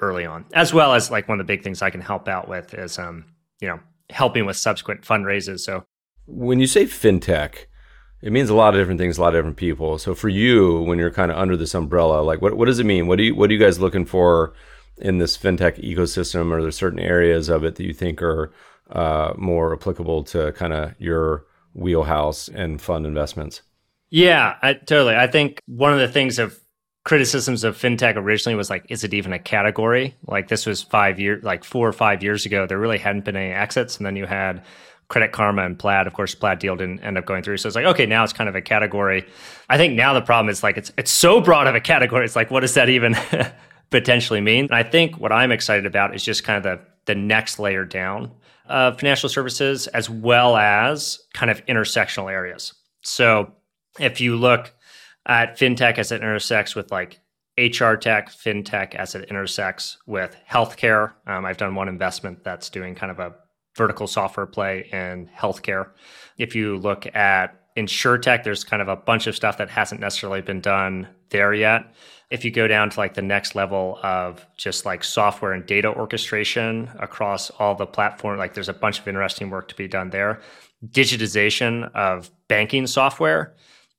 early 0.01 0.25
on, 0.25 0.47
as 0.55 0.73
well 0.73 0.95
as 0.95 1.11
like 1.11 1.29
one 1.29 1.39
of 1.39 1.47
the 1.47 1.53
big 1.53 1.63
things 1.63 1.83
I 1.83 1.91
can 1.91 2.01
help 2.01 2.29
out 2.29 2.49
with 2.49 2.73
is, 2.75 2.99
um, 2.99 3.27
you 3.61 3.69
know, 3.69 3.81
helping 4.11 4.47
with 4.47 4.57
subsequent 4.57 5.03
fundraisers. 5.03 5.61
So 5.61 5.85
when 6.27 6.61
you 6.61 6.67
say 6.67 6.85
fintech, 6.85 7.67
it 8.23 8.33
means 8.33 8.49
a 8.49 8.55
lot 8.55 8.75
of 8.75 8.81
different 8.81 9.01
things, 9.01 9.19
a 9.19 9.21
lot 9.21 9.35
of 9.35 9.39
different 9.39 9.57
people. 9.57 9.99
So 9.99 10.15
for 10.15 10.29
you, 10.29 10.83
when 10.83 10.99
you're 10.99 11.11
kind 11.11 11.31
of 11.31 11.37
under 11.37 11.57
this 11.57 11.75
umbrella, 11.75 12.23
like 12.23 12.41
what, 12.41 12.57
what 12.57 12.67
does 12.67 12.79
it 12.79 12.87
mean? 12.87 13.07
What 13.07 13.17
do 13.17 13.25
you, 13.25 13.35
what 13.35 13.51
are 13.51 13.53
you 13.53 13.59
guys 13.59 13.81
looking 13.81 14.07
for 14.07 14.55
in 14.99 15.19
this 15.19 15.37
fintech 15.37 15.83
ecosystem? 15.83 16.53
Are 16.53 16.63
there 16.63 16.71
certain 16.71 17.01
areas 17.01 17.49
of 17.49 17.65
it 17.65 17.75
that 17.75 17.85
you 17.85 17.93
think 17.93 18.23
are 18.23 18.53
uh, 18.93 19.33
more 19.37 19.73
applicable 19.73 20.25
to 20.25 20.53
kind 20.53 20.73
of 20.73 20.95
your 20.99 21.47
wheelhouse 21.75 22.49
and 22.49 22.81
fund 22.81 23.07
investments. 23.07 23.63
Yeah, 24.11 24.57
I, 24.63 24.75
totally. 24.75 25.17
I 25.17 25.27
think 25.27 25.61
one 25.67 25.93
of 25.93 25.99
the 25.99 26.09
things 26.09 26.39
of 26.39 26.59
criticisms 27.05 27.65
of 27.65 27.77
fintech 27.77 28.17
originally 28.17 28.55
was 28.55 28.71
like, 28.71 28.85
is 28.89 29.05
it 29.05 29.15
even 29.15 29.33
a 29.33 29.39
category? 29.39 30.15
Like 30.27 30.49
this 30.49 30.67
was 30.67 30.83
five 30.83 31.19
years, 31.19 31.43
like 31.43 31.65
four 31.65 31.89
or 31.89 31.93
five 31.93 32.23
years 32.23 32.47
ago, 32.47 32.67
there 32.67 32.79
really 32.79 32.99
hadn't 32.99 33.25
been 33.25 33.37
any 33.37 33.53
exits, 33.53 33.97
and 33.97 34.07
then 34.07 34.17
you 34.17 34.27
had 34.27 34.63
Credit 35.09 35.33
Karma 35.33 35.65
and 35.65 35.79
Plaid. 35.79 36.07
Of 36.07 36.13
course, 36.13 36.35
Plaid 36.35 36.59
deal 36.59 36.77
didn't 36.77 37.01
end 37.01 37.19
up 37.19 37.27
going 37.27 37.43
through, 37.43 37.57
so 37.57 37.67
it's 37.67 37.77
like, 37.77 37.87
okay, 37.87 38.07
now 38.07 38.23
it's 38.23 38.33
kind 38.33 38.49
of 38.49 38.55
a 38.55 38.63
category. 38.63 39.27
I 39.69 39.77
think 39.77 39.95
now 39.95 40.15
the 40.15 40.21
problem 40.21 40.51
is 40.51 40.63
like 40.63 40.77
it's 40.77 40.93
it's 40.97 41.11
so 41.11 41.41
broad 41.41 41.67
of 41.67 41.75
a 41.75 41.81
category. 41.81 42.25
It's 42.25 42.37
like, 42.37 42.51
what 42.51 42.61
does 42.61 42.75
that 42.75 42.89
even 42.89 43.17
potentially 43.91 44.41
mean? 44.41 44.67
And 44.67 44.75
I 44.75 44.83
think 44.83 45.19
what 45.19 45.33
I'm 45.33 45.53
excited 45.53 45.87
about 45.87 46.15
is 46.15 46.23
just 46.23 46.45
kind 46.45 46.59
of 46.59 46.63
the 46.63 46.85
the 47.05 47.15
next 47.15 47.59
layer 47.59 47.85
down 47.85 48.31
of 48.67 48.99
financial 48.99 49.29
services 49.29 49.87
as 49.89 50.09
well 50.09 50.57
as 50.57 51.21
kind 51.35 51.51
of 51.51 51.65
intersectional 51.67 52.31
areas. 52.31 52.75
So 53.03 53.53
if 53.99 54.21
you 54.21 54.37
look 54.37 54.73
at 55.27 55.59
fintech 55.59 55.99
as 55.99 56.13
it 56.13 56.23
intersects 56.23 56.75
with 56.75 56.91
like 56.91 57.21
HR 57.59 57.95
tech, 57.95 58.31
fintech 58.31 58.95
as 58.95 59.15
it 59.15 59.29
intersects 59.29 59.99
with 60.07 60.37
healthcare, 60.51 61.13
um, 61.27 61.45
I've 61.45 61.57
done 61.59 61.75
one 61.75 61.89
investment 61.89 62.45
that's 62.45 62.71
doing 62.71 62.95
kind 62.95 63.13
of 63.13 63.19
a 63.19 63.35
vertical 63.77 64.07
software 64.07 64.47
play 64.47 64.89
in 64.93 65.29
healthcare. 65.37 65.91
If 66.39 66.55
you 66.55 66.77
look 66.77 67.07
at 67.15 67.62
insurtech, 67.77 68.45
there's 68.45 68.65
kind 68.65 68.83
of 68.83 68.89
a 68.89 68.97
bunch 68.97 69.27
of 69.27 69.35
stuff 69.37 69.59
that 69.59 69.71
hasn't 69.71 70.01
necessarily 70.01 70.41
been 70.41 70.61
done 70.61 71.09
there 71.31 71.55
yet 71.55 71.93
if 72.33 72.47
you 72.47 72.51
go 72.51 72.67
down 72.67 72.89
to 72.89 72.99
like 72.99 73.13
the 73.13 73.21
next 73.21 73.55
level 73.55 73.99
of 74.03 74.47
just 74.57 74.87
like 74.87 75.05
software 75.05 75.53
and 75.53 75.67
data 75.67 75.89
orchestration 75.89 76.91
across 76.99 77.51
all 77.51 77.75
the 77.75 77.85
platform, 77.85 78.39
like 78.39 78.55
there's 78.55 78.71
a 78.71 78.73
bunch 78.73 78.99
of 78.99 79.07
interesting 79.07 79.51
work 79.51 79.69
to 79.69 79.75
be 79.75 79.87
done 79.87 80.09
there. 80.09 80.41
Digitization 80.83 81.95
of 81.95 82.31
banking 82.49 82.87
software, 82.87 83.55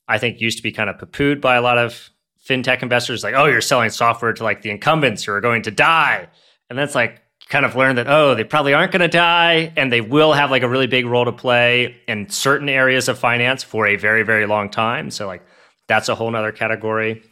I 0.08 0.18
think 0.18 0.40
used 0.40 0.56
to 0.56 0.64
be 0.64 0.72
kind 0.72 0.90
of 0.90 0.98
poo-pooed 0.98 1.40
by 1.40 1.54
a 1.54 1.62
lot 1.62 1.78
of 1.78 2.10
fintech 2.44 2.82
investors, 2.82 3.22
like, 3.22 3.36
oh, 3.36 3.44
you're 3.44 3.60
selling 3.60 3.90
software 3.90 4.32
to 4.32 4.42
like 4.42 4.62
the 4.62 4.70
incumbents 4.70 5.22
who 5.22 5.30
are 5.30 5.40
going 5.40 5.62
to 5.62 5.70
die. 5.70 6.26
And 6.68 6.76
that's 6.76 6.96
like 6.96 7.22
kind 7.48 7.64
of 7.64 7.76
learn 7.76 7.96
that, 7.96 8.08
oh, 8.08 8.34
they 8.34 8.44
probably 8.44 8.72
aren't 8.72 8.92
going 8.92 9.02
to 9.02 9.08
die 9.08 9.72
and 9.76 9.92
they 9.92 10.00
will 10.00 10.32
have 10.32 10.50
like 10.50 10.62
a 10.62 10.68
really 10.68 10.86
big 10.86 11.06
role 11.06 11.24
to 11.24 11.32
play 11.32 11.96
in 12.08 12.28
certain 12.30 12.68
areas 12.68 13.08
of 13.08 13.18
finance 13.18 13.62
for 13.62 13.86
a 13.86 13.96
very, 13.96 14.22
very 14.22 14.46
long 14.46 14.70
time. 14.70 15.10
So 15.10 15.26
like 15.26 15.42
that's 15.86 16.08
a 16.08 16.14
whole 16.14 16.30
nother 16.30 16.52
category. 16.52 17.22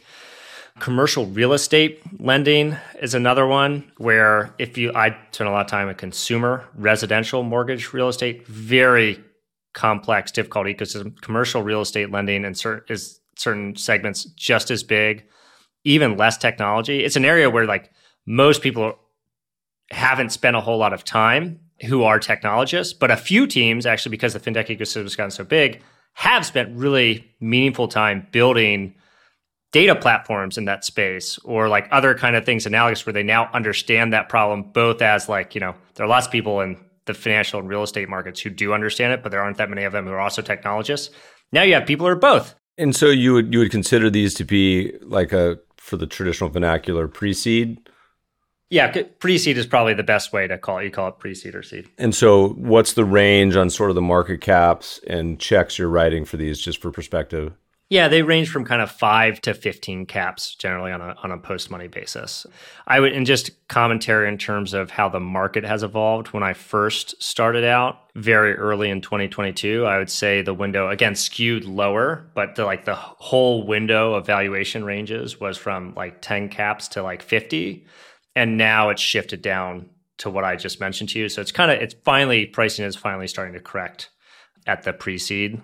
Commercial 0.79 1.27
real 1.27 1.53
estate 1.53 2.01
lending 2.19 2.77
is 3.01 3.15
another 3.15 3.47
one 3.47 3.91
where 3.99 4.55
if 4.59 4.77
you, 4.79 4.93
I 4.95 5.17
spend 5.31 5.49
a 5.49 5.53
lot 5.53 5.65
of 5.65 5.71
time 5.71 5.89
in 5.89 5.95
consumer 5.95 6.67
residential 6.75 7.43
mortgage 7.43 7.93
real 7.93 8.09
estate, 8.09 8.47
very 8.47 9.23
complex, 9.75 10.31
difficult 10.31 10.67
ecosystem. 10.67 11.19
Commercial 11.21 11.63
real 11.63 11.81
estate 11.81 12.11
lending 12.11 12.45
and 12.45 12.57
certain 12.57 12.85
is 12.93 13.21
certain 13.37 13.77
segments 13.77 14.25
just 14.25 14.71
as 14.71 14.83
big, 14.83 15.25
even 15.85 16.17
less 16.17 16.37
technology. 16.37 17.05
It's 17.05 17.17
an 17.17 17.25
area 17.25 17.49
where 17.49 17.67
like 17.67 17.91
most 18.27 18.63
people 18.63 18.99
haven't 19.93 20.31
spent 20.31 20.57
a 20.57 20.61
whole 20.61 20.79
lot 20.79 20.93
of 20.93 21.05
time 21.05 21.61
who 21.87 22.05
are 22.05 22.19
technologists, 22.19 22.93
but 22.93 23.11
a 23.11 23.17
few 23.17 23.47
teams 23.47 23.87
actually, 23.87 24.11
because 24.11 24.33
the 24.33 24.41
fintech 24.41 24.69
ecosystem 24.69 25.03
has 25.03 25.17
gotten 25.17 25.31
so 25.31 25.45
big, 25.45 25.83
have 26.15 26.47
spent 26.47 26.77
really 26.77 27.31
meaningful 27.41 27.89
time 27.89 28.27
building 28.33 28.95
data 29.73 29.97
platforms 29.97 30.59
in 30.59 30.67
that 30.67 30.85
space 30.85 31.39
or 31.45 31.69
like 31.69 31.89
other 31.91 32.15
kind 32.15 32.37
of 32.37 32.45
things 32.45 32.67
analogous 32.67 33.07
where 33.07 33.13
they 33.13 33.23
now 33.23 33.49
understand 33.55 34.13
that 34.13 34.29
problem 34.29 34.63
both 34.63 35.01
as 35.01 35.31
like 35.31 35.55
you 35.55 35.61
know 35.63 35.75
there 35.95 36.05
are 36.05 36.09
lots 36.09 36.27
of 36.27 36.33
people 36.33 36.61
in 36.61 36.77
the 37.07 37.15
financial 37.15 37.59
and 37.59 37.69
real 37.69 37.83
estate 37.83 38.09
markets 38.09 38.41
who 38.41 38.51
do 38.51 38.73
understand 38.73 39.13
it, 39.13 39.23
but 39.23 39.33
there 39.33 39.41
aren't 39.41 39.57
that 39.57 39.69
many 39.69 39.83
of 39.85 39.93
them 39.93 40.07
who 40.07 40.13
are 40.13 40.21
also 40.21 40.41
technologists. 40.43 41.13
Now 41.51 41.63
you 41.63 41.75
have 41.75 41.87
people 41.87 42.07
who 42.07 42.13
are 42.13 42.17
both. 42.17 42.55
And 42.79 42.95
so 42.95 43.07
you 43.07 43.35
would 43.35 43.53
you 43.53 43.59
would 43.61 43.71
consider 43.71 44.09
these 44.09 44.35
to 44.35 44.45
be 44.45 44.93
like 45.03 45.33
a 45.33 45.59
for 45.77 45.97
the 45.97 46.07
traditional 46.07 46.49
vernacular 46.49 47.09
pre-seed? 47.09 47.89
Yeah, 48.73 49.03
pre-seed 49.19 49.59
is 49.59 49.67
probably 49.67 49.93
the 49.93 50.03
best 50.03 50.33
way 50.33 50.47
to 50.47 50.57
call 50.57 50.79
it. 50.79 50.85
You 50.85 50.91
call 50.91 51.09
it 51.09 51.19
pre-seed 51.19 51.55
or 51.55 51.63
seed. 51.63 51.91
And 51.99 52.15
so 52.15 52.55
what's 52.55 52.95
the 52.95 53.05
range 53.05 53.55
on 53.55 53.69
sort 53.69 53.91
of 53.91 53.97
the 53.97 54.01
market 54.01 54.41
caps 54.41 54.99
and 55.07 55.39
checks 55.39 55.79
you're 55.79 55.91
writing 55.91 56.25
for 56.25 56.39
these 56.39 56.59
just 56.59 56.81
for 56.81 56.91
perspective? 56.91 57.53
Yeah, 57.91 58.09
they 58.09 58.23
range 58.23 58.49
from 58.49 58.65
kind 58.65 58.81
of 58.81 58.91
five 58.91 59.43
to 59.43 59.53
fifteen 59.53 60.07
caps 60.07 60.55
generally 60.55 60.91
on 60.91 61.03
a 61.03 61.15
on 61.23 61.31
a 61.31 61.37
post 61.37 61.71
money 61.71 61.89
basis. 61.89 62.47
I 62.87 62.99
would 63.01 63.13
and 63.13 63.27
just 63.27 63.51
commentary 63.69 64.27
in 64.29 64.39
terms 64.39 64.73
of 64.73 64.91
how 64.91 65.11
the 65.11 65.21
market 65.21 65.63
has 65.65 65.83
evolved. 65.83 66.29
When 66.29 66.43
I 66.43 66.55
first 66.55 67.23
started 67.23 67.65
out, 67.65 67.99
very 68.15 68.55
early 68.55 68.89
in 68.89 69.03
2022, 69.03 69.85
I 69.85 69.99
would 69.99 70.09
say 70.09 70.41
the 70.41 70.55
window 70.55 70.89
again 70.89 71.15
skewed 71.15 71.67
lower, 71.67 72.31
but 72.35 72.55
the, 72.55 72.65
like 72.65 72.87
the 72.87 72.95
whole 72.95 73.67
window 73.67 74.15
of 74.15 74.25
valuation 74.25 74.83
ranges 74.83 75.39
was 75.39 75.59
from 75.59 75.93
like 75.95 76.23
10 76.23 76.49
caps 76.49 76.89
to 76.89 77.03
like 77.03 77.21
50, 77.21 77.85
and 78.35 78.57
now 78.57 78.91
it's 78.91 79.03
shifted 79.03 79.43
down 79.43 79.91
to 80.19 80.31
what 80.31 80.45
I 80.45 80.57
just 80.57 80.81
mentioned 80.81 81.11
to 81.11 81.19
you. 81.19 81.29
So 81.29 81.41
it's 81.41 81.53
kind 81.53 81.71
of 81.71 81.81
it's 81.81 81.95
finally 82.05 82.47
pricing 82.47 82.85
is 82.85 82.97
finally 82.97 83.27
starting 83.27 83.55
to 83.55 83.61
correct 83.61 84.11
at 84.67 84.83
the 84.85 84.93
pre-seed. 84.93 85.61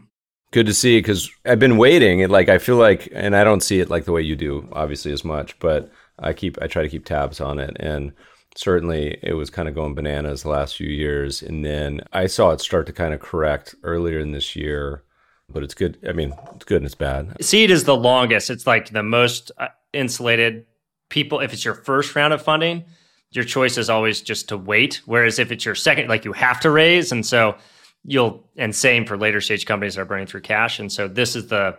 Good 0.51 0.67
to 0.67 0.75
see 0.75 0.99
because 0.99 1.31
I've 1.45 1.59
been 1.59 1.77
waiting. 1.77 2.23
And 2.23 2.33
like 2.33 2.49
I 2.49 2.59
feel 2.59 2.77
like 2.77 3.09
and 3.13 3.37
I 3.37 3.45
don't 3.45 3.63
see 3.63 3.81
it 3.81 3.91
like 3.91 4.05
the 4.05 4.13
way 4.13 4.23
you 4.23 4.37
do 4.37 4.69
obviously 4.73 5.13
as 5.13 5.25
much 5.25 5.59
but 5.59 5.91
I 6.19 6.33
keep 6.33 6.61
I 6.61 6.67
try 6.67 6.83
to 6.83 6.89
keep 6.89 7.05
tabs 7.05 7.41
on 7.41 7.59
it. 7.59 7.77
And 7.79 8.13
certainly 8.57 9.19
it 9.23 9.35
was 9.35 9.51
kind 9.51 9.69
of 9.69 9.75
going 9.75 9.95
bananas 9.95 10.43
the 10.43 10.49
last 10.49 10.77
few 10.77 10.89
years. 10.89 11.43
And 11.43 11.65
then 11.65 12.01
I 12.13 12.27
saw 12.27 12.51
it 12.51 12.61
start 12.61 12.87
to 12.87 12.93
kind 12.93 13.15
of 13.15 13.21
correct 13.21 13.75
earlier 13.83 14.19
in 14.19 14.33
this 14.33 14.57
year 14.57 15.05
but 15.51 15.63
it's 15.63 15.75
good 15.75 15.99
I 16.07 16.13
mean 16.13 16.35
it's 16.55 16.65
good 16.65 16.79
and 16.79 16.87
it's 16.87 16.95
bad. 16.95 17.37
Seed 17.43 17.71
is 17.71 17.85
the 17.85 17.97
longest. 17.97 18.51
It's 18.51 18.67
like 18.67 18.91
the 18.91 19.03
most 19.03 19.51
uh, 19.59 19.69
insulated 19.93 20.67
people 21.09 21.41
if 21.41 21.53
it's 21.53 21.65
your 21.65 21.75
first 21.75 22.15
round 22.15 22.33
of 22.33 22.43
funding 22.43 22.85
your 23.31 23.45
choice 23.45 23.77
is 23.77 23.91
always 23.91 24.21
just 24.21 24.49
to 24.49 24.57
wait 24.57 25.01
whereas 25.07 25.39
if 25.39 25.53
it's 25.53 25.65
your 25.65 25.75
second 25.75 26.09
like 26.09 26.25
you 26.25 26.33
have 26.33 26.61
to 26.61 26.71
raise 26.71 27.13
and 27.13 27.25
so 27.25 27.57
you'll 28.05 28.45
and 28.57 28.75
same 28.75 29.05
for 29.05 29.17
later 29.17 29.41
stage 29.41 29.67
companies 29.67 29.95
that 29.95 30.03
are 30.03 30.07
burning 30.07 30.27
through 30.27 30.41
cash. 30.41 30.79
And 30.79 30.91
so 30.91 31.09
this 31.09 31.37
is 31.37 31.49
the 31.49 31.77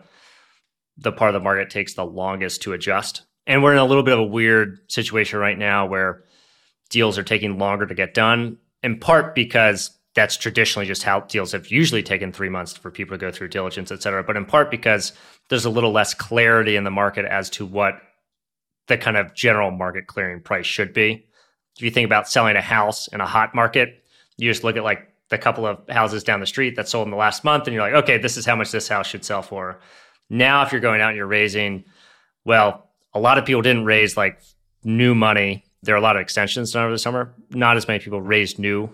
the 0.97 1.11
part 1.11 1.33
of 1.33 1.33
the 1.33 1.43
market 1.43 1.69
takes 1.69 1.93
the 1.93 2.05
longest 2.05 2.61
to 2.63 2.73
adjust. 2.73 3.23
And 3.47 3.63
we're 3.63 3.71
in 3.71 3.79
a 3.79 3.85
little 3.85 4.03
bit 4.03 4.13
of 4.13 4.19
a 4.19 4.23
weird 4.23 4.79
situation 4.91 5.39
right 5.39 5.57
now 5.57 5.85
where 5.85 6.23
deals 6.89 7.17
are 7.17 7.23
taking 7.23 7.57
longer 7.57 7.85
to 7.87 7.95
get 7.95 8.13
done, 8.13 8.57
in 8.83 8.99
part 8.99 9.33
because 9.33 9.97
that's 10.13 10.35
traditionally 10.35 10.85
just 10.85 11.03
how 11.03 11.21
deals 11.21 11.53
have 11.53 11.71
usually 11.71 12.03
taken 12.03 12.31
three 12.31 12.49
months 12.49 12.73
for 12.73 12.91
people 12.91 13.17
to 13.17 13.21
go 13.21 13.31
through 13.31 13.47
diligence, 13.47 13.91
et 13.91 14.03
cetera. 14.03 14.23
But 14.23 14.35
in 14.35 14.45
part 14.45 14.69
because 14.69 15.13
there's 15.47 15.65
a 15.65 15.69
little 15.69 15.91
less 15.91 16.13
clarity 16.13 16.75
in 16.75 16.83
the 16.83 16.91
market 16.91 17.25
as 17.25 17.49
to 17.51 17.65
what 17.65 18.01
the 18.89 18.97
kind 18.97 19.15
of 19.15 19.33
general 19.33 19.71
market 19.71 20.07
clearing 20.07 20.41
price 20.41 20.65
should 20.65 20.93
be. 20.93 21.25
If 21.77 21.83
you 21.83 21.91
think 21.91 22.05
about 22.05 22.27
selling 22.27 22.57
a 22.57 22.61
house 22.61 23.07
in 23.07 23.21
a 23.21 23.25
hot 23.25 23.55
market, 23.55 24.03
you 24.37 24.51
just 24.51 24.65
look 24.65 24.75
at 24.75 24.83
like 24.83 25.07
the 25.29 25.37
couple 25.37 25.65
of 25.65 25.87
houses 25.87 26.23
down 26.23 26.39
the 26.39 26.45
street 26.45 26.75
that 26.75 26.89
sold 26.89 27.07
in 27.07 27.11
the 27.11 27.17
last 27.17 27.43
month 27.43 27.67
and 27.67 27.73
you're 27.73 27.83
like 27.83 27.93
okay 27.93 28.17
this 28.17 28.35
is 28.35 28.45
how 28.45 28.55
much 28.55 28.71
this 28.71 28.87
house 28.87 29.07
should 29.07 29.23
sell 29.23 29.41
for. 29.41 29.79
Now 30.29 30.63
if 30.63 30.71
you're 30.71 30.81
going 30.81 31.01
out 31.01 31.09
and 31.09 31.17
you're 31.17 31.27
raising 31.27 31.85
well 32.45 32.89
a 33.13 33.19
lot 33.19 33.37
of 33.37 33.45
people 33.45 33.61
didn't 33.61 33.85
raise 33.85 34.17
like 34.17 34.41
new 34.83 35.15
money. 35.15 35.63
There 35.83 35.95
are 35.95 35.97
a 35.97 36.01
lot 36.01 36.15
of 36.15 36.21
extensions 36.21 36.71
done 36.71 36.83
over 36.83 36.91
the 36.91 36.99
summer. 36.99 37.33
Not 37.51 37.77
as 37.77 37.87
many 37.87 37.99
people 37.99 38.21
raised 38.21 38.59
new 38.59 38.89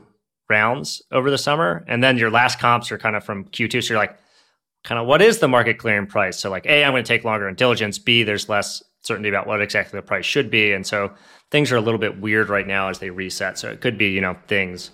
rounds 0.49 1.01
over 1.11 1.31
the 1.31 1.37
summer. 1.37 1.83
And 1.87 2.03
then 2.03 2.17
your 2.17 2.29
last 2.29 2.59
comps 2.59 2.91
are 2.91 2.97
kind 2.97 3.15
of 3.15 3.23
from 3.23 3.45
q2 3.45 3.83
so 3.83 3.93
you're 3.93 3.99
like 3.99 4.17
kind 4.83 4.99
of 4.99 5.07
what 5.07 5.21
is 5.21 5.39
the 5.39 5.47
market 5.47 5.77
clearing 5.77 6.05
price? 6.05 6.37
So 6.37 6.49
like 6.49 6.65
a 6.65 6.83
i'm 6.83 6.91
going 6.91 7.03
to 7.03 7.07
take 7.07 7.23
longer 7.23 7.47
in 7.47 7.55
diligence. 7.55 7.97
B 7.97 8.23
there's 8.23 8.49
less 8.49 8.83
certainty 9.05 9.29
about 9.29 9.47
what 9.47 9.61
exactly 9.61 9.97
the 9.97 10.05
price 10.05 10.25
should 10.25 10.49
be. 10.49 10.73
And 10.73 10.85
so 10.85 11.13
things 11.51 11.71
are 11.71 11.77
a 11.77 11.81
little 11.81 11.99
bit 11.99 12.19
weird 12.19 12.49
right 12.49 12.67
now 12.67 12.89
as 12.89 12.99
they 12.99 13.09
reset. 13.09 13.57
So 13.57 13.69
it 13.69 13.81
could 13.81 13.97
be 13.97 14.09
you 14.09 14.21
know 14.21 14.35
things 14.47 14.91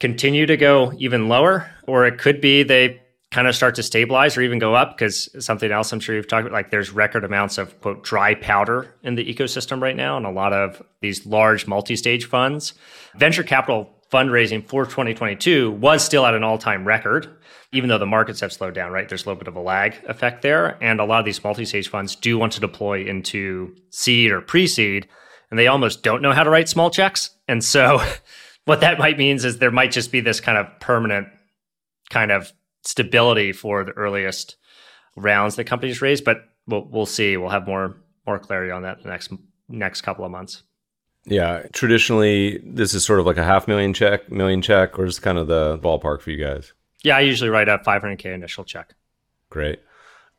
continue 0.00 0.46
to 0.46 0.56
go 0.56 0.92
even 0.98 1.28
lower, 1.28 1.70
or 1.86 2.06
it 2.06 2.18
could 2.18 2.40
be 2.40 2.62
they 2.62 3.02
kind 3.30 3.46
of 3.46 3.54
start 3.54 3.74
to 3.74 3.82
stabilize 3.82 4.36
or 4.36 4.42
even 4.42 4.58
go 4.58 4.74
up 4.74 4.96
because 4.96 5.28
something 5.44 5.70
else 5.70 5.92
I'm 5.92 6.00
sure 6.00 6.14
you've 6.14 6.28
talked 6.28 6.46
about, 6.46 6.52
like 6.52 6.70
there's 6.70 6.90
record 6.90 7.24
amounts 7.24 7.58
of 7.58 7.78
quote 7.80 8.02
dry 8.02 8.34
powder 8.34 8.94
in 9.02 9.16
the 9.16 9.34
ecosystem 9.34 9.82
right 9.82 9.96
now, 9.96 10.16
and 10.16 10.24
a 10.24 10.30
lot 10.30 10.52
of 10.52 10.82
these 11.00 11.26
large 11.26 11.66
multi-stage 11.66 12.24
funds. 12.26 12.74
Venture 13.16 13.42
capital 13.42 13.90
fundraising 14.10 14.66
for 14.66 14.84
2022 14.86 15.70
was 15.72 16.02
still 16.02 16.24
at 16.24 16.34
an 16.34 16.42
all-time 16.42 16.86
record, 16.86 17.28
even 17.72 17.88
though 17.88 17.98
the 17.98 18.06
markets 18.06 18.40
have 18.40 18.52
slowed 18.52 18.74
down, 18.74 18.92
right? 18.92 19.08
There's 19.08 19.24
a 19.24 19.28
little 19.28 19.38
bit 19.38 19.48
of 19.48 19.56
a 19.56 19.60
lag 19.60 19.96
effect 20.06 20.42
there. 20.42 20.82
And 20.82 21.00
a 21.00 21.04
lot 21.04 21.18
of 21.18 21.24
these 21.24 21.42
multi-stage 21.42 21.88
funds 21.88 22.16
do 22.16 22.38
want 22.38 22.52
to 22.54 22.60
deploy 22.60 23.04
into 23.04 23.74
seed 23.90 24.30
or 24.30 24.40
pre-seed, 24.40 25.06
and 25.50 25.58
they 25.58 25.66
almost 25.66 26.02
don't 26.02 26.22
know 26.22 26.32
how 26.32 26.44
to 26.44 26.50
write 26.50 26.68
small 26.68 26.90
checks. 26.90 27.30
And 27.46 27.62
so 27.62 28.02
what 28.64 28.80
that 28.80 28.98
might 28.98 29.18
means 29.18 29.44
is 29.44 29.58
there 29.58 29.70
might 29.70 29.92
just 29.92 30.12
be 30.12 30.20
this 30.20 30.40
kind 30.40 30.58
of 30.58 30.66
permanent 30.80 31.28
kind 32.10 32.32
of 32.32 32.52
stability 32.84 33.52
for 33.52 33.84
the 33.84 33.92
earliest 33.92 34.56
rounds 35.16 35.56
that 35.56 35.64
companies 35.64 36.00
raise, 36.00 36.20
but 36.20 36.38
we'll 36.66 36.88
we'll 36.90 37.06
see. 37.06 37.36
We'll 37.36 37.50
have 37.50 37.66
more 37.66 37.96
more 38.26 38.38
clarity 38.38 38.70
on 38.70 38.82
that 38.82 39.02
the 39.02 39.08
next 39.08 39.32
next 39.68 40.02
couple 40.02 40.24
of 40.24 40.30
months. 40.30 40.62
Yeah, 41.26 41.66
traditionally 41.72 42.62
this 42.64 42.94
is 42.94 43.04
sort 43.04 43.20
of 43.20 43.26
like 43.26 43.36
a 43.36 43.44
half 43.44 43.68
million 43.68 43.92
check, 43.92 44.30
million 44.30 44.62
check, 44.62 44.98
or 44.98 45.04
just 45.04 45.20
kind 45.20 45.36
of 45.36 45.46
the 45.46 45.78
ballpark 45.78 46.22
for 46.22 46.30
you 46.30 46.42
guys? 46.42 46.72
Yeah, 47.02 47.16
I 47.16 47.20
usually 47.20 47.50
write 47.50 47.68
a 47.68 47.78
500k 47.78 48.26
initial 48.26 48.64
check. 48.64 48.94
Great. 49.50 49.80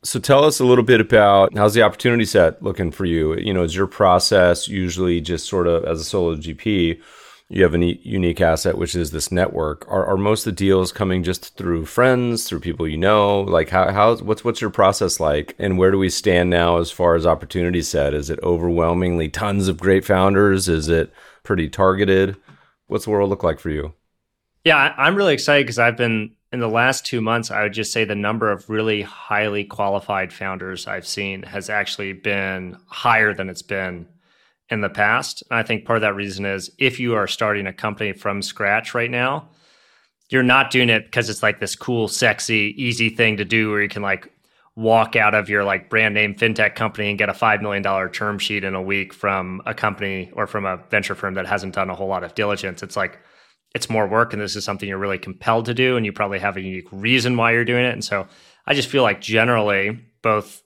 So 0.04 0.20
tell 0.20 0.46
us 0.46 0.60
a 0.60 0.66
little 0.66 0.84
bit 0.84 1.02
about 1.02 1.58
how's 1.58 1.74
the 1.74 1.84
opportunity 1.84 2.26
set 2.26 2.62
looking 2.64 2.92
for 2.92 3.06
you? 3.06 3.36
You 3.38 3.54
know, 3.54 3.64
is 3.64 3.76
your 3.76 3.88
process 3.88 4.68
usually 4.68 5.20
just 5.20 5.48
sort 5.48 5.68
of 5.68 5.84
as 5.86 6.00
a 6.00 6.06
solo 6.06 6.36
GP? 6.36 7.02
you 7.52 7.64
have 7.64 7.74
a 7.74 8.00
unique 8.08 8.42
asset, 8.42 8.78
which 8.78 8.94
is 8.94 9.10
this 9.10 9.32
network. 9.32 9.84
Are, 9.90 10.06
are 10.06 10.18
most 10.18 10.46
of 10.46 10.54
the 10.54 10.58
deals 10.58 10.92
coming 10.92 11.24
just 11.24 11.58
through 11.58 11.88
friends, 11.88 12.48
through 12.48 12.60
people 12.60 12.88
you 12.88 12.98
know? 12.98 13.42
Like 13.42 13.70
how, 13.70 13.92
how 13.92 14.16
what's 14.18 14.44
what's 14.44 14.62
your 14.62 14.70
process 14.70 15.20
like, 15.20 15.56
and 15.58 15.78
where 15.78 15.90
do 15.90 15.98
we 15.98 16.10
stand 16.10 16.52
now 16.52 16.78
as 16.78 16.92
far 16.92 17.16
as 17.16 17.26
opportunity 17.26 17.82
set? 17.82 18.14
Is 18.14 18.30
it 18.30 18.40
overwhelmingly 18.44 19.30
tons 19.30 19.68
of 19.68 19.80
great 19.80 20.06
founders? 20.06 20.70
Is 20.70 20.88
it 20.90 21.12
pretty 21.44 21.68
targeted? 21.68 22.38
What's 22.86 23.06
the 23.06 23.12
world 23.12 23.32
look 23.32 23.44
like 23.44 23.60
for 23.60 23.72
you? 23.72 23.94
Yeah, 24.64 24.94
I'm 24.96 25.16
really 25.16 25.34
excited 25.34 25.66
because 25.66 25.80
I've 25.80 25.98
been 25.98 26.36
in 26.52 26.60
the 26.60 26.68
last 26.68 27.06
two 27.06 27.22
months. 27.22 27.52
I 27.52 27.64
would 27.64 27.74
just 27.74 27.94
say 27.94 28.06
the 28.06 28.16
number 28.16 28.52
of 28.52 28.70
really 28.70 29.02
highly 29.02 29.64
qualified 29.64 30.34
founders 30.34 30.88
I've 30.88 31.08
seen 31.08 31.44
has 31.44 31.70
actually 31.70 32.14
been 32.14 32.78
higher 32.88 33.34
than 33.34 33.50
it's 33.50 33.62
been 33.62 34.08
in 34.70 34.82
the 34.82 34.90
past. 34.90 35.44
And 35.50 35.60
I 35.60 35.64
think 35.64 35.86
part 35.86 35.98
of 35.98 36.02
that 36.02 36.16
reason 36.16 36.46
is 36.46 36.72
if 36.78 37.00
you 37.00 37.16
are 37.16 37.28
starting 37.28 37.68
a 37.68 37.74
company 37.74 38.14
from 38.14 38.42
scratch 38.42 38.94
right 38.94 39.12
now, 39.12 39.50
you're 40.30 40.44
not 40.44 40.70
doing 40.70 40.90
it 40.90 41.06
because 41.06 41.30
it's 41.30 41.42
like 41.42 41.60
this 41.60 41.76
cool, 41.76 42.08
sexy, 42.08 42.74
easy 42.78 43.10
thing 43.10 43.38
to 43.38 43.46
do 43.46 43.72
where 43.72 43.82
you 43.82 43.90
can 43.90 44.04
like 44.04 44.32
walk 44.76 45.16
out 45.16 45.34
of 45.34 45.50
your 45.50 45.64
like 45.64 45.90
brand 45.90 46.14
name 46.14 46.36
fintech 46.36 46.76
company 46.76 47.10
and 47.10 47.18
get 47.18 47.30
a 47.30 47.34
$5 47.34 47.62
million 47.62 48.12
term 48.12 48.38
sheet 48.38 48.64
in 48.64 48.76
a 48.76 48.82
week 48.82 49.14
from 49.14 49.62
a 49.66 49.74
company 49.74 50.30
or 50.34 50.46
from 50.46 50.66
a 50.66 50.78
venture 50.90 51.16
firm 51.16 51.34
that 51.34 51.48
hasn't 51.48 51.74
done 51.74 51.90
a 51.90 51.96
whole 51.96 52.08
lot 52.08 52.24
of 52.24 52.36
diligence. 52.36 52.84
It's 52.84 52.96
like, 52.96 53.20
it's 53.76 53.90
more 53.90 54.08
work 54.08 54.34
and 54.34 54.42
this 54.42 54.56
is 54.56 54.64
something 54.64 54.90
you're 54.90 54.98
really 54.98 55.20
compelled 55.20 55.66
to 55.66 55.74
do 55.74 55.96
and 55.96 56.06
you 56.06 56.12
probably 56.12 56.40
have 56.40 56.58
a 56.58 56.62
unique 56.62 56.88
reason 56.92 57.38
why 57.38 57.52
you're 57.52 57.66
doing 57.66 57.86
it. 57.86 57.94
And 57.94 58.04
so 58.04 58.28
I 58.66 58.74
just 58.74 58.90
feel 58.90 59.04
like 59.04 59.22
generally 59.22 60.00
both 60.22 60.64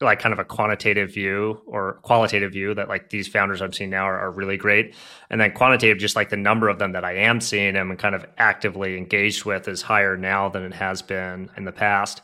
like 0.00 0.20
kind 0.20 0.32
of 0.32 0.38
a 0.38 0.44
quantitative 0.44 1.12
view 1.12 1.60
or 1.66 1.94
qualitative 2.02 2.52
view 2.52 2.72
that 2.74 2.88
like 2.88 3.10
these 3.10 3.26
founders 3.26 3.60
I'm 3.60 3.72
seeing 3.72 3.90
now 3.90 4.04
are, 4.04 4.18
are, 4.18 4.30
really 4.30 4.56
great. 4.56 4.94
And 5.28 5.40
then 5.40 5.52
quantitative, 5.52 5.98
just 5.98 6.14
like 6.14 6.28
the 6.28 6.36
number 6.36 6.68
of 6.68 6.78
them 6.78 6.92
that 6.92 7.04
I 7.04 7.14
am 7.14 7.40
seeing 7.40 7.74
and 7.74 7.98
kind 7.98 8.14
of 8.14 8.24
actively 8.38 8.96
engaged 8.96 9.44
with 9.44 9.66
is 9.66 9.82
higher 9.82 10.16
now 10.16 10.48
than 10.48 10.62
it 10.62 10.74
has 10.74 11.02
been 11.02 11.50
in 11.56 11.64
the 11.64 11.72
past. 11.72 12.22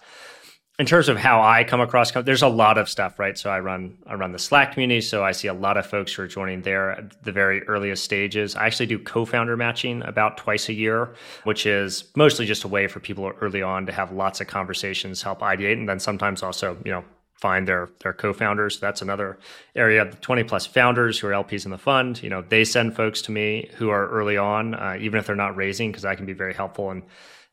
In 0.76 0.87
terms 0.87 1.08
of 1.08 1.16
how 1.16 1.40
I 1.40 1.62
come 1.62 1.80
across, 1.80 2.10
there's 2.10 2.42
a 2.42 2.48
lot 2.48 2.78
of 2.78 2.88
stuff, 2.88 3.20
right? 3.20 3.38
So 3.38 3.48
I 3.48 3.60
run 3.60 3.96
I 4.08 4.14
run 4.14 4.32
the 4.32 4.40
Slack 4.40 4.72
community, 4.72 5.00
so 5.02 5.22
I 5.22 5.30
see 5.30 5.46
a 5.46 5.54
lot 5.54 5.76
of 5.76 5.87
folks 5.87 6.12
who 6.12 6.22
are 6.22 6.26
joining 6.26 6.62
there 6.62 6.90
at 6.90 7.22
the 7.22 7.30
very 7.30 7.62
earliest 7.68 8.02
stages. 8.02 8.56
I 8.56 8.66
actually 8.66 8.87
do 8.87 8.98
co-founder 8.98 9.56
matching 9.56 10.02
about 10.02 10.37
twice 10.37 10.68
a 10.68 10.72
year, 10.72 11.14
which 11.44 11.64
is 11.64 12.10
mostly 12.16 12.44
just 12.44 12.64
a 12.64 12.68
way 12.68 12.88
for 12.88 12.98
people 12.98 13.30
early 13.40 13.62
on 13.62 13.87
to 13.87 13.92
have 13.92 14.10
lots 14.10 14.40
of 14.40 14.48
conversations, 14.48 15.22
help 15.22 15.42
ideate, 15.42 15.74
and 15.74 15.88
then 15.88 16.00
sometimes 16.00 16.42
also, 16.42 16.76
you 16.84 16.90
know, 16.90 17.04
find 17.34 17.68
their 17.68 17.88
their 18.00 18.12
co-founders. 18.12 18.81
That's 18.81 19.00
another 19.00 19.38
area. 19.77 20.04
The 20.04 20.16
20 20.16 20.42
plus 20.42 20.66
founders 20.66 21.20
who 21.20 21.29
are 21.29 21.31
LPs 21.31 21.66
in 21.66 21.70
the 21.70 21.79
fund, 21.79 22.20
you 22.20 22.31
know, 22.31 22.42
they 22.42 22.64
send 22.64 22.96
folks 22.96 23.22
to 23.22 23.31
me 23.31 23.70
who 23.77 23.90
are 23.90 24.08
early 24.08 24.37
on, 24.37 24.75
uh, 24.75 24.96
even 24.98 25.20
if 25.20 25.27
they're 25.29 25.37
not 25.37 25.54
raising, 25.54 25.92
because 25.92 26.04
I 26.04 26.16
can 26.16 26.27
be 26.27 26.33
very 26.33 26.52
helpful 26.52 26.90
in 26.90 27.04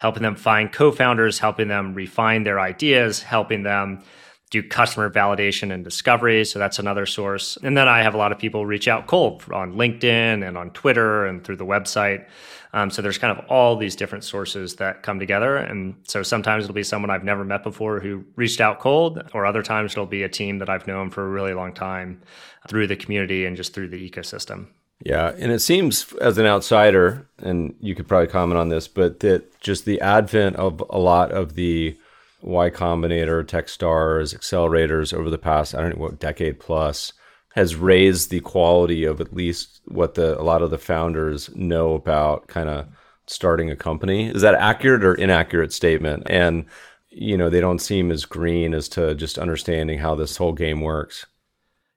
helping 0.02 0.24
them 0.24 0.36
find 0.36 0.72
co-founders, 0.72 1.38
helping 1.38 1.68
them 1.68 1.94
refine 1.94 2.44
their 2.44 2.60
ideas, 2.60 3.22
helping 3.22 3.62
them 3.62 4.04
do 4.50 4.64
customer 4.64 5.12
validation 5.12 5.72
and 5.72 5.84
discovery. 5.84 6.44
So 6.44 6.58
that's 6.58 6.80
another 6.80 7.06
source. 7.06 7.56
And 7.62 7.78
then 7.78 7.88
I 7.88 8.02
have 8.02 8.16
a 8.16 8.18
lot 8.18 8.32
of 8.32 8.40
people 8.40 8.66
reach 8.66 8.88
out 8.88 9.06
cold 9.06 9.44
on 9.54 9.76
LinkedIn 9.76 10.46
and 10.46 10.58
on 10.58 10.72
Twitter 10.72 11.28
and 11.28 11.44
through 11.44 11.58
the 11.58 11.68
website. 11.68 12.26
Um, 12.74 12.90
so 12.90 13.04
there's 13.04 13.20
kind 13.20 13.38
of 13.38 13.46
all 13.48 13.76
these 13.78 13.96
different 13.96 14.24
sources 14.24 14.78
that 14.78 15.04
come 15.04 15.20
together. 15.20 15.56
And 15.56 15.94
so 16.08 16.24
sometimes 16.24 16.64
it'll 16.64 16.74
be 16.74 16.84
someone 16.84 17.12
I've 17.12 17.24
never 17.24 17.46
met 17.46 17.62
before 17.62 18.00
who 18.00 18.26
reached 18.36 18.60
out 18.60 18.80
cold, 18.80 19.22
or 19.36 19.46
other 19.46 19.62
times 19.62 19.92
it'll 19.92 20.08
be 20.08 20.24
a 20.24 20.30
team 20.30 20.58
that 20.60 20.70
I've 20.70 20.88
known 20.88 21.12
for 21.12 21.24
a 21.24 21.30
really 21.30 21.54
long 21.54 21.76
time 21.76 22.22
through 22.68 22.88
the 22.88 22.96
community 22.96 23.46
and 23.46 23.56
just 23.56 23.74
through 23.76 23.90
the 23.90 24.10
ecosystem. 24.10 24.68
Yeah, 25.04 25.34
and 25.38 25.52
it 25.52 25.60
seems 25.60 26.14
as 26.14 26.38
an 26.38 26.46
outsider, 26.46 27.28
and 27.40 27.76
you 27.80 27.96
could 27.96 28.08
probably 28.08 28.28
comment 28.28 28.60
on 28.60 28.70
this, 28.70 28.88
but 28.88 29.20
that 29.22 29.60
just 29.60 29.86
the 29.86 30.00
advent 30.02 30.58
of 30.58 30.84
a 30.90 31.00
lot 31.00 31.32
of 31.32 31.56
the 31.56 31.98
Y 32.42 32.70
Combinator, 32.70 33.44
Techstars, 33.44 34.36
accelerators 34.36 35.14
over 35.14 35.30
the 35.30 35.38
past, 35.38 35.74
I 35.76 35.82
don't 35.82 35.96
know 35.96 36.02
what, 36.02 36.20
decade 36.20 36.60
plus 36.60 37.14
has 37.56 37.76
raised 37.76 38.30
the 38.30 38.40
quality 38.40 39.04
of 39.04 39.20
at 39.20 39.34
least 39.34 39.82
what 39.86 40.14
the 40.14 40.40
a 40.40 40.44
lot 40.44 40.62
of 40.62 40.72
the 40.72 40.78
founders 40.78 41.54
know 41.56 41.94
about 41.94 42.48
kind 42.48 42.70
of 42.70 42.88
starting 43.28 43.70
a 43.70 43.76
company. 43.76 44.30
Is 44.30 44.42
that 44.42 44.56
accurate 44.56 45.04
or 45.04 45.16
inaccurate 45.16 45.74
statement? 45.74 46.24
And 46.28 46.66
you 47.10 47.36
know, 47.36 47.50
they 47.50 47.60
don't 47.60 47.80
seem 47.80 48.10
as 48.10 48.26
green 48.26 48.74
as 48.74 48.88
to 48.90 49.16
just 49.16 49.38
understanding 49.38 50.00
how 50.00 50.16
this 50.16 50.38
whole 50.38 50.54
game 50.54 50.80
works. 50.80 51.26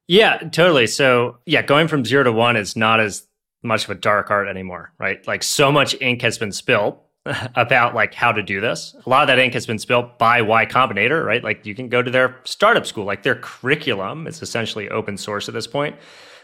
Yeah, 0.07 0.39
totally. 0.39 0.87
So, 0.87 1.39
yeah, 1.47 1.63
going 1.63 1.89
from 1.89 2.05
0 2.05 2.25
to 2.25 2.33
1 2.33 2.57
is 2.57 2.77
not 2.77 3.01
as 3.01 3.27
much 3.63 3.85
of 3.85 3.91
a 3.91 3.95
dark 3.95 4.31
art 4.31 4.47
anymore, 4.49 4.93
right? 4.99 5.27
Like 5.27 5.43
so 5.43 5.73
much 5.73 5.97
ink 6.01 6.21
has 6.23 6.37
been 6.37 6.53
spilled 6.53 6.99
about 7.55 7.95
like 7.95 8.13
how 8.15 8.31
to 8.31 8.43
do 8.43 8.61
this. 8.61 8.95
A 9.07 9.09
lot 9.09 9.23
of 9.23 9.29
that 9.29 9.39
ink 9.39 9.55
has 9.55 9.67
been 9.67 9.79
spilled 9.79 10.19
by 10.19 10.43
Y 10.43 10.67
Combinator, 10.67 11.25
right? 11.25 11.43
Like 11.43 11.65
you 11.65 11.75
can 11.75 11.89
go 11.89 12.03
to 12.03 12.11
their 12.11 12.37
startup 12.45 12.87
school, 12.87 13.05
like 13.05 13.23
their 13.23 13.37
curriculum 13.37 14.27
is 14.27 14.43
essentially 14.43 14.89
open 14.91 15.17
source 15.17 15.49
at 15.49 15.55
this 15.55 15.67
point. 15.67 15.97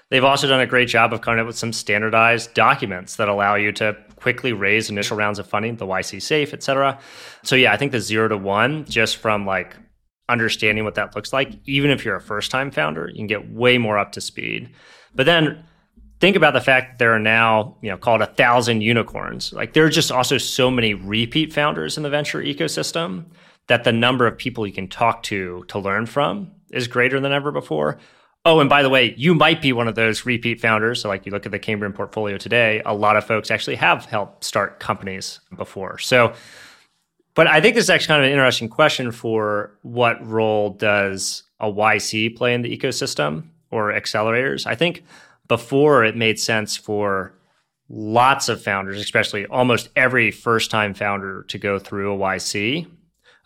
They've 0.08 0.24
also 0.24 0.48
done 0.48 0.60
a 0.60 0.66
great 0.66 0.88
job 0.88 1.12
of 1.12 1.20
coming 1.20 1.38
up 1.38 1.46
with 1.46 1.56
some 1.56 1.72
standardized 1.72 2.54
documents 2.54 3.16
that 3.16 3.28
allow 3.28 3.54
you 3.54 3.70
to 3.72 3.96
quickly 4.16 4.52
raise 4.52 4.90
initial 4.90 5.16
rounds 5.16 5.38
of 5.38 5.46
funding, 5.46 5.76
the 5.76 5.86
YC 5.86 6.20
safe, 6.20 6.52
et 6.52 6.62
cetera. 6.64 6.98
So 7.44 7.54
yeah, 7.54 7.72
I 7.72 7.76
think 7.76 7.92
the 7.92 8.00
zero 8.00 8.26
to 8.26 8.36
one, 8.36 8.86
just 8.86 9.18
from 9.18 9.46
like 9.46 9.76
understanding 10.30 10.84
what 10.84 10.94
that 10.94 11.14
looks 11.14 11.32
like, 11.32 11.52
even 11.66 11.90
if 11.90 12.04
you're 12.04 12.16
a 12.16 12.20
first 12.20 12.50
time 12.50 12.70
founder, 12.70 13.08
you 13.08 13.16
can 13.16 13.26
get 13.26 13.50
way 13.50 13.78
more 13.78 13.98
up 13.98 14.12
to 14.12 14.20
speed. 14.20 14.70
But 15.14 15.26
then 15.26 15.64
think 16.20 16.36
about 16.36 16.54
the 16.54 16.60
fact 16.60 16.92
that 16.92 16.98
there 16.98 17.12
are 17.12 17.18
now, 17.18 17.76
you 17.82 17.90
know, 17.90 17.96
called 17.96 18.22
a 18.22 18.26
thousand 18.26 18.82
unicorns. 18.82 19.52
Like 19.52 19.72
there 19.72 19.84
are 19.84 19.90
just 19.90 20.12
also 20.12 20.38
so 20.38 20.70
many 20.70 20.94
repeat 20.94 21.52
founders 21.52 21.96
in 21.96 22.02
the 22.02 22.10
venture 22.10 22.42
ecosystem 22.42 23.24
that 23.66 23.84
the 23.84 23.92
number 23.92 24.26
of 24.26 24.36
people 24.36 24.66
you 24.66 24.72
can 24.72 24.88
talk 24.88 25.22
to 25.24 25.64
to 25.68 25.78
learn 25.78 26.06
from 26.06 26.50
is 26.70 26.86
greater 26.88 27.20
than 27.20 27.32
ever 27.32 27.50
before. 27.50 27.98
Oh, 28.46 28.60
and 28.60 28.70
by 28.70 28.82
the 28.82 28.88
way, 28.88 29.14
you 29.18 29.34
might 29.34 29.60
be 29.60 29.72
one 29.72 29.86
of 29.86 29.94
those 29.94 30.24
repeat 30.24 30.60
founders. 30.60 31.02
So, 31.02 31.08
like 31.08 31.26
you 31.26 31.32
look 31.32 31.44
at 31.44 31.52
the 31.52 31.58
Cambrian 31.58 31.92
portfolio 31.92 32.38
today, 32.38 32.80
a 32.86 32.94
lot 32.94 33.16
of 33.16 33.24
folks 33.24 33.50
actually 33.50 33.76
have 33.76 34.06
helped 34.06 34.44
start 34.44 34.80
companies 34.80 35.40
before. 35.56 35.98
So, 35.98 36.32
but 37.40 37.46
I 37.46 37.62
think 37.62 37.74
this 37.74 37.84
is 37.84 37.88
actually 37.88 38.08
kind 38.08 38.20
of 38.20 38.26
an 38.26 38.32
interesting 38.32 38.68
question 38.68 39.10
for 39.10 39.72
what 39.80 40.22
role 40.26 40.74
does 40.74 41.44
a 41.58 41.72
YC 41.72 42.36
play 42.36 42.52
in 42.52 42.60
the 42.60 42.76
ecosystem 42.76 43.44
or 43.70 43.94
accelerators? 43.94 44.66
I 44.66 44.74
think 44.74 45.04
before 45.48 46.04
it 46.04 46.14
made 46.14 46.38
sense 46.38 46.76
for 46.76 47.32
lots 47.88 48.50
of 48.50 48.62
founders, 48.62 49.00
especially 49.00 49.46
almost 49.46 49.88
every 49.96 50.30
first 50.30 50.70
time 50.70 50.92
founder, 50.92 51.44
to 51.44 51.56
go 51.56 51.78
through 51.78 52.12
a 52.12 52.18
YC 52.18 52.86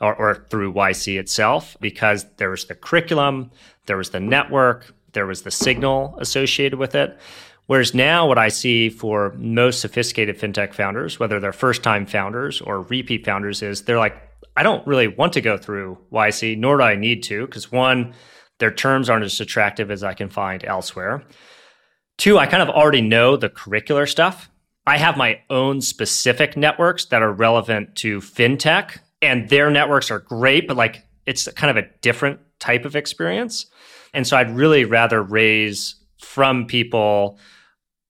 or, 0.00 0.16
or, 0.16 0.44
through 0.50 0.72
YC 0.72 1.16
itself 1.16 1.76
because 1.80 2.26
there 2.38 2.50
was 2.50 2.64
the 2.64 2.74
curriculum, 2.74 3.52
there 3.86 3.96
was 3.96 4.10
the 4.10 4.18
network, 4.18 4.92
there 5.12 5.26
was 5.26 5.42
the 5.42 5.52
signal 5.52 6.18
associated 6.20 6.80
with 6.80 6.96
it. 6.96 7.16
Whereas 7.66 7.94
now, 7.94 8.28
what 8.28 8.36
I 8.36 8.48
see 8.48 8.90
for 8.90 9.34
most 9.38 9.80
sophisticated 9.80 10.38
fintech 10.38 10.74
founders, 10.74 11.18
whether 11.18 11.40
they're 11.40 11.52
first 11.52 11.82
time 11.82 12.04
founders 12.04 12.60
or 12.60 12.82
repeat 12.82 13.24
founders, 13.24 13.62
is 13.62 13.82
they're 13.82 13.98
like, 13.98 14.20
I 14.56 14.62
don't 14.62 14.86
really 14.86 15.08
want 15.08 15.32
to 15.32 15.40
go 15.40 15.56
through 15.56 15.98
YC, 16.12 16.58
nor 16.58 16.76
do 16.76 16.82
I 16.82 16.94
need 16.94 17.22
to, 17.24 17.46
because 17.46 17.72
one, 17.72 18.14
their 18.58 18.70
terms 18.70 19.08
aren't 19.08 19.24
as 19.24 19.40
attractive 19.40 19.90
as 19.90 20.04
I 20.04 20.14
can 20.14 20.28
find 20.28 20.64
elsewhere. 20.64 21.24
Two, 22.18 22.38
I 22.38 22.46
kind 22.46 22.62
of 22.62 22.68
already 22.68 23.00
know 23.00 23.36
the 23.36 23.48
curricular 23.48 24.08
stuff. 24.08 24.50
I 24.86 24.98
have 24.98 25.16
my 25.16 25.40
own 25.48 25.80
specific 25.80 26.56
networks 26.56 27.06
that 27.06 27.22
are 27.22 27.32
relevant 27.32 27.96
to 27.96 28.20
fintech, 28.20 28.98
and 29.22 29.48
their 29.48 29.70
networks 29.70 30.10
are 30.10 30.20
great, 30.20 30.68
but 30.68 30.76
like 30.76 31.06
it's 31.26 31.50
kind 31.52 31.76
of 31.76 31.82
a 31.82 31.88
different 32.02 32.40
type 32.60 32.84
of 32.84 32.94
experience. 32.94 33.66
And 34.12 34.26
so 34.26 34.36
I'd 34.36 34.54
really 34.54 34.84
rather 34.84 35.22
raise 35.22 35.96
from 36.20 36.66
people 36.66 37.38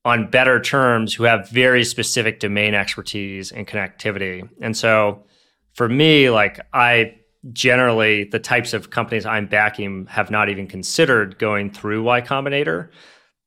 on 0.04 0.30
better 0.30 0.60
terms 0.60 1.14
who 1.14 1.24
have 1.24 1.48
very 1.48 1.84
specific 1.84 2.40
domain 2.40 2.74
expertise 2.74 3.50
and 3.50 3.66
connectivity. 3.66 4.48
And 4.60 4.76
so 4.76 5.24
for 5.72 5.88
me, 5.88 6.30
like 6.30 6.60
I 6.72 7.14
generally, 7.52 8.24
the 8.24 8.38
types 8.38 8.72
of 8.72 8.90
companies 8.90 9.26
I'm 9.26 9.46
backing 9.46 10.06
have 10.06 10.30
not 10.30 10.48
even 10.48 10.66
considered 10.66 11.38
going 11.38 11.70
through 11.70 12.02
Y 12.02 12.20
Combinator 12.20 12.90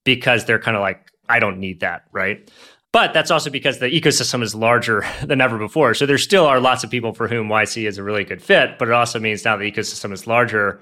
because 0.04 0.46
they're 0.46 0.60
kind 0.60 0.78
of 0.78 0.82
like, 0.82 1.12
I 1.30 1.40
don't 1.40 1.60
need 1.60 1.82
that, 1.82 2.04
right? 2.12 2.50
But 2.94 3.14
that's 3.14 3.32
also 3.32 3.50
because 3.50 3.80
the 3.80 3.88
ecosystem 3.88 4.42
is 4.42 4.56
larger 4.56 5.06
than 5.24 5.42
ever 5.42 5.58
before. 5.58 5.94
So 5.94 6.06
there 6.06 6.18
still 6.18 6.46
are 6.46 6.60
lots 6.60 6.84
of 6.84 6.90
people 6.90 7.14
for 7.14 7.28
whom 7.28 7.50
YC 7.50 7.88
is 7.88 7.98
a 7.98 8.04
really 8.04 8.24
good 8.24 8.42
fit, 8.42 8.78
but 8.80 8.88
it 8.88 8.94
also 8.94 9.20
means 9.20 9.46
now 9.46 9.58
the 9.58 9.72
ecosystem 9.72 10.12
is 10.12 10.26
larger. 10.26 10.82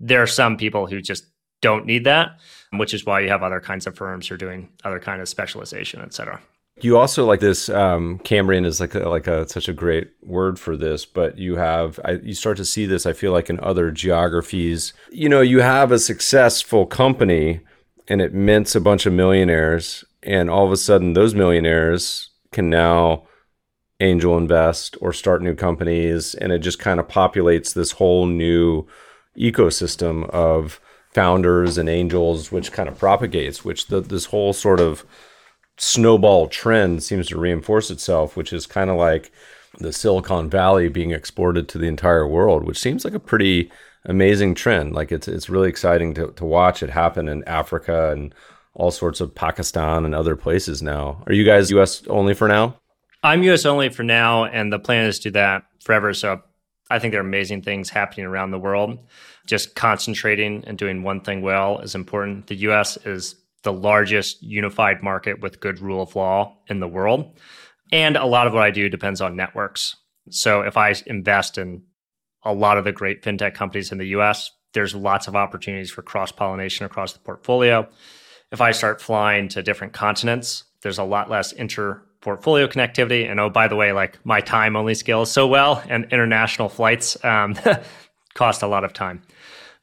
There 0.00 0.22
are 0.22 0.26
some 0.26 0.56
people 0.56 0.86
who 0.86 1.00
just 1.00 1.24
don't 1.62 1.86
need 1.86 2.04
that, 2.04 2.38
which 2.72 2.94
is 2.94 3.04
why 3.06 3.20
you 3.20 3.28
have 3.28 3.42
other 3.42 3.60
kinds 3.60 3.86
of 3.86 3.96
firms 3.96 4.28
who 4.28 4.34
are 4.34 4.38
doing 4.38 4.68
other 4.84 5.00
kind 5.00 5.20
of 5.20 5.28
specialization, 5.28 6.00
et 6.02 6.12
cetera. 6.12 6.40
You 6.82 6.98
also 6.98 7.24
like 7.24 7.40
this. 7.40 7.70
Um, 7.70 8.18
Cambrian 8.18 8.66
is 8.66 8.80
like 8.80 8.94
a, 8.94 9.08
like 9.08 9.26
a 9.26 9.48
such 9.48 9.68
a 9.68 9.72
great 9.72 10.10
word 10.22 10.58
for 10.58 10.76
this, 10.76 11.06
but 11.06 11.38
you 11.38 11.56
have 11.56 11.98
I, 12.04 12.12
you 12.12 12.34
start 12.34 12.58
to 12.58 12.66
see 12.66 12.84
this. 12.84 13.06
I 13.06 13.14
feel 13.14 13.32
like 13.32 13.48
in 13.48 13.58
other 13.60 13.90
geographies, 13.90 14.92
you 15.10 15.28
know, 15.28 15.40
you 15.40 15.60
have 15.60 15.90
a 15.90 15.98
successful 15.98 16.84
company 16.84 17.60
and 18.08 18.20
it 18.20 18.34
mints 18.34 18.74
a 18.74 18.80
bunch 18.80 19.06
of 19.06 19.14
millionaires 19.14 20.04
and 20.22 20.50
all 20.50 20.66
of 20.66 20.72
a 20.72 20.76
sudden 20.76 21.14
those 21.14 21.34
millionaires 21.34 22.30
can 22.52 22.68
now 22.68 23.26
angel 24.00 24.36
invest 24.36 24.96
or 25.00 25.12
start 25.12 25.42
new 25.42 25.54
companies 25.54 26.34
and 26.34 26.52
it 26.52 26.58
just 26.58 26.78
kind 26.78 27.00
of 27.00 27.08
populates 27.08 27.72
this 27.72 27.92
whole 27.92 28.26
new 28.26 28.86
ecosystem 29.38 30.28
of 30.30 30.78
founders 31.16 31.78
and 31.78 31.88
angels 31.88 32.52
which 32.52 32.72
kind 32.72 32.88
of 32.88 32.98
propagates 32.98 33.64
which 33.64 33.86
the, 33.86 34.00
this 34.00 34.26
whole 34.26 34.52
sort 34.52 34.80
of 34.80 35.04
snowball 35.78 36.46
trend 36.46 37.02
seems 37.02 37.28
to 37.28 37.38
reinforce 37.38 37.90
itself 37.90 38.36
which 38.36 38.52
is 38.52 38.66
kind 38.66 38.90
of 38.90 38.96
like 38.96 39.32
the 39.78 39.92
silicon 39.92 40.48
valley 40.48 40.88
being 40.88 41.10
exported 41.12 41.68
to 41.68 41.78
the 41.78 41.88
entire 41.88 42.26
world 42.26 42.64
which 42.64 42.78
seems 42.78 43.04
like 43.04 43.14
a 43.14 43.28
pretty 43.32 43.70
amazing 44.06 44.54
trend. 44.54 44.94
Like 44.94 45.12
it's 45.12 45.28
it's 45.28 45.50
really 45.50 45.68
exciting 45.68 46.14
to, 46.14 46.32
to 46.32 46.44
watch 46.44 46.82
it 46.82 46.90
happen 46.90 47.28
in 47.28 47.44
Africa 47.44 48.12
and 48.12 48.34
all 48.74 48.90
sorts 48.90 49.20
of 49.20 49.34
Pakistan 49.34 50.04
and 50.04 50.14
other 50.14 50.36
places 50.36 50.82
now. 50.82 51.22
Are 51.26 51.32
you 51.32 51.44
guys 51.44 51.70
US 51.72 52.06
only 52.06 52.34
for 52.34 52.48
now? 52.48 52.76
I'm 53.22 53.42
US 53.44 53.66
only 53.66 53.88
for 53.88 54.02
now, 54.02 54.44
and 54.44 54.72
the 54.72 54.78
plan 54.78 55.06
is 55.06 55.18
to 55.20 55.30
do 55.30 55.32
that 55.32 55.64
forever. 55.80 56.14
So 56.14 56.42
I 56.88 56.98
think 56.98 57.12
there 57.12 57.20
are 57.20 57.26
amazing 57.26 57.62
things 57.62 57.90
happening 57.90 58.26
around 58.26 58.52
the 58.52 58.58
world. 58.58 58.98
Just 59.46 59.74
concentrating 59.74 60.64
and 60.66 60.76
doing 60.76 61.02
one 61.02 61.20
thing 61.20 61.42
well 61.42 61.78
is 61.78 61.94
important. 61.94 62.48
The 62.48 62.56
US 62.56 62.96
is 62.98 63.36
the 63.62 63.72
largest 63.72 64.42
unified 64.42 65.02
market 65.02 65.40
with 65.40 65.60
good 65.60 65.80
rule 65.80 66.02
of 66.02 66.14
law 66.14 66.56
in 66.68 66.80
the 66.80 66.88
world. 66.88 67.38
And 67.92 68.16
a 68.16 68.26
lot 68.26 68.46
of 68.46 68.52
what 68.52 68.62
I 68.62 68.70
do 68.70 68.88
depends 68.88 69.20
on 69.20 69.36
networks. 69.36 69.96
So 70.30 70.62
if 70.62 70.76
I 70.76 70.94
invest 71.06 71.58
in 71.58 71.82
a 72.46 72.54
lot 72.54 72.78
of 72.78 72.84
the 72.84 72.92
great 72.92 73.22
fintech 73.22 73.54
companies 73.54 73.92
in 73.92 73.98
the 73.98 74.06
US. 74.08 74.52
There's 74.72 74.94
lots 74.94 75.26
of 75.26 75.34
opportunities 75.34 75.90
for 75.90 76.02
cross 76.02 76.30
pollination 76.30 76.86
across 76.86 77.12
the 77.12 77.18
portfolio. 77.18 77.88
If 78.52 78.60
I 78.60 78.70
start 78.70 79.02
flying 79.02 79.48
to 79.48 79.62
different 79.62 79.92
continents, 79.92 80.64
there's 80.82 80.98
a 80.98 81.04
lot 81.04 81.28
less 81.28 81.50
inter 81.52 82.02
portfolio 82.20 82.68
connectivity. 82.68 83.28
And 83.28 83.40
oh, 83.40 83.50
by 83.50 83.66
the 83.66 83.74
way, 83.74 83.92
like 83.92 84.24
my 84.24 84.40
time 84.40 84.76
only 84.76 84.94
scales 84.94 85.30
so 85.30 85.48
well, 85.48 85.82
and 85.88 86.06
international 86.12 86.68
flights 86.68 87.22
um, 87.24 87.56
cost 88.34 88.62
a 88.62 88.68
lot 88.68 88.84
of 88.84 88.92
time. 88.92 89.22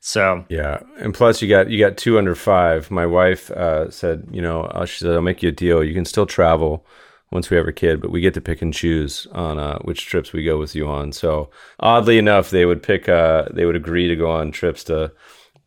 So 0.05 0.43
yeah, 0.49 0.81
and 0.97 1.13
plus 1.13 1.41
you 1.41 1.47
got 1.47 1.69
you 1.69 1.79
got 1.79 1.95
two 1.95 2.17
under 2.17 2.35
five. 2.35 2.91
My 2.91 3.05
wife 3.05 3.49
uh, 3.51 3.89
said, 3.89 4.27
you 4.31 4.41
know, 4.41 4.63
uh, 4.63 4.85
she 4.85 4.99
said 4.99 5.13
I'll 5.13 5.21
make 5.21 5.41
you 5.41 5.47
a 5.47 5.53
deal. 5.53 5.81
You 5.81 5.93
can 5.93 6.03
still 6.03 6.25
travel 6.25 6.85
once 7.31 7.49
we 7.49 7.55
have 7.55 7.69
a 7.69 7.71
kid, 7.71 8.01
but 8.01 8.11
we 8.11 8.19
get 8.19 8.33
to 8.33 8.41
pick 8.41 8.61
and 8.61 8.73
choose 8.73 9.27
on 9.31 9.57
uh, 9.59 9.79
which 9.79 10.05
trips 10.05 10.33
we 10.33 10.43
go 10.43 10.59
with 10.59 10.75
you 10.75 10.89
on. 10.89 11.13
So 11.13 11.49
oddly 11.79 12.17
enough, 12.17 12.49
they 12.49 12.65
would 12.65 12.83
pick, 12.83 13.07
uh, 13.07 13.45
they 13.53 13.65
would 13.65 13.77
agree 13.77 14.09
to 14.09 14.15
go 14.17 14.29
on 14.29 14.51
trips 14.51 14.83
to 14.85 15.13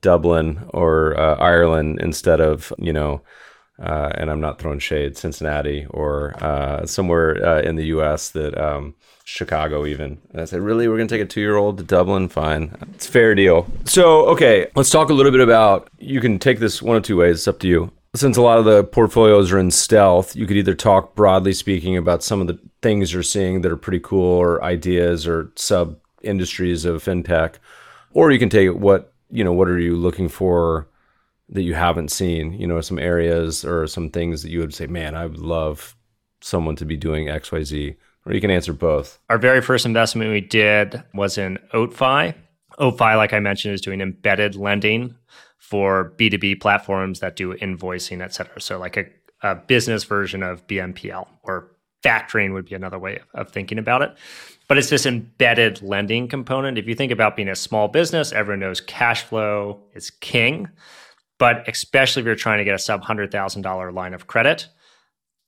Dublin 0.03 0.69
or 0.75 1.19
uh, 1.19 1.37
Ireland 1.37 2.01
instead 2.03 2.43
of, 2.43 2.75
you 2.77 2.93
know, 2.93 3.23
uh, 3.83 4.11
and 4.17 4.31
I'm 4.31 4.41
not 4.41 4.59
throwing 4.59 4.81
shade, 4.81 5.17
Cincinnati 5.17 5.87
or 5.89 6.35
uh, 6.45 6.85
somewhere 6.85 7.43
uh, 7.43 7.63
in 7.63 7.77
the 7.77 7.87
U.S. 7.87 8.29
that 8.31 8.57
um, 8.59 8.95
Chicago 9.27 9.85
even. 9.85 10.19
And 10.31 10.41
I 10.41 10.45
said, 10.47 10.61
really, 10.61 10.89
we're 10.89 10.97
gonna 10.97 11.09
take 11.09 11.21
a 11.21 11.27
two 11.27 11.41
year 11.41 11.57
old 11.57 11.79
to 11.79 11.85
Dublin? 11.85 12.29
Fine, 12.29 12.77
it's 12.95 13.07
fair 13.07 13.35
deal. 13.35 13.67
So 13.85 14.27
okay, 14.29 14.69
let's 14.75 14.91
talk 14.91 15.11
a 15.11 15.15
little 15.15 15.33
bit 15.33 15.41
about. 15.41 15.91
You 15.99 16.21
can 16.21 16.39
take 16.39 16.59
this 16.59 16.81
one 16.81 16.97
of 16.97 17.03
two 17.03 17.19
ways. 17.19 17.37
It's 17.37 17.49
up 17.49 17.59
to 17.61 17.69
you 17.69 17.93
since 18.17 18.37
a 18.37 18.43
lot 18.43 18.59
of 18.59 18.65
the 18.65 18.85
portfolios 18.85 19.53
are 19.53 19.59
in 19.59 19.71
stealth, 19.71 20.35
you 20.35 20.47
could 20.47 20.57
either 20.57 20.75
talk 20.75 21.15
broadly 21.15 21.53
speaking 21.53 21.97
about 21.97 22.23
some 22.23 22.41
of 22.41 22.47
the 22.47 22.59
things 22.83 23.13
you're 23.13 23.23
seeing 23.23 23.61
that 23.61 23.71
are 23.71 23.77
pretty 23.77 24.01
cool 24.01 24.25
or 24.25 24.63
ideas 24.65 25.27
or 25.27 25.53
sub 25.57 25.99
industries 26.23 26.85
of 26.85 27.05
fintech, 27.05 27.57
or 28.13 28.31
you 28.31 28.39
can 28.39 28.49
take 28.49 28.73
what, 28.73 29.13
you 29.31 29.45
know, 29.45 29.53
what 29.53 29.69
are 29.69 29.79
you 29.79 29.97
looking 29.97 30.29
for 30.29 30.89
that 31.49 31.63
you 31.63 31.75
haven't 31.75 32.11
seen, 32.11 32.53
you 32.55 32.67
know, 32.67 32.81
some 32.81 32.99
areas 32.99 33.65
or 33.65 33.87
some 33.87 34.11
things 34.11 34.43
that 34.43 34.51
you 34.51 34.61
would 34.61 34.75
say, 34.75 34.87
man, 34.87 35.15
I 35.15 35.27
would 35.27 35.39
love 35.39 35.95
someone 36.41 36.77
to 36.77 36.85
be 36.85 36.97
doing 36.97 37.27
XYZ, 37.27 37.97
or 38.27 38.35
you 38.35 38.41
can 38.41 38.51
answer 38.51 38.73
both. 38.73 39.19
Our 39.31 39.39
very 39.39 39.63
first 39.63 39.87
investment 39.87 40.31
we 40.31 40.41
did 40.41 41.03
was 41.15 41.39
in 41.39 41.59
OatFi. 41.73 42.35
OatFi, 42.79 43.17
like 43.17 43.33
I 43.33 43.41
mentioned, 43.41 43.75
is 43.75 43.81
doing 43.81 44.01
embedded 44.01 44.57
lending 44.57 45.15
for 45.59 46.13
B2B 46.19 46.61
platforms 46.61 47.21
that 47.21 47.37
do 47.37 47.55
invoicing, 47.55 48.23
et 48.23 48.35
cetera. 48.35 48.61
So, 48.61 48.79
like 48.79 48.97
a, 48.97 49.07
a 49.43 49.55
business 49.55 50.05
version 50.05 50.43
of 50.43 50.67
BNPL 50.67 51.27
or 51.43 51.71
factoring 52.03 52.53
would 52.53 52.67
be 52.67 52.75
another 52.75 52.99
way 52.99 53.21
of 53.35 53.51
thinking 53.51 53.79
about 53.79 54.03
it. 54.03 54.15
But 54.69 54.79
it's 54.79 54.91
this 54.91 55.07
embedded 55.07 55.81
lending 55.81 56.29
component. 56.29 56.79
If 56.79 56.87
you 56.87 56.95
think 56.95 57.13
about 57.13 57.37
being 57.37 57.49
a 57.49 57.57
small 57.57 57.89
business, 57.89 58.33
everyone 58.33 58.61
knows 58.61 58.81
cash 58.81 59.23
flow 59.23 59.81
is 59.95 60.11
king. 60.11 60.69
But 61.39 61.69
especially 61.69 62.21
if 62.21 62.27
you're 62.27 62.35
trying 62.35 62.59
to 62.59 62.65
get 62.65 62.75
a 62.75 62.79
sub 62.79 63.05
$100,000 63.05 63.95
line 63.95 64.15
of 64.15 64.27
credit, 64.27 64.69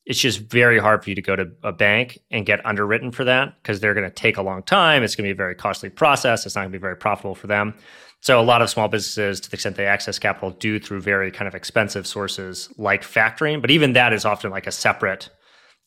it's 0.09 0.19
just 0.19 0.41
very 0.41 0.79
hard 0.79 1.05
for 1.05 1.11
you 1.11 1.17
to 1.17 1.23
go 1.23 1.37
to 1.37 1.51
a 1.63 1.71
bank 1.71 2.19
and 2.31 2.47
get 2.47 2.65
underwritten 2.65 3.13
for 3.13 3.25
that 3.25 3.55
because 3.63 3.79
they're 3.79 3.93
going 3.93 4.09
to 4.09 4.15
take 4.15 4.39
a 4.39 4.43
long 4.43 4.63
time. 4.63 5.03
It's 5.03 5.15
going 5.15 5.29
to 5.29 5.35
be 5.35 5.37
a 5.37 5.37
very 5.37 5.55
costly 5.55 5.91
process. 5.91 6.47
It's 6.47 6.55
not 6.55 6.63
going 6.63 6.73
to 6.73 6.79
be 6.79 6.81
very 6.81 6.97
profitable 6.97 7.35
for 7.35 7.47
them. 7.47 7.75
So 8.21 8.41
a 8.41 8.43
lot 8.43 8.63
of 8.63 8.71
small 8.71 8.89
businesses, 8.89 9.39
to 9.41 9.51
the 9.51 9.55
extent 9.55 9.77
they 9.77 9.85
access 9.85 10.19
capital, 10.19 10.51
do 10.51 10.81
through 10.81 11.03
very 11.03 11.31
kind 11.31 11.47
of 11.47 11.55
expensive 11.55 12.07
sources 12.07 12.71
like 12.79 13.03
factoring. 13.03 13.61
But 13.61 13.71
even 13.71 13.93
that 13.93 14.15
is 14.15 14.25
often 14.25 14.51
like 14.51 14.67
a 14.67 14.73
separate 14.73 15.29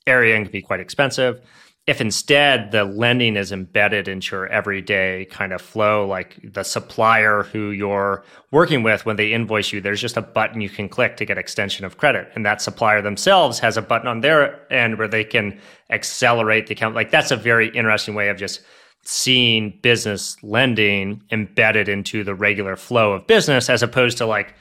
area 0.06 0.36
and 0.36 0.46
can 0.46 0.52
be 0.52 0.62
quite 0.62 0.80
expensive. 0.80 1.42
If 1.88 2.00
instead 2.00 2.72
the 2.72 2.84
lending 2.84 3.36
is 3.36 3.52
embedded 3.52 4.08
into 4.08 4.36
your 4.36 4.48
everyday 4.48 5.26
kind 5.26 5.52
of 5.52 5.62
flow, 5.62 6.06
like 6.06 6.40
the 6.44 6.64
supplier 6.64 7.44
who 7.44 7.72
you're 7.72 8.24
working 8.52 8.84
with, 8.84 9.06
when 9.06 9.16
they 9.16 9.34
invoice 9.34 9.72
you, 9.72 9.82
there's 9.82 10.00
just 10.00 10.16
a 10.16 10.22
button 10.22 10.62
you 10.62 10.70
can 10.70 10.88
click 10.88 11.18
to 11.18 11.26
get 11.26 11.40
extension 11.40 11.84
of 11.84 11.98
credit. 11.98 12.32
And 12.36 12.46
that 12.46 12.62
supplier 12.62 13.02
themselves 13.02 13.58
has 13.60 13.78
a 13.78 13.82
button 13.82 14.08
on 14.08 14.22
their 14.22 14.72
end 14.72 15.00
where 15.00 15.08
they 15.08 15.24
can 15.24 15.60
accelerate 15.90 16.68
the 16.68 16.74
account. 16.74 16.94
Like 16.94 17.10
that's 17.10 17.32
a 17.32 17.36
very 17.36 17.70
interesting 17.70 18.14
way 18.14 18.30
of 18.30 18.38
just 18.38 18.62
seeing 19.04 19.80
business 19.82 20.38
lending 20.44 21.24
embedded 21.32 21.90
into 21.90 22.24
the 22.24 22.36
regular 22.36 22.76
flow 22.76 23.14
of 23.14 23.26
business 23.26 23.70
as 23.70 23.82
opposed 23.82 24.20
to 24.20 24.26
like 24.26 24.54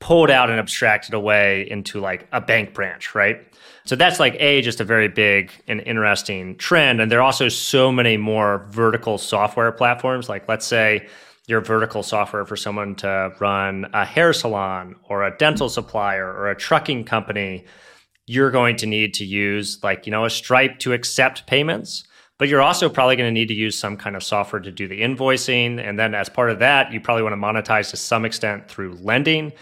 pulled 0.00 0.30
out 0.30 0.50
and 0.50 0.58
abstracted 0.58 1.14
away 1.14 1.66
into 1.70 2.00
like 2.00 2.26
a 2.32 2.40
bank 2.40 2.74
branch, 2.74 3.14
right? 3.14 3.38
So 3.86 3.94
that's 3.94 4.18
like 4.18 4.36
a 4.40 4.62
just 4.62 4.80
a 4.80 4.84
very 4.84 5.08
big 5.08 5.52
and 5.68 5.80
interesting 5.80 6.56
trend 6.56 7.00
and 7.00 7.10
there 7.10 7.20
are 7.20 7.22
also 7.22 7.48
so 7.48 7.92
many 7.92 8.16
more 8.16 8.66
vertical 8.70 9.16
software 9.16 9.70
platforms 9.70 10.28
like 10.28 10.48
let's 10.48 10.66
say 10.66 11.06
your 11.46 11.60
vertical 11.60 12.02
software 12.02 12.44
for 12.44 12.56
someone 12.56 12.96
to 12.96 13.32
run 13.38 13.86
a 13.94 14.04
hair 14.04 14.32
salon 14.32 14.96
or 15.08 15.24
a 15.24 15.36
dental 15.38 15.68
supplier 15.68 16.26
or 16.26 16.50
a 16.50 16.56
trucking 16.56 17.04
company 17.04 17.64
you're 18.26 18.50
going 18.50 18.74
to 18.74 18.86
need 18.86 19.14
to 19.14 19.24
use 19.24 19.78
like 19.84 20.04
you 20.04 20.10
know 20.10 20.24
a 20.24 20.30
stripe 20.30 20.80
to 20.80 20.92
accept 20.92 21.46
payments 21.46 22.02
but 22.38 22.48
you're 22.48 22.62
also 22.62 22.88
probably 22.88 23.16
going 23.16 23.28
to 23.28 23.32
need 23.32 23.48
to 23.48 23.54
use 23.54 23.78
some 23.78 23.96
kind 23.96 24.14
of 24.14 24.22
software 24.22 24.60
to 24.60 24.70
do 24.70 24.86
the 24.86 25.00
invoicing. 25.00 25.80
And 25.80 25.98
then 25.98 26.14
as 26.14 26.28
part 26.28 26.50
of 26.50 26.58
that, 26.58 26.92
you 26.92 27.00
probably 27.00 27.22
want 27.22 27.32
to 27.32 27.36
monetize 27.38 27.90
to 27.90 27.96
some 27.96 28.24
extent 28.24 28.68
through 28.68 28.96
lending. 29.00 29.52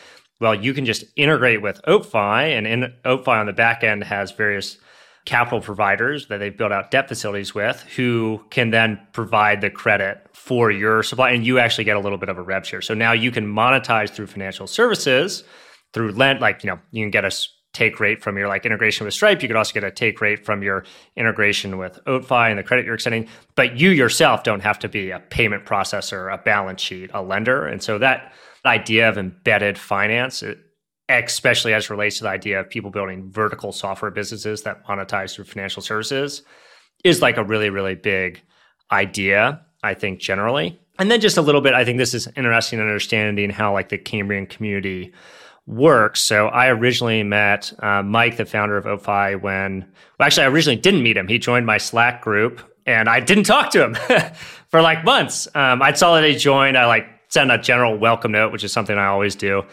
Well, 0.40 0.54
you 0.54 0.74
can 0.74 0.84
just 0.84 1.04
integrate 1.16 1.62
with 1.62 1.80
OatFi, 1.86 2.56
and 2.56 2.66
in 2.66 2.92
on 3.04 3.46
the 3.46 3.52
back 3.52 3.84
end 3.84 4.04
has 4.04 4.32
various 4.32 4.78
capital 5.24 5.60
providers 5.60 6.26
that 6.26 6.38
they've 6.38 6.56
built 6.56 6.72
out 6.72 6.90
debt 6.90 7.08
facilities 7.08 7.54
with 7.54 7.80
who 7.96 8.44
can 8.50 8.70
then 8.70 9.00
provide 9.12 9.60
the 9.60 9.70
credit 9.70 10.26
for 10.34 10.70
your 10.70 11.02
supply 11.02 11.30
and 11.30 11.46
you 11.46 11.58
actually 11.58 11.84
get 11.84 11.96
a 11.96 12.00
little 12.00 12.18
bit 12.18 12.28
of 12.28 12.36
a 12.36 12.42
rev 12.42 12.66
share. 12.66 12.82
So 12.82 12.92
now 12.92 13.12
you 13.12 13.30
can 13.30 13.46
monetize 13.46 14.10
through 14.10 14.26
financial 14.26 14.66
services 14.66 15.42
through 15.94 16.12
lend 16.12 16.40
like 16.40 16.62
you 16.62 16.68
know 16.68 16.78
you 16.90 17.02
can 17.04 17.10
get 17.10 17.24
a 17.24 17.30
take 17.74 18.00
rate 18.00 18.22
from 18.22 18.38
your 18.38 18.48
like 18.48 18.64
integration 18.64 19.04
with 19.04 19.12
Stripe. 19.12 19.42
You 19.42 19.48
could 19.48 19.56
also 19.56 19.74
get 19.74 19.84
a 19.84 19.90
take 19.90 20.20
rate 20.20 20.44
from 20.44 20.62
your 20.62 20.84
integration 21.16 21.76
with 21.76 21.98
OatFi 22.06 22.50
and 22.50 22.58
the 22.58 22.62
credit 22.62 22.86
you're 22.86 22.94
extending. 22.94 23.28
But 23.56 23.78
you 23.78 23.90
yourself 23.90 24.44
don't 24.44 24.60
have 24.60 24.78
to 24.80 24.88
be 24.88 25.10
a 25.10 25.18
payment 25.18 25.66
processor, 25.66 26.32
a 26.32 26.38
balance 26.38 26.80
sheet, 26.80 27.10
a 27.12 27.20
lender. 27.20 27.66
And 27.66 27.82
so 27.82 27.98
that 27.98 28.32
idea 28.70 29.08
of 29.08 29.18
embedded 29.18 29.78
finance, 29.78 30.42
especially 31.08 31.74
as 31.74 31.90
relates 31.90 32.18
to 32.18 32.24
the 32.24 32.30
idea 32.30 32.60
of 32.60 32.70
people 32.70 32.90
building 32.90 33.30
vertical 33.30 33.72
software 33.72 34.10
businesses 34.10 34.62
that 34.62 34.86
monetize 34.86 35.34
through 35.34 35.44
financial 35.44 35.82
services, 35.82 36.42
is 37.04 37.20
like 37.20 37.36
a 37.36 37.44
really, 37.44 37.70
really 37.70 37.94
big 37.94 38.42
idea, 38.90 39.60
I 39.82 39.94
think, 39.94 40.20
generally. 40.20 40.78
And 40.98 41.10
then 41.10 41.20
just 41.20 41.36
a 41.36 41.42
little 41.42 41.60
bit, 41.60 41.74
I 41.74 41.84
think 41.84 41.98
this 41.98 42.14
is 42.14 42.28
interesting 42.36 42.80
understanding 42.80 43.50
how 43.50 43.72
like 43.72 43.88
the 43.88 43.98
Cambrian 43.98 44.46
community 44.46 45.12
works. 45.66 46.20
So 46.20 46.48
I 46.48 46.68
originally 46.68 47.22
met 47.22 47.72
uh, 47.82 48.02
Mike, 48.02 48.36
the 48.36 48.44
founder 48.44 48.76
of 48.76 48.84
OatFi, 48.84 49.40
when 49.40 49.80
well, 50.18 50.26
actually 50.26 50.44
I 50.44 50.48
originally 50.48 50.80
didn't 50.80 51.02
meet 51.02 51.16
him. 51.16 51.26
He 51.26 51.38
joined 51.38 51.66
my 51.66 51.78
Slack 51.78 52.22
group, 52.22 52.60
and 52.86 53.08
I 53.08 53.20
didn't 53.20 53.44
talk 53.44 53.70
to 53.72 53.84
him 53.84 53.94
for 54.68 54.82
like 54.82 55.04
months. 55.04 55.48
Um, 55.54 55.82
I 55.82 55.92
saw 55.92 56.14
that 56.14 56.28
he 56.28 56.36
joined. 56.36 56.76
I 56.76 56.86
like 56.86 57.06
sent 57.34 57.50
a 57.50 57.58
general 57.58 57.98
welcome 57.98 58.32
note, 58.32 58.52
which 58.52 58.64
is 58.64 58.72
something 58.72 58.96
I 58.96 59.06
always 59.06 59.34
do. 59.34 59.64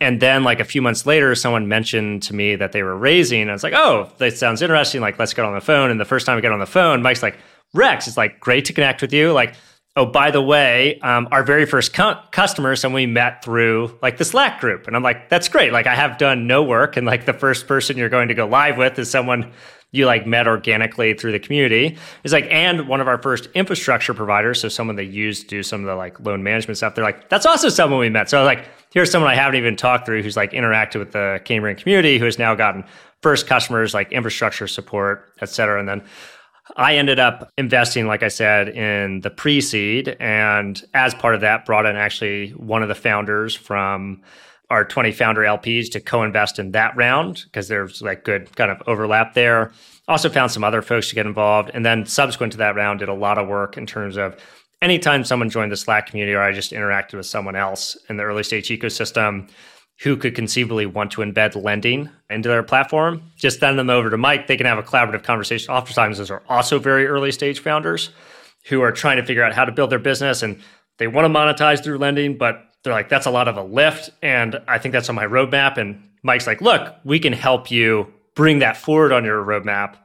And 0.00 0.20
then, 0.20 0.44
like 0.44 0.60
a 0.60 0.64
few 0.64 0.82
months 0.82 1.06
later, 1.06 1.34
someone 1.34 1.66
mentioned 1.66 2.22
to 2.24 2.34
me 2.34 2.54
that 2.56 2.72
they 2.72 2.82
were 2.82 2.96
raising. 2.96 3.48
I 3.48 3.52
was 3.52 3.64
like, 3.64 3.72
"Oh, 3.74 4.12
that 4.18 4.36
sounds 4.36 4.60
interesting. 4.60 5.00
Like, 5.00 5.18
let's 5.18 5.32
get 5.32 5.46
on 5.46 5.54
the 5.54 5.60
phone." 5.60 5.90
And 5.90 5.98
the 5.98 6.04
first 6.04 6.26
time 6.26 6.36
we 6.36 6.42
get 6.42 6.52
on 6.52 6.60
the 6.60 6.66
phone, 6.66 7.02
Mike's 7.02 7.22
like, 7.22 7.38
"Rex, 7.72 8.06
it's 8.06 8.18
like 8.18 8.38
great 8.38 8.66
to 8.66 8.74
connect 8.74 9.00
with 9.00 9.14
you. 9.14 9.32
Like, 9.32 9.54
oh, 9.96 10.04
by 10.04 10.30
the 10.30 10.42
way, 10.42 11.00
um, 11.00 11.26
our 11.32 11.42
very 11.42 11.64
first 11.64 11.94
cu- 11.94 12.20
customer, 12.30 12.76
someone 12.76 13.00
we 13.00 13.06
met 13.06 13.42
through 13.42 13.98
like 14.02 14.18
the 14.18 14.24
Slack 14.24 14.60
group. 14.60 14.86
And 14.86 14.94
I'm 14.94 15.02
like, 15.02 15.30
that's 15.30 15.48
great. 15.48 15.72
Like 15.72 15.86
I 15.86 15.94
have 15.94 16.18
done 16.18 16.46
no 16.46 16.62
work. 16.62 16.98
And 16.98 17.06
like 17.06 17.24
the 17.24 17.32
first 17.32 17.66
person 17.66 17.96
you're 17.96 18.10
going 18.10 18.28
to 18.28 18.34
go 18.34 18.46
live 18.46 18.76
with 18.76 18.98
is 18.98 19.10
someone 19.10 19.52
you 19.96 20.06
like 20.06 20.26
met 20.26 20.46
organically 20.46 21.14
through 21.14 21.32
the 21.32 21.38
community. 21.38 21.96
It's 22.22 22.32
like, 22.32 22.46
and 22.50 22.86
one 22.88 23.00
of 23.00 23.08
our 23.08 23.20
first 23.20 23.48
infrastructure 23.54 24.14
providers, 24.14 24.60
so 24.60 24.68
someone 24.68 24.96
they 24.96 25.02
used 25.02 25.42
to 25.42 25.48
do 25.48 25.62
some 25.62 25.80
of 25.80 25.86
the 25.86 25.94
like 25.94 26.20
loan 26.20 26.42
management 26.42 26.76
stuff, 26.76 26.94
they're 26.94 27.04
like, 27.04 27.28
that's 27.28 27.46
also 27.46 27.68
someone 27.68 27.98
we 27.98 28.10
met. 28.10 28.28
So 28.28 28.38
I 28.38 28.42
was 28.42 28.46
like, 28.46 28.68
here's 28.92 29.10
someone 29.10 29.30
I 29.30 29.34
haven't 29.34 29.56
even 29.56 29.76
talked 29.76 30.06
through 30.06 30.22
who's 30.22 30.36
like 30.36 30.52
interacted 30.52 30.98
with 30.98 31.12
the 31.12 31.40
Cambrian 31.44 31.76
community, 31.76 32.18
who 32.18 32.24
has 32.26 32.38
now 32.38 32.54
gotten 32.54 32.84
first 33.22 33.46
customers 33.46 33.94
like 33.94 34.12
infrastructure 34.12 34.66
support, 34.66 35.32
et 35.40 35.48
cetera. 35.48 35.78
And 35.80 35.88
then 35.88 36.02
I 36.76 36.96
ended 36.96 37.18
up 37.18 37.50
investing, 37.56 38.06
like 38.06 38.22
I 38.22 38.28
said, 38.28 38.68
in 38.68 39.20
the 39.20 39.30
pre 39.30 39.60
seed. 39.60 40.16
And 40.20 40.82
as 40.94 41.14
part 41.14 41.34
of 41.34 41.40
that, 41.40 41.64
brought 41.64 41.86
in 41.86 41.96
actually 41.96 42.50
one 42.50 42.82
of 42.82 42.88
the 42.88 42.94
founders 42.94 43.54
from 43.54 44.22
our 44.70 44.84
20 44.84 45.12
founder 45.12 45.42
LPs 45.42 45.90
to 45.92 46.00
co 46.00 46.22
invest 46.22 46.58
in 46.58 46.72
that 46.72 46.96
round 46.96 47.44
because 47.44 47.68
there's 47.68 48.02
like 48.02 48.24
good 48.24 48.54
kind 48.56 48.70
of 48.70 48.82
overlap 48.86 49.34
there. 49.34 49.72
Also 50.08 50.28
found 50.28 50.50
some 50.50 50.64
other 50.64 50.82
folks 50.82 51.08
to 51.08 51.14
get 51.14 51.26
involved. 51.26 51.70
And 51.74 51.84
then 51.84 52.06
subsequent 52.06 52.52
to 52.52 52.58
that 52.58 52.76
round, 52.76 53.00
did 53.00 53.08
a 53.08 53.14
lot 53.14 53.38
of 53.38 53.48
work 53.48 53.76
in 53.76 53.86
terms 53.86 54.16
of 54.16 54.36
anytime 54.82 55.24
someone 55.24 55.50
joined 55.50 55.72
the 55.72 55.76
Slack 55.76 56.06
community 56.08 56.34
or 56.34 56.42
I 56.42 56.52
just 56.52 56.72
interacted 56.72 57.14
with 57.14 57.26
someone 57.26 57.56
else 57.56 57.96
in 58.08 58.16
the 58.16 58.24
early 58.24 58.42
stage 58.42 58.68
ecosystem, 58.68 59.48
who 60.00 60.16
could 60.16 60.34
conceivably 60.34 60.84
want 60.84 61.10
to 61.12 61.22
embed 61.22 61.60
lending 61.60 62.10
into 62.28 62.48
their 62.48 62.62
platform, 62.62 63.22
just 63.36 63.60
send 63.60 63.78
them 63.78 63.88
over 63.88 64.10
to 64.10 64.18
Mike. 64.18 64.46
They 64.46 64.56
can 64.56 64.66
have 64.66 64.78
a 64.78 64.82
collaborative 64.82 65.22
conversation. 65.22 65.72
Oftentimes, 65.72 66.18
those 66.18 66.30
are 66.30 66.42
also 66.48 66.78
very 66.78 67.06
early 67.06 67.32
stage 67.32 67.60
founders 67.60 68.10
who 68.66 68.82
are 68.82 68.92
trying 68.92 69.16
to 69.16 69.24
figure 69.24 69.42
out 69.42 69.54
how 69.54 69.64
to 69.64 69.72
build 69.72 69.90
their 69.90 69.98
business 69.98 70.42
and 70.42 70.60
they 70.98 71.06
want 71.06 71.24
to 71.24 71.28
monetize 71.28 71.82
through 71.82 71.98
lending, 71.98 72.36
but 72.36 72.65
they're 72.86 72.94
like, 72.94 73.08
that's 73.08 73.26
a 73.26 73.32
lot 73.32 73.48
of 73.48 73.56
a 73.56 73.62
lift. 73.64 74.10
And 74.22 74.62
I 74.68 74.78
think 74.78 74.92
that's 74.92 75.08
on 75.08 75.16
my 75.16 75.26
roadmap. 75.26 75.76
And 75.76 76.08
Mike's 76.22 76.46
like, 76.46 76.60
look, 76.60 76.94
we 77.04 77.18
can 77.18 77.32
help 77.32 77.68
you 77.68 78.12
bring 78.36 78.60
that 78.60 78.76
forward 78.76 79.10
on 79.10 79.24
your 79.24 79.44
roadmap 79.44 79.96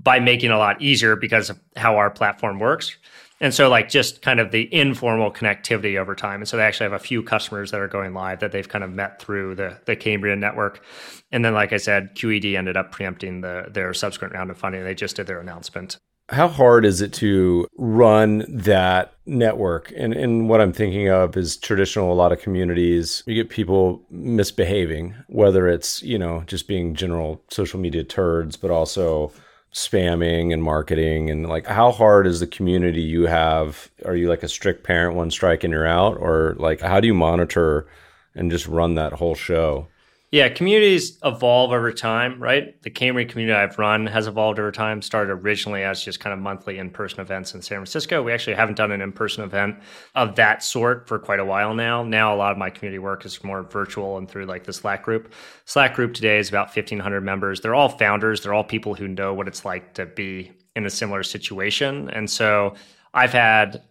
by 0.00 0.18
making 0.18 0.48
it 0.48 0.54
a 0.54 0.58
lot 0.58 0.80
easier 0.80 1.16
because 1.16 1.50
of 1.50 1.60
how 1.76 1.96
our 1.96 2.08
platform 2.08 2.58
works. 2.58 2.96
And 3.40 3.52
so, 3.52 3.68
like, 3.68 3.90
just 3.90 4.22
kind 4.22 4.40
of 4.40 4.52
the 4.52 4.72
informal 4.74 5.30
connectivity 5.30 5.98
over 5.98 6.14
time. 6.14 6.40
And 6.40 6.48
so, 6.48 6.56
they 6.56 6.62
actually 6.62 6.84
have 6.84 6.94
a 6.94 6.98
few 6.98 7.22
customers 7.22 7.70
that 7.72 7.80
are 7.80 7.88
going 7.88 8.14
live 8.14 8.40
that 8.40 8.50
they've 8.50 8.68
kind 8.68 8.82
of 8.82 8.90
met 8.90 9.20
through 9.20 9.54
the, 9.54 9.78
the 9.84 9.94
Cambrian 9.94 10.40
network. 10.40 10.82
And 11.30 11.44
then, 11.44 11.52
like 11.52 11.74
I 11.74 11.76
said, 11.76 12.16
QED 12.16 12.56
ended 12.56 12.78
up 12.78 12.90
preempting 12.90 13.42
the, 13.42 13.66
their 13.70 13.92
subsequent 13.92 14.32
round 14.32 14.50
of 14.50 14.56
funding. 14.56 14.82
They 14.82 14.94
just 14.94 15.16
did 15.16 15.26
their 15.26 15.40
announcement. 15.40 15.98
How 16.30 16.48
hard 16.48 16.84
is 16.84 17.00
it 17.00 17.14
to 17.14 17.66
run 17.78 18.44
that 18.48 19.14
network? 19.24 19.92
And, 19.96 20.12
and 20.12 20.46
what 20.48 20.60
I'm 20.60 20.74
thinking 20.74 21.08
of 21.08 21.36
is 21.38 21.56
traditional, 21.56 22.12
a 22.12 22.14
lot 22.14 22.32
of 22.32 22.40
communities, 22.40 23.22
you 23.26 23.34
get 23.34 23.48
people 23.48 24.04
misbehaving, 24.10 25.14
whether 25.28 25.68
it's, 25.68 26.02
you 26.02 26.18
know, 26.18 26.44
just 26.46 26.68
being 26.68 26.94
general 26.94 27.42
social 27.48 27.80
media 27.80 28.04
turds, 28.04 28.56
but 28.56 28.70
also 28.70 29.32
spamming 29.72 30.52
and 30.52 30.62
marketing. 30.62 31.30
And 31.30 31.48
like 31.48 31.66
how 31.66 31.92
hard 31.92 32.26
is 32.26 32.40
the 32.40 32.46
community 32.46 33.00
you 33.00 33.26
have? 33.26 33.90
Are 34.04 34.16
you 34.16 34.28
like 34.28 34.42
a 34.42 34.48
strict 34.48 34.84
parent 34.84 35.16
one 35.16 35.30
strike 35.30 35.64
and 35.64 35.72
you're 35.72 35.86
out? 35.86 36.18
Or 36.18 36.56
like 36.58 36.80
how 36.80 37.00
do 37.00 37.06
you 37.06 37.14
monitor 37.14 37.86
and 38.34 38.50
just 38.50 38.66
run 38.66 38.96
that 38.96 39.14
whole 39.14 39.34
show 39.34 39.88
Yeah, 40.30 40.50
communities 40.50 41.18
evolve 41.24 41.72
over 41.72 41.90
time, 41.90 42.38
right? 42.42 42.80
The 42.82 42.90
Cambrian 42.90 43.30
community 43.30 43.56
I've 43.56 43.78
run 43.78 44.06
has 44.06 44.26
evolved 44.26 44.58
over 44.58 44.70
time. 44.70 45.00
Started 45.00 45.32
originally 45.32 45.82
as 45.82 46.04
just 46.04 46.20
kind 46.20 46.34
of 46.34 46.38
monthly 46.38 46.76
in 46.76 46.90
person 46.90 47.20
events 47.20 47.54
in 47.54 47.62
San 47.62 47.78
Francisco. 47.78 48.22
We 48.22 48.32
actually 48.32 48.56
haven't 48.56 48.76
done 48.76 48.92
an 48.92 49.00
in 49.00 49.10
person 49.10 49.42
event 49.42 49.78
of 50.14 50.36
that 50.36 50.62
sort 50.62 51.08
for 51.08 51.18
quite 51.18 51.40
a 51.40 51.46
while 51.46 51.72
now. 51.72 52.02
Now, 52.02 52.34
a 52.34 52.36
lot 52.36 52.52
of 52.52 52.58
my 52.58 52.68
community 52.68 52.98
work 52.98 53.24
is 53.24 53.42
more 53.42 53.62
virtual 53.62 54.18
and 54.18 54.28
through 54.28 54.44
like 54.44 54.64
the 54.64 54.72
Slack 54.74 55.02
group. 55.02 55.32
Slack 55.64 55.94
group 55.94 56.12
today 56.12 56.38
is 56.38 56.50
about 56.50 56.76
1,500 56.76 57.22
members. 57.22 57.62
They're 57.62 57.74
all 57.74 57.88
founders, 57.88 58.42
they're 58.42 58.52
all 58.52 58.64
people 58.64 58.94
who 58.94 59.08
know 59.08 59.32
what 59.32 59.48
it's 59.48 59.64
like 59.64 59.94
to 59.94 60.04
be 60.04 60.52
in 60.76 60.84
a 60.84 60.90
similar 60.90 61.22
situation. 61.22 62.10
And 62.10 62.28
so 62.28 62.74
I've 63.14 63.32
had 63.32 63.82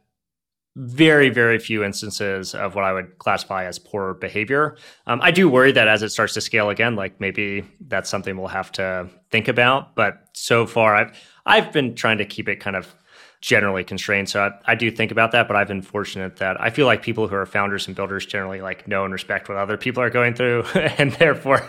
very, 0.80 1.30
very 1.30 1.58
few 1.58 1.84
instances 1.84 2.54
of 2.54 2.76
what 2.76 2.84
I 2.84 2.94
would 2.94 3.18
classify 3.18 3.66
as 3.66 3.80
poor 3.80 4.14
behavior. 4.14 4.78
Um, 5.08 5.20
I 5.24 5.32
do 5.32 5.50
worry 5.50 5.72
that 5.72 5.88
as 5.88 6.04
it 6.04 6.10
starts 6.10 6.36
to 6.36 6.42
scale 6.42 6.70
again, 6.70 6.96
like 6.96 7.20
maybe 7.20 7.66
that's 7.82 8.12
something 8.12 8.38
we'll 8.38 8.48
have 8.50 8.72
to 8.74 9.10
think 9.32 9.48
about. 9.48 9.96
But 9.96 10.22
so 10.34 10.68
far, 10.68 10.96
I've 10.96 11.18
I've 11.48 11.72
been 11.72 11.96
trying 11.96 12.20
to 12.20 12.26
keep 12.26 12.48
it 12.48 12.58
kind 12.58 12.76
of 12.76 12.94
generally 13.42 13.84
constrained. 13.84 14.30
So 14.30 14.44
I, 14.44 14.72
I, 14.72 14.76
do 14.76 14.92
think 14.92 15.12
about 15.12 15.32
that, 15.32 15.48
but 15.48 15.56
I've 15.56 15.68
been 15.68 15.82
fortunate 15.82 16.38
that 16.38 16.60
I 16.60 16.70
feel 16.70 16.86
like 16.86 17.02
people 17.02 17.28
who 17.28 17.36
are 17.36 17.46
founders 17.46 17.88
and 17.88 17.96
builders 17.96 18.26
generally 18.26 18.62
like 18.62 18.88
know 18.88 19.04
and 19.04 19.14
respect 19.14 19.48
what 19.48 19.58
other 19.58 19.78
people 19.78 20.04
are 20.04 20.10
going 20.10 20.36
through, 20.36 20.64
and 20.76 21.12
therefore 21.14 21.68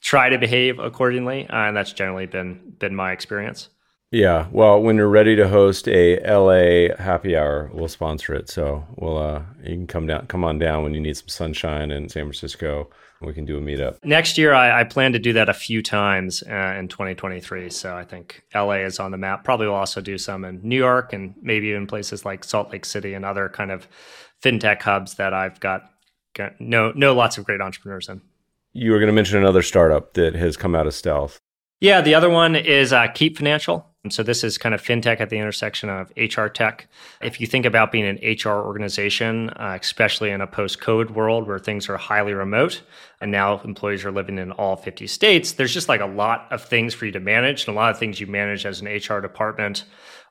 try 0.00 0.28
to 0.28 0.38
behave 0.38 0.78
accordingly. 0.78 1.48
Uh, 1.48 1.56
and 1.56 1.76
that's 1.76 1.92
generally 1.92 2.26
been 2.26 2.74
been 2.78 2.94
my 2.94 3.10
experience. 3.10 3.68
Yeah, 4.14 4.46
well, 4.52 4.80
when 4.80 4.94
you're 4.94 5.08
ready 5.08 5.34
to 5.34 5.48
host 5.48 5.88
a 5.88 6.20
LA 6.20 6.94
happy 7.02 7.36
hour, 7.36 7.68
we'll 7.74 7.88
sponsor 7.88 8.32
it. 8.32 8.48
So 8.48 8.84
we'll 8.94 9.18
uh, 9.18 9.42
you 9.64 9.74
can 9.74 9.88
come 9.88 10.06
down, 10.06 10.28
come 10.28 10.44
on 10.44 10.60
down 10.60 10.84
when 10.84 10.94
you 10.94 11.00
need 11.00 11.16
some 11.16 11.26
sunshine 11.26 11.90
in 11.90 12.08
San 12.08 12.22
Francisco. 12.22 12.88
We 13.20 13.34
can 13.34 13.44
do 13.44 13.58
a 13.58 13.60
meetup 13.60 13.96
next 14.04 14.38
year. 14.38 14.54
I, 14.54 14.82
I 14.82 14.84
plan 14.84 15.14
to 15.14 15.18
do 15.18 15.32
that 15.32 15.48
a 15.48 15.52
few 15.52 15.82
times 15.82 16.44
uh, 16.48 16.76
in 16.78 16.86
2023. 16.86 17.70
So 17.70 17.96
I 17.96 18.04
think 18.04 18.44
LA 18.54 18.84
is 18.84 19.00
on 19.00 19.10
the 19.10 19.16
map. 19.16 19.42
Probably 19.42 19.66
will 19.66 19.74
also 19.74 20.00
do 20.00 20.16
some 20.16 20.44
in 20.44 20.60
New 20.62 20.76
York 20.76 21.12
and 21.12 21.34
maybe 21.42 21.66
even 21.68 21.88
places 21.88 22.24
like 22.24 22.44
Salt 22.44 22.70
Lake 22.70 22.84
City 22.84 23.14
and 23.14 23.24
other 23.24 23.48
kind 23.48 23.72
of 23.72 23.88
fintech 24.40 24.80
hubs 24.82 25.14
that 25.16 25.34
I've 25.34 25.58
got, 25.58 25.90
got 26.34 26.60
know 26.60 26.92
know 26.92 27.14
lots 27.14 27.36
of 27.36 27.44
great 27.44 27.60
entrepreneurs 27.60 28.08
in. 28.08 28.20
You 28.74 28.92
were 28.92 28.98
going 28.98 29.08
to 29.08 29.12
mention 29.12 29.38
another 29.38 29.62
startup 29.62 30.14
that 30.14 30.36
has 30.36 30.56
come 30.56 30.76
out 30.76 30.86
of 30.86 30.94
stealth. 30.94 31.40
Yeah, 31.80 32.00
the 32.00 32.14
other 32.14 32.30
one 32.30 32.54
is 32.54 32.92
uh, 32.92 33.08
Keep 33.08 33.38
Financial. 33.38 33.90
And 34.04 34.12
so 34.12 34.22
this 34.22 34.44
is 34.44 34.58
kind 34.58 34.74
of 34.74 34.82
fintech 34.82 35.20
at 35.20 35.30
the 35.30 35.38
intersection 35.38 35.88
of 35.88 36.12
HR 36.16 36.46
tech. 36.46 36.86
If 37.22 37.40
you 37.40 37.46
think 37.46 37.64
about 37.64 37.90
being 37.90 38.04
an 38.04 38.18
HR 38.22 38.50
organization, 38.50 39.48
uh, 39.50 39.78
especially 39.80 40.30
in 40.30 40.42
a 40.42 40.46
post-COVID 40.46 41.10
world 41.10 41.48
where 41.48 41.58
things 41.58 41.88
are 41.88 41.96
highly 41.96 42.34
remote, 42.34 42.82
and 43.22 43.32
now 43.32 43.60
employees 43.62 44.04
are 44.04 44.12
living 44.12 44.38
in 44.38 44.52
all 44.52 44.76
50 44.76 45.06
states, 45.06 45.52
there's 45.52 45.72
just 45.72 45.88
like 45.88 46.02
a 46.02 46.06
lot 46.06 46.46
of 46.52 46.62
things 46.62 46.92
for 46.92 47.06
you 47.06 47.12
to 47.12 47.20
manage, 47.20 47.66
and 47.66 47.74
a 47.74 47.80
lot 47.80 47.90
of 47.90 47.98
things 47.98 48.20
you 48.20 48.26
manage 48.26 48.66
as 48.66 48.82
an 48.82 48.88
HR 48.88 49.20
department 49.20 49.84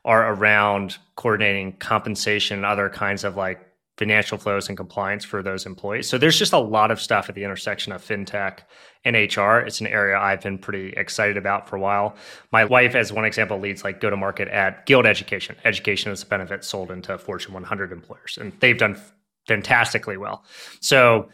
are 0.05 0.31
around 0.33 0.97
coordinating 1.15 1.73
compensation 1.73 2.57
and 2.57 2.65
other 2.65 2.89
kinds 2.89 3.23
of 3.23 3.35
like 3.35 3.72
financial 3.97 4.37
flows 4.37 4.69
and 4.69 4.77
compliance 4.77 5.23
for 5.23 5.43
those 5.43 5.65
employees. 5.65 6.09
So 6.09 6.17
there's 6.17 6.37
just 6.39 6.53
a 6.53 6.57
lot 6.57 6.89
of 6.89 6.99
stuff 6.99 7.29
at 7.29 7.35
the 7.35 7.43
intersection 7.43 7.93
of 7.93 8.03
fintech 8.03 8.59
and 9.05 9.15
HR. 9.15 9.59
It's 9.59 9.81
an 9.81 9.87
area 9.87 10.17
I've 10.17 10.41
been 10.41 10.57
pretty 10.57 10.93
excited 10.97 11.37
about 11.37 11.69
for 11.69 11.75
a 11.75 11.79
while. 11.79 12.15
My 12.51 12.65
wife, 12.65 12.95
as 12.95 13.13
one 13.13 13.25
example, 13.25 13.59
leads 13.59 13.83
like 13.83 13.99
go 13.99 14.09
to 14.09 14.17
market 14.17 14.47
at 14.47 14.85
Guild 14.85 15.05
Education. 15.05 15.55
Education 15.63 16.11
is 16.11 16.23
a 16.23 16.25
benefit 16.25 16.63
sold 16.63 16.89
into 16.89 17.17
Fortune 17.17 17.53
100 17.53 17.91
employers, 17.91 18.37
and 18.41 18.51
they've 18.59 18.77
done 18.77 18.99
fantastically 19.47 20.17
well. 20.17 20.43
So 20.79 21.29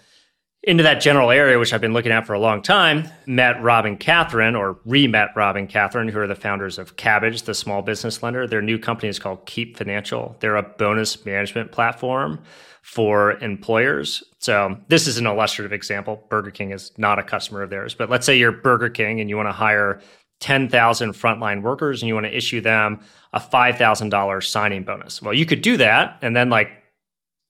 into 0.64 0.84
that 0.84 0.96
general 0.96 1.32
area, 1.32 1.58
which 1.58 1.74
I've 1.74 1.82
been 1.82 1.94
looking 1.94 2.12
at 2.12 2.28
for 2.28 2.34
a 2.34 2.40
long 2.40 2.62
time, 2.62 3.08
met 3.26 3.62
Rob 3.64 3.86
and 3.86 4.00
Kathryn, 4.00 4.58
or 4.58 4.80
re 4.86 5.08
met 5.08 5.30
Rob 5.36 5.56
and 5.56 5.70
Kathryn, 5.70 6.10
who 6.10 6.20
are 6.20 6.28
the 6.28 6.36
founders 6.36 6.78
of 6.78 6.98
Kabbage, 6.98 7.46
the 7.46 7.54
small 7.54 7.82
business 7.82 8.22
lender. 8.22 8.46
Their 8.46 8.62
new 8.62 8.78
company 8.78 9.08
is 9.10 9.20
called 9.20 9.46
Keep 9.46 9.78
Financial. 9.78 10.36
They're 10.40 10.58
a 10.58 10.64
bonus 10.64 11.26
management 11.26 11.72
platform 11.72 12.42
for 12.82 13.34
employers. 13.40 14.24
So, 14.40 14.78
this 14.90 15.08
is 15.08 15.18
an 15.18 15.28
illustrative 15.28 15.72
example. 15.72 16.26
Burger 16.30 16.52
King 16.52 16.72
is 16.72 16.92
not 16.98 17.20
a 17.20 17.24
customer 17.24 17.62
of 17.62 17.70
theirs, 17.70 17.94
but 17.94 18.10
let's 18.10 18.26
say 18.26 18.38
you're 18.38 18.52
Burger 18.52 18.90
King 18.90 19.22
and 19.22 19.30
you 19.30 19.38
want 19.38 19.48
to 19.48 19.54
hire 19.54 20.02
10,000 20.42 21.12
frontline 21.12 21.62
workers 21.62 22.02
and 22.02 22.08
you 22.08 22.16
want 22.16 22.26
to 22.26 22.36
issue 22.36 22.62
them 22.62 23.00
a 23.34 23.40
$5,000 23.40 24.44
signing 24.44 24.84
bonus. 24.84 25.22
Well, 25.22 25.34
you 25.34 25.46
could 25.46 25.62
do 25.62 25.78
that. 25.78 26.18
And 26.22 26.36
then, 26.36 26.50
like, 26.50 26.70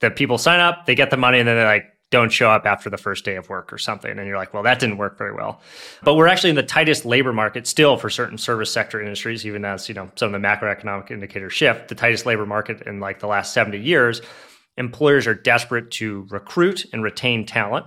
the 0.02 0.12
people 0.12 0.38
sign 0.38 0.60
up, 0.60 0.86
they 0.86 0.96
get 0.96 1.10
the 1.10 1.18
money, 1.18 1.40
and 1.40 1.48
then 1.48 1.56
they're 1.56 1.66
like, 1.66 1.86
don't 2.12 2.32
show 2.32 2.50
up 2.50 2.66
after 2.66 2.90
the 2.90 2.98
first 2.98 3.24
day 3.24 3.36
of 3.36 3.50
work 3.50 3.72
or 3.72 3.78
something. 3.78 4.18
And 4.18 4.28
you're 4.28 4.38
like, 4.38 4.54
well, 4.54 4.64
that 4.64 4.80
didn't 4.80 4.98
work 4.98 5.18
very 5.18 5.34
well. 5.34 5.62
But 6.04 6.16
we're 6.16 6.28
actually 6.28 6.50
in 6.50 6.56
the 6.56 6.64
tightest 6.64 7.06
labor 7.06 7.34
market 7.34 7.68
still 7.68 7.98
for 7.98 8.10
certain 8.10 8.38
service 8.38 8.72
sector 8.72 9.00
industries, 9.00 9.46
even 9.46 9.64
as, 9.64 9.88
you 9.88 9.96
know, 9.96 10.10
some 10.16 10.34
of 10.34 10.42
the 10.42 10.48
macroeconomic 10.48 11.12
indicators 11.12 11.54
shift, 11.54 11.88
the 11.88 11.96
tightest 11.96 12.26
labor 12.26 12.46
market 12.46 12.82
in 12.88 13.00
like 13.00 13.20
the 13.20 13.28
last 13.28 13.54
70 13.54 13.78
years. 13.80 14.22
Employers 14.78 15.28
are 15.28 15.36
desperate 15.36 15.92
to 15.92 16.26
recruit 16.30 16.86
and 16.94 17.04
retain 17.04 17.46
talent. 17.46 17.86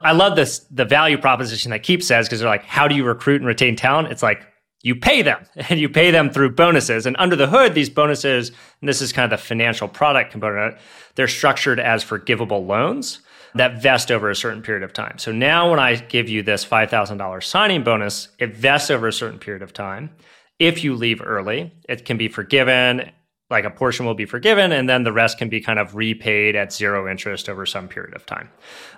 I 0.00 0.12
love 0.12 0.36
this, 0.36 0.60
the 0.70 0.84
value 0.84 1.18
proposition 1.18 1.70
that 1.70 1.82
Keep 1.82 2.02
says, 2.02 2.26
because 2.26 2.40
they're 2.40 2.48
like, 2.48 2.64
how 2.64 2.86
do 2.86 2.94
you 2.94 3.04
recruit 3.04 3.40
and 3.40 3.46
retain 3.46 3.74
talent? 3.74 4.12
It's 4.12 4.22
like, 4.22 4.46
you 4.82 4.94
pay 4.94 5.22
them 5.22 5.44
and 5.56 5.80
you 5.80 5.88
pay 5.88 6.12
them 6.12 6.30
through 6.30 6.54
bonuses. 6.54 7.06
And 7.06 7.16
under 7.18 7.34
the 7.34 7.48
hood, 7.48 7.74
these 7.74 7.90
bonuses, 7.90 8.50
and 8.80 8.88
this 8.88 9.02
is 9.02 9.12
kind 9.12 9.32
of 9.32 9.40
the 9.40 9.44
financial 9.44 9.88
product 9.88 10.30
component, 10.30 10.76
they're 11.16 11.26
structured 11.26 11.80
as 11.80 12.04
forgivable 12.04 12.64
loans 12.64 13.20
that 13.56 13.82
vest 13.82 14.10
over 14.10 14.30
a 14.30 14.36
certain 14.36 14.62
period 14.62 14.82
of 14.82 14.92
time. 14.92 15.18
So 15.18 15.32
now 15.32 15.70
when 15.70 15.78
I 15.78 15.96
give 15.96 16.28
you 16.28 16.42
this 16.42 16.64
$5,000 16.64 17.42
signing 17.42 17.82
bonus, 17.82 18.28
it 18.38 18.56
vests 18.56 18.90
over 18.90 19.08
a 19.08 19.12
certain 19.12 19.38
period 19.38 19.62
of 19.62 19.72
time. 19.72 20.10
If 20.58 20.82
you 20.84 20.94
leave 20.94 21.20
early, 21.22 21.72
it 21.88 22.04
can 22.04 22.16
be 22.16 22.28
forgiven, 22.28 23.10
like 23.50 23.64
a 23.64 23.70
portion 23.70 24.06
will 24.06 24.14
be 24.14 24.24
forgiven, 24.24 24.72
and 24.72 24.88
then 24.88 25.04
the 25.04 25.12
rest 25.12 25.38
can 25.38 25.48
be 25.48 25.60
kind 25.60 25.78
of 25.78 25.94
repaid 25.94 26.56
at 26.56 26.72
zero 26.72 27.08
interest 27.08 27.48
over 27.48 27.64
some 27.64 27.88
period 27.88 28.14
of 28.14 28.26
time. 28.26 28.50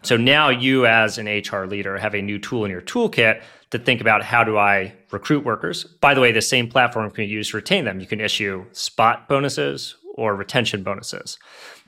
So 0.02 0.16
now 0.16 0.48
you, 0.48 0.86
as 0.86 1.18
an 1.18 1.26
HR 1.26 1.66
leader, 1.66 1.98
have 1.98 2.14
a 2.14 2.22
new 2.22 2.38
tool 2.38 2.64
in 2.64 2.70
your 2.70 2.80
toolkit 2.80 3.42
to 3.70 3.78
think 3.78 4.00
about 4.00 4.22
how 4.22 4.44
do 4.44 4.56
I 4.56 4.94
recruit 5.10 5.44
workers. 5.44 5.84
By 5.84 6.14
the 6.14 6.20
way, 6.20 6.32
the 6.32 6.40
same 6.40 6.68
platform 6.68 7.10
can 7.10 7.24
be 7.24 7.30
used 7.30 7.50
to 7.50 7.58
retain 7.58 7.84
them. 7.84 8.00
You 8.00 8.06
can 8.06 8.20
issue 8.20 8.64
spot 8.72 9.28
bonuses 9.28 9.96
or 10.14 10.34
retention 10.34 10.82
bonuses. 10.82 11.38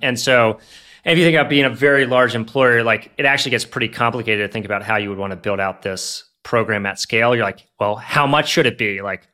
And 0.02 0.20
so 0.20 0.58
and 1.04 1.12
if 1.12 1.18
you 1.18 1.24
think 1.24 1.36
about 1.36 1.48
being 1.48 1.64
a 1.64 1.70
very 1.70 2.06
large 2.06 2.34
employer, 2.34 2.82
like 2.82 3.12
it 3.16 3.24
actually 3.24 3.52
gets 3.52 3.64
pretty 3.64 3.88
complicated 3.88 4.48
to 4.48 4.52
think 4.52 4.64
about 4.64 4.82
how 4.82 4.96
you 4.96 5.08
would 5.08 5.18
want 5.18 5.30
to 5.30 5.36
build 5.36 5.60
out 5.60 5.82
this 5.82 6.24
program 6.42 6.86
at 6.86 6.98
scale. 6.98 7.34
You're 7.34 7.44
like, 7.44 7.66
well, 7.78 7.96
how 7.96 8.26
much 8.26 8.48
should 8.48 8.66
it 8.66 8.78
be? 8.78 9.02
Like, 9.02 9.26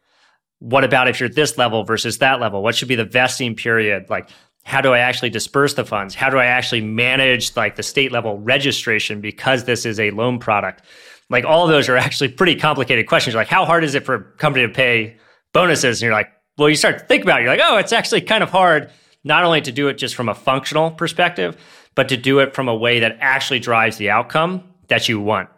what 0.58 0.84
about 0.84 1.08
if 1.08 1.20
you're 1.20 1.28
this 1.28 1.58
level 1.58 1.84
versus 1.84 2.18
that 2.18 2.40
level? 2.40 2.62
What 2.62 2.74
should 2.74 2.88
be 2.88 2.94
the 2.94 3.04
vesting 3.04 3.54
period? 3.54 4.08
Like, 4.08 4.30
how 4.64 4.80
do 4.80 4.92
I 4.92 4.98
actually 4.98 5.30
disperse 5.30 5.74
the 5.74 5.84
funds? 5.84 6.14
How 6.14 6.30
do 6.30 6.38
I 6.38 6.46
actually 6.46 6.80
manage 6.80 7.56
like 7.56 7.76
the 7.76 7.82
state 7.82 8.10
level 8.10 8.38
registration 8.38 9.20
because 9.20 9.64
this 9.64 9.86
is 9.86 10.00
a 10.00 10.10
loan 10.10 10.38
product? 10.38 10.82
Like 11.30 11.44
all 11.44 11.64
of 11.64 11.70
those 11.70 11.88
are 11.88 11.96
actually 11.96 12.28
pretty 12.28 12.56
complicated 12.56 13.06
questions. 13.06 13.34
You're 13.34 13.40
like, 13.40 13.48
how 13.48 13.64
hard 13.64 13.84
is 13.84 13.94
it 13.94 14.04
for 14.04 14.14
a 14.14 14.22
company 14.38 14.66
to 14.66 14.72
pay 14.72 15.18
bonuses? 15.52 16.02
And 16.02 16.06
you're 16.06 16.16
like, 16.16 16.30
well, 16.58 16.68
you 16.68 16.74
start 16.74 16.98
to 16.98 17.04
think 17.04 17.22
about 17.22 17.40
it. 17.40 17.44
You're 17.44 17.52
like, 17.52 17.60
oh, 17.62 17.76
it's 17.76 17.92
actually 17.92 18.22
kind 18.22 18.42
of 18.42 18.50
hard 18.50 18.90
not 19.26 19.42
only 19.42 19.60
to 19.60 19.72
do 19.72 19.88
it 19.88 19.98
just 19.98 20.14
from 20.14 20.28
a 20.28 20.34
functional 20.34 20.92
perspective, 20.92 21.56
but 21.96 22.08
to 22.08 22.16
do 22.16 22.38
it 22.38 22.54
from 22.54 22.68
a 22.68 22.74
way 22.74 23.00
that 23.00 23.18
actually 23.20 23.58
drives 23.58 23.96
the 23.96 24.08
outcome 24.08 24.62
that 24.86 25.08
you 25.08 25.20
want. 25.20 25.48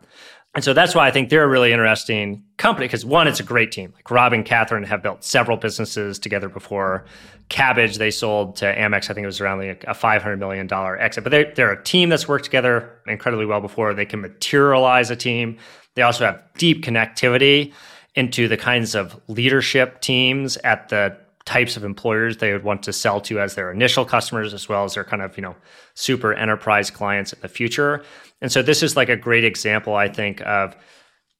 And 0.54 0.64
so 0.64 0.72
that's 0.72 0.94
why 0.94 1.06
I 1.06 1.10
think 1.10 1.28
they're 1.28 1.44
a 1.44 1.48
really 1.48 1.70
interesting 1.70 2.42
company 2.56 2.86
because 2.86 3.04
one, 3.04 3.28
it's 3.28 3.40
a 3.40 3.44
great 3.44 3.70
team. 3.70 3.92
Like 3.94 4.10
Rob 4.10 4.32
and 4.32 4.44
Kathryn 4.44 4.86
have 4.86 5.02
built 5.02 5.22
several 5.22 5.58
businesses 5.58 6.18
together 6.18 6.48
before. 6.48 7.04
Kabbage, 7.50 7.98
they 7.98 8.10
sold 8.10 8.56
to 8.56 8.64
Amex, 8.64 9.10
I 9.10 9.14
think 9.14 9.24
it 9.24 9.26
was 9.26 9.40
around 9.40 9.58
like 9.58 9.84
a 9.84 9.94
$500 9.94 10.38
million 10.38 10.66
exit. 10.98 11.22
But 11.22 11.30
they're, 11.30 11.52
they're 11.54 11.72
a 11.72 11.84
team 11.84 12.08
that's 12.08 12.26
worked 12.26 12.46
together 12.46 12.90
incredibly 13.06 13.44
well 13.44 13.60
before. 13.60 13.92
They 13.92 14.06
can 14.06 14.22
materialize 14.22 15.10
a 15.10 15.16
team. 15.16 15.58
They 15.94 16.02
also 16.02 16.24
have 16.24 16.42
deep 16.56 16.82
connectivity 16.82 17.74
into 18.14 18.48
the 18.48 18.56
kinds 18.56 18.94
of 18.94 19.20
leadership 19.28 20.00
teams 20.00 20.56
at 20.58 20.88
the 20.88 21.18
types 21.48 21.78
of 21.78 21.82
employers 21.82 22.36
they 22.36 22.52
would 22.52 22.62
want 22.62 22.82
to 22.82 22.92
sell 22.92 23.22
to 23.22 23.40
as 23.40 23.54
their 23.54 23.72
initial 23.72 24.04
customers 24.04 24.52
as 24.52 24.68
well 24.68 24.84
as 24.84 24.92
their 24.92 25.02
kind 25.02 25.22
of 25.22 25.34
you 25.38 25.42
know 25.42 25.56
super 25.94 26.34
enterprise 26.34 26.90
clients 26.90 27.32
in 27.32 27.40
the 27.40 27.48
future. 27.48 28.04
And 28.42 28.52
so 28.52 28.60
this 28.60 28.82
is 28.82 28.96
like 28.96 29.08
a 29.08 29.16
great 29.16 29.44
example 29.44 29.94
i 29.94 30.08
think 30.08 30.42
of 30.42 30.76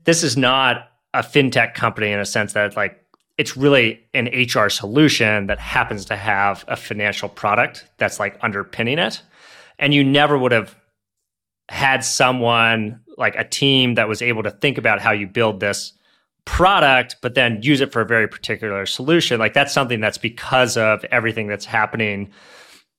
this 0.05 0.23
is 0.23 0.37
not 0.37 0.89
a 1.13 1.21
fintech 1.21 1.75
company 1.75 2.11
in 2.11 2.19
a 2.19 2.25
sense 2.25 2.55
that 2.55 2.75
like 2.75 3.05
it's 3.37 3.57
really 3.57 4.01
an 4.15 4.29
hr 4.55 4.69
solution 4.69 5.47
that 5.47 5.59
happens 5.59 6.05
to 6.07 6.17
have 6.17 6.65
a 6.69 6.77
financial 6.77 7.29
product 7.29 7.87
that's 7.99 8.19
like 8.19 8.37
underpinning 8.43 8.99
it. 8.99 9.23
And 9.79 9.95
you 9.95 10.03
never 10.03 10.37
would 10.37 10.53
have 10.53 10.75
had 11.69 12.03
someone 12.05 13.01
like 13.17 13.37
a 13.37 13.45
team 13.45 13.95
that 13.95 14.09
was 14.09 14.23
able 14.23 14.43
to 14.43 14.51
think 14.51 14.79
about 14.79 15.01
how 15.01 15.13
you 15.13 15.27
build 15.27 15.61
this 15.61 15.93
product, 16.45 17.16
but 17.20 17.34
then 17.34 17.61
use 17.62 17.80
it 17.80 17.93
for 17.93 18.01
a 18.01 18.07
very 18.07 18.26
particular 18.26 18.86
solution. 18.86 19.39
Like 19.39 19.55
that's 19.55 19.72
something 19.72 20.01
that's 20.01 20.18
because 20.18 20.76
of 20.76 21.05
everything 21.07 21.47
that's 21.47 21.64
happening 21.64 22.30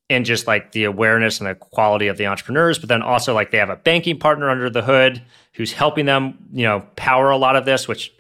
in 0.10 0.24
just 0.24 0.48
like 0.48 0.72
the 0.72 0.86
awareness 0.86 1.40
and 1.40 1.48
the 1.48 1.56
quality 1.56 2.08
of 2.08 2.18
the 2.18 2.26
entrepreneurs, 2.26 2.80
but 2.80 2.90
then 2.90 3.02
also 3.02 3.34
like 3.34 3.52
they 3.52 3.58
have 3.60 3.70
a 3.70 3.76
banking 3.76 4.18
partner 4.18 4.50
under 4.50 4.70
the 4.70 4.82
hood 4.82 5.22
who's 5.54 5.72
helping 5.72 6.06
them, 6.06 6.38
you 6.52 6.64
know, 6.64 6.86
power 6.96 7.30
a 7.30 7.38
lot 7.38 7.56
of 7.56 7.66
this, 7.66 7.88
which 7.88 8.12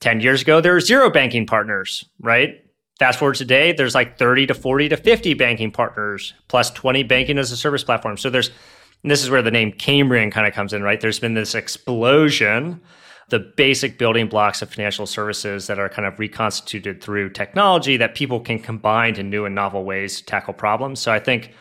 10 0.00 0.20
years 0.20 0.42
ago 0.42 0.60
there 0.60 0.72
were 0.72 0.80
zero 0.80 1.10
banking 1.10 1.46
partners, 1.46 2.04
right? 2.20 2.64
Fast 2.98 3.18
forward 3.18 3.36
today, 3.36 3.72
there's 3.72 3.94
like 3.94 4.18
30 4.18 4.46
to 4.46 4.54
40 4.54 4.88
to 4.88 4.96
50 4.96 5.34
banking 5.34 5.70
partners 5.70 6.34
plus 6.48 6.70
20 6.70 7.04
banking 7.04 7.38
as 7.38 7.52
a 7.52 7.56
service 7.56 7.84
platform. 7.84 8.16
So 8.16 8.30
there's 8.30 8.50
this 9.04 9.22
is 9.22 9.30
where 9.30 9.42
the 9.42 9.50
name 9.52 9.70
Cambrian 9.70 10.30
kind 10.30 10.46
of 10.46 10.54
comes 10.54 10.72
in, 10.72 10.82
right? 10.82 11.00
There's 11.00 11.20
been 11.20 11.34
this 11.34 11.54
explosion 11.54 12.80
the 13.28 13.38
basic 13.38 13.98
building 13.98 14.26
blocks 14.26 14.62
of 14.62 14.72
financial 14.72 15.06
services 15.06 15.66
that 15.66 15.78
are 15.78 15.88
kind 15.88 16.06
of 16.06 16.18
reconstituted 16.18 17.02
through 17.02 17.30
technology 17.30 17.96
that 17.98 18.14
people 18.14 18.40
can 18.40 18.58
combine 18.58 19.16
in 19.16 19.28
new 19.28 19.44
and 19.44 19.54
novel 19.54 19.84
ways 19.84 20.18
to 20.18 20.24
tackle 20.24 20.54
problems. 20.54 20.98
So 21.00 21.12
I 21.12 21.18
think 21.18 21.52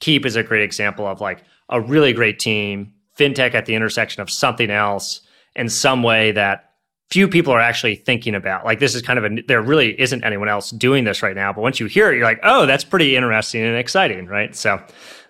Keep 0.00 0.26
is 0.26 0.36
a 0.36 0.42
great 0.42 0.62
example 0.62 1.06
of 1.06 1.20
like 1.20 1.42
a 1.70 1.80
really 1.80 2.12
great 2.12 2.38
team, 2.38 2.92
fintech 3.18 3.54
at 3.54 3.64
the 3.64 3.74
intersection 3.74 4.20
of 4.20 4.30
something 4.30 4.70
else 4.70 5.22
in 5.54 5.70
some 5.70 6.02
way 6.02 6.32
that 6.32 6.74
few 7.10 7.28
people 7.28 7.52
are 7.52 7.60
actually 7.60 7.94
thinking 7.94 8.34
about. 8.34 8.64
Like 8.64 8.78
this 8.78 8.94
is 8.94 9.00
kind 9.00 9.18
of 9.18 9.24
a 9.24 9.42
there 9.48 9.62
really 9.62 9.98
isn't 9.98 10.24
anyone 10.24 10.48
else 10.48 10.70
doing 10.70 11.04
this 11.04 11.22
right 11.22 11.36
now, 11.36 11.52
but 11.52 11.62
once 11.62 11.80
you 11.80 11.86
hear 11.86 12.12
it, 12.12 12.16
you're 12.16 12.26
like, 12.26 12.40
oh, 12.42 12.66
that's 12.66 12.84
pretty 12.84 13.16
interesting 13.16 13.62
and 13.62 13.76
exciting, 13.76 14.26
right? 14.26 14.54
So 14.54 14.82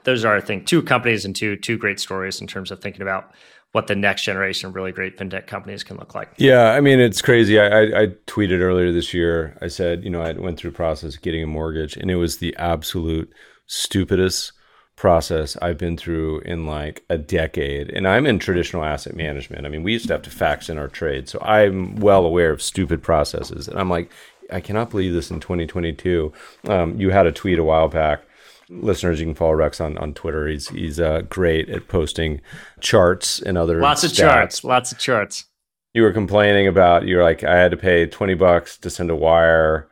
those 0.04 0.24
are 0.24 0.36
I 0.36 0.40
think 0.40 0.66
two 0.66 0.82
companies 0.82 1.24
and 1.24 1.36
two 1.36 1.56
two 1.56 1.78
great 1.78 2.00
stories 2.00 2.40
in 2.40 2.46
terms 2.46 2.70
of 2.70 2.80
thinking 2.80 3.02
about 3.02 3.32
what 3.76 3.88
the 3.88 3.94
next 3.94 4.22
generation 4.22 4.70
of 4.70 4.74
really 4.74 4.90
great 4.90 5.18
fintech 5.18 5.46
companies 5.46 5.84
can 5.84 5.98
look 5.98 6.14
like. 6.14 6.32
Yeah, 6.38 6.70
I 6.70 6.80
mean 6.80 6.98
it's 6.98 7.20
crazy. 7.20 7.60
I, 7.60 7.66
I, 7.66 7.82
I 8.00 8.06
tweeted 8.26 8.60
earlier 8.60 8.90
this 8.90 9.12
year. 9.12 9.54
I 9.60 9.68
said, 9.68 10.02
you 10.02 10.08
know, 10.08 10.22
I 10.22 10.32
went 10.32 10.58
through 10.58 10.70
a 10.70 10.72
process 10.74 11.16
getting 11.16 11.42
a 11.42 11.46
mortgage, 11.46 11.94
and 11.94 12.10
it 12.10 12.16
was 12.16 12.38
the 12.38 12.56
absolute 12.56 13.30
stupidest 13.66 14.52
process 14.96 15.58
I've 15.60 15.76
been 15.76 15.98
through 15.98 16.40
in 16.40 16.64
like 16.64 17.04
a 17.10 17.18
decade. 17.18 17.90
And 17.90 18.08
I'm 18.08 18.24
in 18.24 18.38
traditional 18.38 18.82
asset 18.82 19.14
management. 19.14 19.66
I 19.66 19.68
mean, 19.68 19.82
we 19.82 19.92
used 19.92 20.06
to 20.06 20.14
have 20.14 20.22
to 20.22 20.30
fax 20.30 20.70
in 20.70 20.78
our 20.78 20.88
trade, 20.88 21.28
so 21.28 21.38
I'm 21.42 21.96
well 21.96 22.24
aware 22.24 22.52
of 22.52 22.62
stupid 22.62 23.02
processes. 23.02 23.68
And 23.68 23.78
I'm 23.78 23.90
like, 23.90 24.10
I 24.50 24.60
cannot 24.60 24.88
believe 24.88 25.12
this 25.12 25.30
in 25.30 25.38
2022. 25.38 26.32
Um, 26.66 26.98
you 26.98 27.10
had 27.10 27.26
a 27.26 27.32
tweet 27.32 27.58
a 27.58 27.64
while 27.64 27.88
back 27.88 28.22
listeners, 28.68 29.20
you 29.20 29.26
can 29.26 29.34
follow 29.34 29.54
Rex 29.54 29.80
on, 29.80 29.96
on 29.98 30.14
Twitter. 30.14 30.46
He's 30.48 30.68
he's 30.68 31.00
uh, 31.00 31.22
great 31.28 31.68
at 31.68 31.88
posting 31.88 32.40
charts 32.80 33.40
and 33.40 33.56
other 33.56 33.80
lots 33.80 34.04
stats. 34.04 34.10
of 34.10 34.16
charts, 34.16 34.64
lots 34.64 34.92
of 34.92 34.98
charts. 34.98 35.46
You 35.94 36.02
were 36.02 36.12
complaining 36.12 36.66
about 36.66 37.06
you're 37.06 37.22
like 37.22 37.44
I 37.44 37.56
had 37.56 37.70
to 37.70 37.76
pay 37.76 38.06
twenty 38.06 38.34
bucks 38.34 38.76
to 38.78 38.90
send 38.90 39.10
a 39.10 39.16
wire 39.16 39.88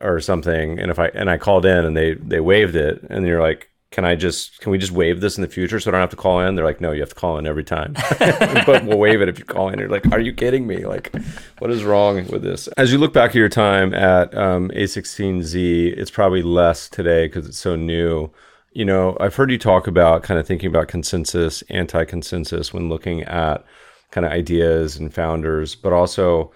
or 0.00 0.20
something, 0.20 0.78
and 0.78 0.90
if 0.90 0.98
I 0.98 1.06
and 1.08 1.30
I 1.30 1.38
called 1.38 1.64
in 1.66 1.84
and 1.84 1.96
they 1.96 2.14
they 2.14 2.40
waived 2.40 2.76
it, 2.76 3.02
and 3.08 3.26
you're 3.26 3.42
like 3.42 3.70
can 3.94 4.04
I 4.04 4.16
just 4.16 4.58
can 4.58 4.72
we 4.72 4.78
just 4.78 4.90
waive 4.90 5.20
this 5.20 5.38
in 5.38 5.42
the 5.42 5.48
future 5.48 5.78
so 5.78 5.88
I 5.88 5.92
don't 5.92 6.00
have 6.00 6.10
to 6.10 6.16
call 6.16 6.40
in? 6.40 6.56
They're 6.56 6.64
like, 6.64 6.80
no, 6.80 6.90
you 6.90 6.98
have 6.98 7.10
to 7.10 7.14
call 7.14 7.38
in 7.38 7.46
every 7.46 7.62
time, 7.62 7.92
but 8.18 8.84
we'll 8.84 8.98
waive 8.98 9.22
it 9.22 9.28
if 9.28 9.38
you 9.38 9.44
call 9.44 9.68
in. 9.68 9.78
You're 9.78 9.88
like, 9.88 10.10
are 10.10 10.18
you 10.18 10.32
kidding 10.32 10.66
me? 10.66 10.84
Like, 10.84 11.14
what 11.60 11.70
is 11.70 11.84
wrong 11.84 12.26
with 12.26 12.42
this? 12.42 12.66
As 12.76 12.90
you 12.90 12.98
look 12.98 13.12
back 13.12 13.30
at 13.30 13.36
your 13.36 13.48
time 13.48 13.94
at 13.94 14.36
um, 14.36 14.68
A16Z, 14.70 15.96
it's 15.96 16.10
probably 16.10 16.42
less 16.42 16.88
today 16.88 17.28
because 17.28 17.46
it's 17.46 17.58
so 17.58 17.76
new. 17.76 18.32
You 18.72 18.84
know, 18.84 19.16
I've 19.20 19.36
heard 19.36 19.52
you 19.52 19.58
talk 19.58 19.86
about 19.86 20.24
kind 20.24 20.40
of 20.40 20.46
thinking 20.46 20.68
about 20.68 20.88
consensus, 20.88 21.62
anti-consensus 21.70 22.74
when 22.74 22.88
looking 22.88 23.22
at 23.22 23.64
kind 24.10 24.26
of 24.26 24.32
ideas 24.32 24.96
and 24.96 25.14
founders, 25.14 25.76
but 25.76 25.92
also, 25.92 26.50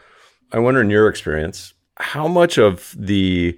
I 0.51 0.59
wonder 0.59 0.81
in 0.81 0.91
your 0.91 1.09
experience, 1.09 1.73
how 1.99 2.27
much 2.27 2.59
of 2.59 2.97
the 2.99 3.57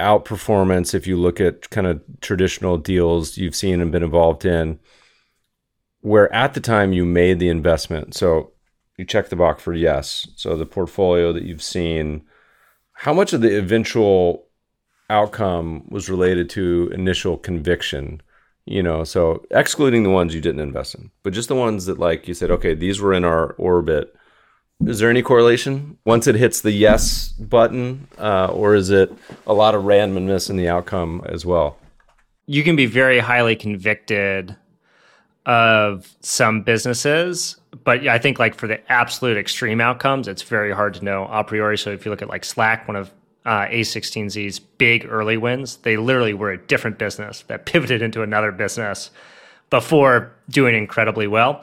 outperformance 0.00 0.94
if 0.94 1.06
you 1.06 1.16
look 1.16 1.40
at 1.40 1.70
kind 1.70 1.86
of 1.86 2.02
traditional 2.20 2.76
deals 2.76 3.36
you've 3.36 3.54
seen 3.54 3.80
and 3.80 3.92
been 3.92 4.02
involved 4.02 4.44
in 4.44 4.78
where 6.00 6.32
at 6.34 6.54
the 6.54 6.60
time 6.60 6.92
you 6.92 7.04
made 7.04 7.38
the 7.38 7.48
investment 7.48 8.12
so 8.12 8.52
you 8.96 9.04
check 9.04 9.28
the 9.28 9.36
box 9.36 9.62
for 9.62 9.72
yes 9.72 10.26
so 10.34 10.56
the 10.56 10.66
portfolio 10.66 11.32
that 11.32 11.44
you've 11.44 11.62
seen 11.62 12.22
how 12.94 13.14
much 13.14 13.32
of 13.32 13.40
the 13.40 13.56
eventual 13.56 14.46
outcome 15.10 15.84
was 15.88 16.08
related 16.08 16.48
to 16.48 16.90
initial 16.94 17.36
conviction? 17.36 18.20
You 18.66 18.82
know 18.82 19.04
so 19.04 19.44
excluding 19.50 20.02
the 20.02 20.10
ones 20.10 20.34
you 20.34 20.40
didn't 20.40 20.62
invest 20.62 20.94
in 20.94 21.10
but 21.22 21.34
just 21.34 21.48
the 21.48 21.54
ones 21.54 21.84
that 21.84 21.98
like 21.98 22.26
you 22.26 22.34
said 22.34 22.50
okay 22.50 22.74
these 22.74 22.98
were 22.98 23.12
in 23.12 23.24
our 23.24 23.52
orbit 23.52 24.14
is 24.86 24.98
there 24.98 25.10
any 25.10 25.22
correlation 25.22 25.98
once 26.04 26.26
it 26.26 26.34
hits 26.34 26.60
the 26.60 26.72
yes 26.72 27.28
button, 27.32 28.08
uh, 28.18 28.46
or 28.46 28.74
is 28.74 28.90
it 28.90 29.12
a 29.46 29.54
lot 29.54 29.74
of 29.74 29.84
randomness 29.84 30.50
in 30.50 30.56
the 30.56 30.68
outcome 30.68 31.22
as 31.26 31.46
well? 31.46 31.78
You 32.46 32.62
can 32.62 32.76
be 32.76 32.86
very 32.86 33.18
highly 33.18 33.56
convicted 33.56 34.56
of 35.46 36.14
some 36.20 36.62
businesses, 36.62 37.56
but 37.84 38.06
I 38.06 38.18
think 38.18 38.38
like 38.38 38.54
for 38.54 38.66
the 38.66 38.80
absolute 38.90 39.36
extreme 39.36 39.80
outcomes, 39.80 40.28
it's 40.28 40.42
very 40.42 40.72
hard 40.72 40.94
to 40.94 41.04
know 41.04 41.26
a 41.30 41.44
priori. 41.44 41.78
So 41.78 41.90
if 41.90 42.04
you 42.04 42.10
look 42.10 42.22
at 42.22 42.28
like 42.28 42.44
Slack, 42.44 42.88
one 42.88 42.96
of 42.96 43.10
uh, 43.44 43.66
A16Z's 43.66 44.58
big 44.58 45.06
early 45.08 45.36
wins, 45.36 45.76
they 45.78 45.96
literally 45.96 46.34
were 46.34 46.50
a 46.50 46.58
different 46.58 46.98
business 46.98 47.42
that 47.48 47.66
pivoted 47.66 48.02
into 48.02 48.22
another 48.22 48.52
business 48.52 49.10
before 49.70 50.32
doing 50.48 50.74
incredibly 50.74 51.26
well. 51.26 51.62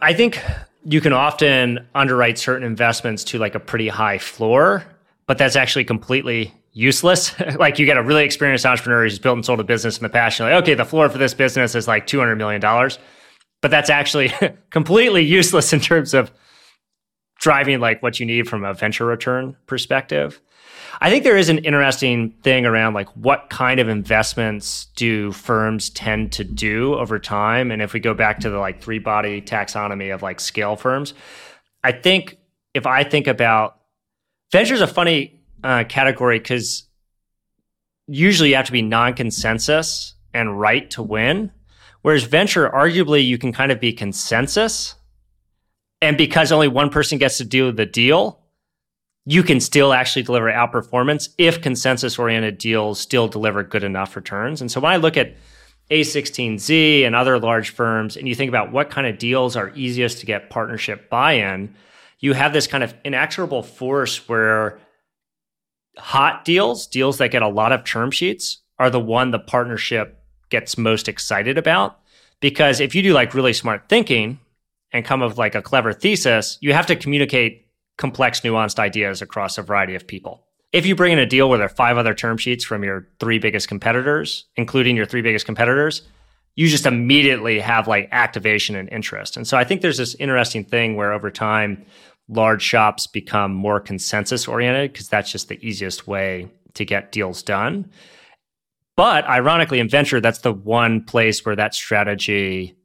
I 0.00 0.12
think 0.12 0.40
you 0.84 1.00
can 1.00 1.12
often 1.12 1.86
underwrite 1.94 2.38
certain 2.38 2.66
investments 2.66 3.24
to 3.24 3.38
like 3.38 3.54
a 3.54 3.60
pretty 3.60 3.88
high 3.88 4.18
floor, 4.18 4.84
but 5.26 5.38
that's 5.38 5.56
actually 5.56 5.84
completely 5.84 6.52
useless. 6.72 7.38
like 7.58 7.78
you 7.78 7.86
get 7.86 7.96
a 7.96 8.02
really 8.02 8.24
experienced 8.24 8.66
entrepreneur 8.66 9.04
who's 9.04 9.18
built 9.18 9.36
and 9.36 9.44
sold 9.44 9.60
a 9.60 9.64
business 9.64 9.96
in 9.96 10.02
the 10.02 10.08
past. 10.08 10.38
You're 10.38 10.50
like, 10.50 10.62
okay, 10.62 10.74
the 10.74 10.84
floor 10.84 11.08
for 11.08 11.18
this 11.18 11.34
business 11.34 11.74
is 11.74 11.86
like 11.86 12.06
$200 12.06 12.36
million. 12.36 12.60
But 13.60 13.70
that's 13.70 13.90
actually 13.90 14.32
completely 14.70 15.22
useless 15.22 15.72
in 15.72 15.80
terms 15.80 16.14
of 16.14 16.32
driving 17.38 17.80
like 17.80 18.02
what 18.02 18.20
you 18.20 18.26
need 18.26 18.48
from 18.48 18.64
a 18.64 18.74
venture 18.74 19.04
return 19.04 19.56
perspective. 19.66 20.40
I 21.02 21.10
think 21.10 21.24
there 21.24 21.36
is 21.36 21.48
an 21.48 21.58
interesting 21.58 22.30
thing 22.44 22.64
around 22.64 22.94
like 22.94 23.08
what 23.16 23.50
kind 23.50 23.80
of 23.80 23.88
investments 23.88 24.86
do 24.94 25.32
firms 25.32 25.90
tend 25.90 26.30
to 26.34 26.44
do 26.44 26.94
over 26.94 27.18
time. 27.18 27.72
And 27.72 27.82
if 27.82 27.92
we 27.92 27.98
go 27.98 28.14
back 28.14 28.38
to 28.38 28.50
the 28.50 28.58
like 28.58 28.80
three 28.80 29.00
body 29.00 29.42
taxonomy 29.42 30.14
of 30.14 30.22
like 30.22 30.38
scale 30.38 30.76
firms, 30.76 31.12
I 31.82 31.90
think 31.90 32.38
if 32.72 32.86
I 32.86 33.02
think 33.02 33.26
about 33.26 33.80
venture 34.52 34.74
is 34.74 34.80
a 34.80 34.86
funny 34.86 35.40
uh, 35.64 35.82
category 35.88 36.38
because 36.38 36.84
usually 38.06 38.50
you 38.50 38.54
have 38.54 38.66
to 38.66 38.72
be 38.72 38.82
non 38.82 39.14
consensus 39.14 40.14
and 40.32 40.60
right 40.60 40.88
to 40.92 41.02
win. 41.02 41.50
Whereas 42.02 42.22
venture, 42.22 42.70
arguably, 42.70 43.26
you 43.26 43.38
can 43.38 43.52
kind 43.52 43.72
of 43.72 43.80
be 43.80 43.92
consensus. 43.92 44.94
And 46.00 46.16
because 46.16 46.52
only 46.52 46.68
one 46.68 46.90
person 46.90 47.18
gets 47.18 47.38
to 47.38 47.44
do 47.44 47.72
the 47.72 47.86
deal, 47.86 48.41
you 49.24 49.42
can 49.42 49.60
still 49.60 49.92
actually 49.92 50.22
deliver 50.22 50.50
outperformance 50.50 51.28
if 51.38 51.62
consensus 51.62 52.18
oriented 52.18 52.58
deals 52.58 52.98
still 52.98 53.28
deliver 53.28 53.62
good 53.62 53.84
enough 53.84 54.16
returns. 54.16 54.60
And 54.60 54.70
so 54.70 54.80
when 54.80 54.92
I 54.92 54.96
look 54.96 55.16
at 55.16 55.36
A16Z 55.90 57.06
and 57.06 57.14
other 57.14 57.38
large 57.38 57.70
firms, 57.70 58.16
and 58.16 58.26
you 58.26 58.34
think 58.34 58.48
about 58.48 58.72
what 58.72 58.90
kind 58.90 59.06
of 59.06 59.18
deals 59.18 59.56
are 59.56 59.72
easiest 59.74 60.18
to 60.18 60.26
get 60.26 60.50
partnership 60.50 61.08
buy 61.08 61.34
in, 61.34 61.74
you 62.18 62.32
have 62.32 62.52
this 62.52 62.66
kind 62.66 62.82
of 62.82 62.94
inexorable 63.04 63.62
force 63.62 64.28
where 64.28 64.78
hot 65.98 66.44
deals, 66.44 66.86
deals 66.86 67.18
that 67.18 67.30
get 67.30 67.42
a 67.42 67.48
lot 67.48 67.72
of 67.72 67.84
term 67.84 68.10
sheets, 68.10 68.58
are 68.78 68.90
the 68.90 69.00
one 69.00 69.30
the 69.30 69.38
partnership 69.38 70.24
gets 70.50 70.76
most 70.76 71.08
excited 71.08 71.58
about. 71.58 72.00
Because 72.40 72.80
if 72.80 72.94
you 72.94 73.02
do 73.02 73.12
like 73.12 73.34
really 73.34 73.52
smart 73.52 73.88
thinking 73.88 74.40
and 74.92 75.04
come 75.04 75.22
up 75.22 75.30
with 75.30 75.38
like 75.38 75.54
a 75.54 75.62
clever 75.62 75.92
thesis, 75.92 76.58
you 76.60 76.72
have 76.72 76.86
to 76.86 76.96
communicate 76.96 77.66
complex, 77.96 78.40
nuanced 78.40 78.78
ideas 78.78 79.22
across 79.22 79.58
a 79.58 79.62
variety 79.62 79.94
of 79.94 80.06
people. 80.06 80.46
If 80.72 80.86
you 80.86 80.96
bring 80.96 81.12
in 81.12 81.18
a 81.18 81.26
deal 81.26 81.48
where 81.48 81.58
there 81.58 81.66
are 81.66 81.70
five 81.70 81.98
other 81.98 82.14
term 82.14 82.38
sheets 82.38 82.64
from 82.64 82.82
your 82.82 83.06
three 83.20 83.38
biggest 83.38 83.68
competitors, 83.68 84.46
including 84.56 84.96
your 84.96 85.06
three 85.06 85.22
biggest 85.22 85.44
competitors, 85.44 86.02
you 86.54 86.68
just 86.68 86.86
immediately 86.86 87.60
have 87.60 87.88
like 87.88 88.08
activation 88.12 88.76
and 88.76 88.88
interest. 88.90 89.36
And 89.36 89.46
so 89.46 89.56
I 89.56 89.64
think 89.64 89.80
there's 89.80 89.98
this 89.98 90.14
interesting 90.16 90.64
thing 90.64 90.96
where 90.96 91.12
over 91.12 91.30
time, 91.30 91.84
large 92.28 92.62
shops 92.62 93.06
become 93.06 93.52
more 93.52 93.80
consensus 93.80 94.48
oriented 94.48 94.92
because 94.92 95.08
that's 95.08 95.30
just 95.30 95.48
the 95.48 95.64
easiest 95.66 96.06
way 96.06 96.50
to 96.74 96.84
get 96.84 97.12
deals 97.12 97.42
done. 97.42 97.90
But 98.96 99.24
ironically, 99.26 99.80
in 99.80 99.88
venture, 99.88 100.20
that's 100.20 100.40
the 100.40 100.52
one 100.52 101.04
place 101.04 101.44
where 101.44 101.56
that 101.56 101.74
strategy 101.74 102.76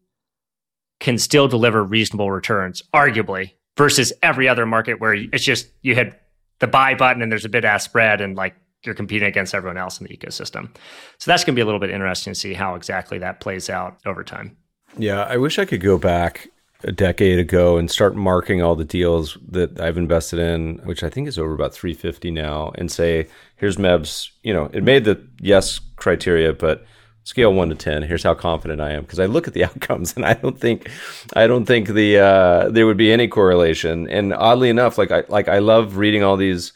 can 0.99 1.17
still 1.17 1.47
deliver 1.47 1.83
reasonable 1.83 2.31
returns, 2.31 2.81
arguably, 2.93 3.51
versus 3.77 4.11
every 4.21 4.47
other 4.49 4.65
market 4.65 4.99
where 4.99 5.13
it's 5.13 5.43
just 5.43 5.67
you 5.81 5.95
hit 5.95 6.19
the 6.59 6.67
buy 6.67 6.95
button 6.95 7.21
and 7.21 7.31
there's 7.31 7.45
a 7.45 7.49
bid 7.49 7.63
ask 7.63 7.89
spread 7.89 8.19
and 8.19 8.35
like 8.35 8.55
you're 8.83 8.95
competing 8.95 9.27
against 9.27 9.53
everyone 9.53 9.77
else 9.77 9.99
in 9.99 10.07
the 10.07 10.15
ecosystem. 10.15 10.69
So 11.19 11.31
that's 11.31 11.43
going 11.43 11.53
to 11.53 11.59
be 11.59 11.61
a 11.61 11.65
little 11.65 11.79
bit 11.79 11.89
interesting 11.89 12.33
to 12.33 12.39
see 12.39 12.53
how 12.53 12.75
exactly 12.75 13.19
that 13.19 13.39
plays 13.39 13.69
out 13.69 13.97
over 14.05 14.23
time. 14.23 14.57
Yeah, 14.97 15.23
I 15.23 15.37
wish 15.37 15.59
I 15.59 15.65
could 15.65 15.81
go 15.81 15.97
back 15.97 16.49
a 16.83 16.91
decade 16.91 17.39
ago 17.39 17.77
and 17.77 17.89
start 17.89 18.15
marking 18.15 18.61
all 18.61 18.75
the 18.75 18.85
deals 18.85 19.37
that 19.49 19.79
I've 19.79 19.97
invested 19.97 20.39
in, 20.39 20.77
which 20.83 21.03
I 21.03 21.09
think 21.09 21.27
is 21.27 21.37
over 21.37 21.53
about 21.53 21.73
350 21.73 22.31
now, 22.31 22.71
and 22.75 22.91
say, 22.91 23.27
here's 23.55 23.79
Meb's, 23.79 24.31
you 24.43 24.53
know, 24.53 24.69
it 24.73 24.83
made 24.83 25.03
the 25.03 25.21
yes 25.41 25.79
criteria, 25.95 26.53
but 26.53 26.85
scale 27.27 27.53
one 27.53 27.67
to 27.67 27.75
10, 27.75 28.03
here's 28.03 28.23
how 28.23 28.33
confident 28.33 28.79
I 28.79 28.91
am. 28.91 29.05
Cause 29.05 29.19
I 29.19 29.25
look 29.25 29.47
at 29.47 29.53
the 29.53 29.65
outcomes 29.69 30.15
and 30.15 30.25
I 30.25 30.33
don't 30.33 30.57
think, 30.59 30.89
I 31.33 31.45
don't 31.45 31.65
think 31.65 31.89
the, 31.89 32.19
uh, 32.19 32.69
there 32.69 32.85
would 32.85 32.97
be 32.97 33.11
any 33.11 33.27
correlation. 33.27 34.09
And 34.09 34.33
oddly 34.33 34.69
enough, 34.69 34.97
like 34.97 35.11
I, 35.11 35.23
like 35.27 35.49
I 35.49 35.59
love 35.59 35.97
reading 35.97 36.23
all 36.23 36.37
these, 36.37 36.71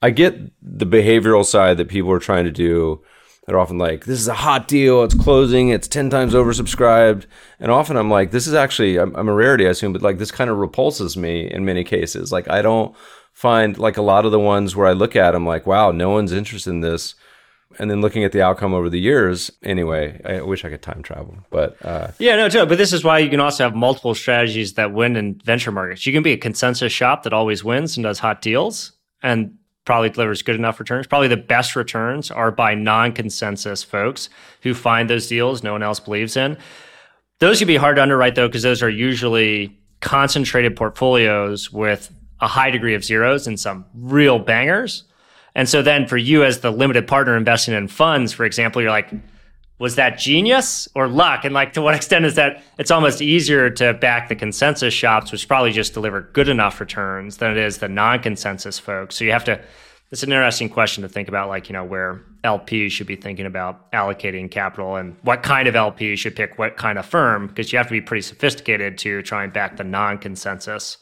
I 0.00 0.10
get 0.10 0.38
the 0.62 0.86
behavioral 0.86 1.44
side 1.44 1.78
that 1.78 1.88
people 1.88 2.12
are 2.12 2.20
trying 2.20 2.44
to 2.44 2.52
do 2.52 3.02
they're 3.46 3.60
often 3.60 3.78
like, 3.78 4.04
this 4.06 4.18
is 4.18 4.26
a 4.26 4.34
hot 4.34 4.66
deal. 4.66 5.04
It's 5.04 5.14
closing. 5.14 5.68
It's 5.68 5.86
10 5.86 6.10
times 6.10 6.34
oversubscribed. 6.34 7.26
And 7.60 7.70
often 7.70 7.96
I'm 7.96 8.10
like, 8.10 8.32
this 8.32 8.48
is 8.48 8.54
actually, 8.54 8.98
I'm, 8.98 9.14
I'm 9.14 9.28
a 9.28 9.32
rarity, 9.32 9.66
I 9.66 9.70
assume, 9.70 9.92
but 9.92 10.02
like 10.02 10.18
this 10.18 10.32
kind 10.32 10.50
of 10.50 10.58
repulses 10.58 11.16
me 11.16 11.48
in 11.48 11.64
many 11.64 11.84
cases. 11.84 12.32
Like 12.32 12.50
I 12.50 12.60
don't 12.60 12.94
find 13.32 13.78
like 13.78 13.96
a 13.96 14.02
lot 14.02 14.24
of 14.24 14.32
the 14.32 14.40
ones 14.40 14.74
where 14.74 14.88
I 14.88 14.92
look 14.92 15.14
at 15.14 15.30
them 15.30 15.46
like, 15.46 15.64
wow, 15.64 15.92
no 15.92 16.10
one's 16.10 16.32
interested 16.32 16.70
in 16.70 16.80
this. 16.80 17.14
And 17.78 17.90
then 17.90 18.00
looking 18.00 18.24
at 18.24 18.32
the 18.32 18.42
outcome 18.42 18.72
over 18.72 18.88
the 18.88 18.98
years, 18.98 19.50
anyway, 19.62 20.20
I 20.24 20.40
wish 20.40 20.64
I 20.64 20.70
could 20.70 20.82
time 20.82 21.02
travel. 21.02 21.36
But 21.50 21.76
uh, 21.84 22.12
yeah, 22.18 22.36
no, 22.36 22.48
totally. 22.48 22.68
But 22.68 22.78
this 22.78 22.92
is 22.92 23.04
why 23.04 23.18
you 23.18 23.28
can 23.28 23.40
also 23.40 23.64
have 23.64 23.74
multiple 23.74 24.14
strategies 24.14 24.74
that 24.74 24.92
win 24.92 25.16
in 25.16 25.34
venture 25.44 25.72
markets. 25.72 26.06
You 26.06 26.12
can 26.12 26.22
be 26.22 26.32
a 26.32 26.38
consensus 26.38 26.92
shop 26.92 27.24
that 27.24 27.32
always 27.32 27.62
wins 27.62 27.96
and 27.96 28.04
does 28.04 28.18
hot 28.18 28.40
deals. 28.40 28.92
And 29.22 29.58
probably 29.86 30.10
delivers 30.10 30.42
good 30.42 30.56
enough 30.56 30.78
returns. 30.78 31.06
Probably 31.06 31.28
the 31.28 31.38
best 31.38 31.74
returns 31.74 32.30
are 32.30 32.50
by 32.50 32.74
non 32.74 33.12
consensus 33.12 33.82
folks 33.82 34.28
who 34.60 34.74
find 34.74 35.08
those 35.08 35.28
deals 35.28 35.62
no 35.62 35.72
one 35.72 35.82
else 35.82 36.00
believes 36.00 36.36
in. 36.36 36.58
Those 37.38 37.58
can 37.58 37.66
be 37.68 37.76
hard 37.76 37.96
to 37.96 38.02
underwrite 38.02 38.34
though, 38.34 38.48
because 38.48 38.62
those 38.62 38.82
are 38.82 38.90
usually 38.90 39.78
concentrated 40.00 40.76
portfolios 40.76 41.72
with 41.72 42.12
a 42.40 42.48
high 42.48 42.70
degree 42.70 42.94
of 42.94 43.04
zeros 43.04 43.46
and 43.46 43.58
some 43.58 43.86
real 43.94 44.38
bangers. 44.38 45.04
And 45.56 45.66
so 45.66 45.80
then 45.80 46.06
for 46.06 46.18
you 46.18 46.44
as 46.44 46.60
the 46.60 46.70
limited 46.70 47.08
partner 47.08 47.34
investing 47.34 47.72
in 47.72 47.88
funds, 47.88 48.34
for 48.34 48.44
example, 48.44 48.82
you're 48.82 48.90
like, 48.90 49.10
was 49.78 49.96
that 49.96 50.18
genius 50.18 50.86
or 50.94 51.08
luck? 51.08 51.46
And 51.46 51.54
like, 51.54 51.72
to 51.72 51.82
what 51.82 51.94
extent 51.96 52.26
is 52.26 52.34
that 52.34 52.62
it's 52.78 52.90
almost 52.90 53.22
easier 53.22 53.70
to 53.70 53.94
back 53.94 54.28
the 54.28 54.36
consensus 54.36 54.92
shops, 54.92 55.32
which 55.32 55.48
probably 55.48 55.72
just 55.72 55.94
deliver 55.94 56.20
good 56.20 56.50
enough 56.50 56.78
returns 56.78 57.38
than 57.38 57.52
it 57.52 57.56
is 57.56 57.78
the 57.78 57.88
non 57.88 58.20
consensus 58.20 58.78
folks. 58.78 59.16
So 59.16 59.24
you 59.24 59.32
have 59.32 59.44
to, 59.44 59.58
it's 60.10 60.22
an 60.22 60.30
interesting 60.30 60.68
question 60.68 61.02
to 61.02 61.08
think 61.08 61.26
about, 61.26 61.48
like, 61.48 61.70
you 61.70 61.72
know, 61.72 61.84
where 61.84 62.20
LPs 62.44 62.90
should 62.90 63.06
be 63.06 63.16
thinking 63.16 63.46
about 63.46 63.90
allocating 63.92 64.50
capital 64.50 64.96
and 64.96 65.16
what 65.22 65.42
kind 65.42 65.66
of 65.68 65.74
LP 65.74 66.16
should 66.16 66.36
pick 66.36 66.58
what 66.58 66.76
kind 66.76 66.98
of 66.98 67.06
firm, 67.06 67.46
because 67.46 67.72
you 67.72 67.78
have 67.78 67.86
to 67.86 67.92
be 67.92 68.02
pretty 68.02 68.22
sophisticated 68.22 68.98
to 68.98 69.22
try 69.22 69.42
and 69.42 69.54
back 69.54 69.78
the 69.78 69.84
non 69.84 70.18
consensus 70.18 70.98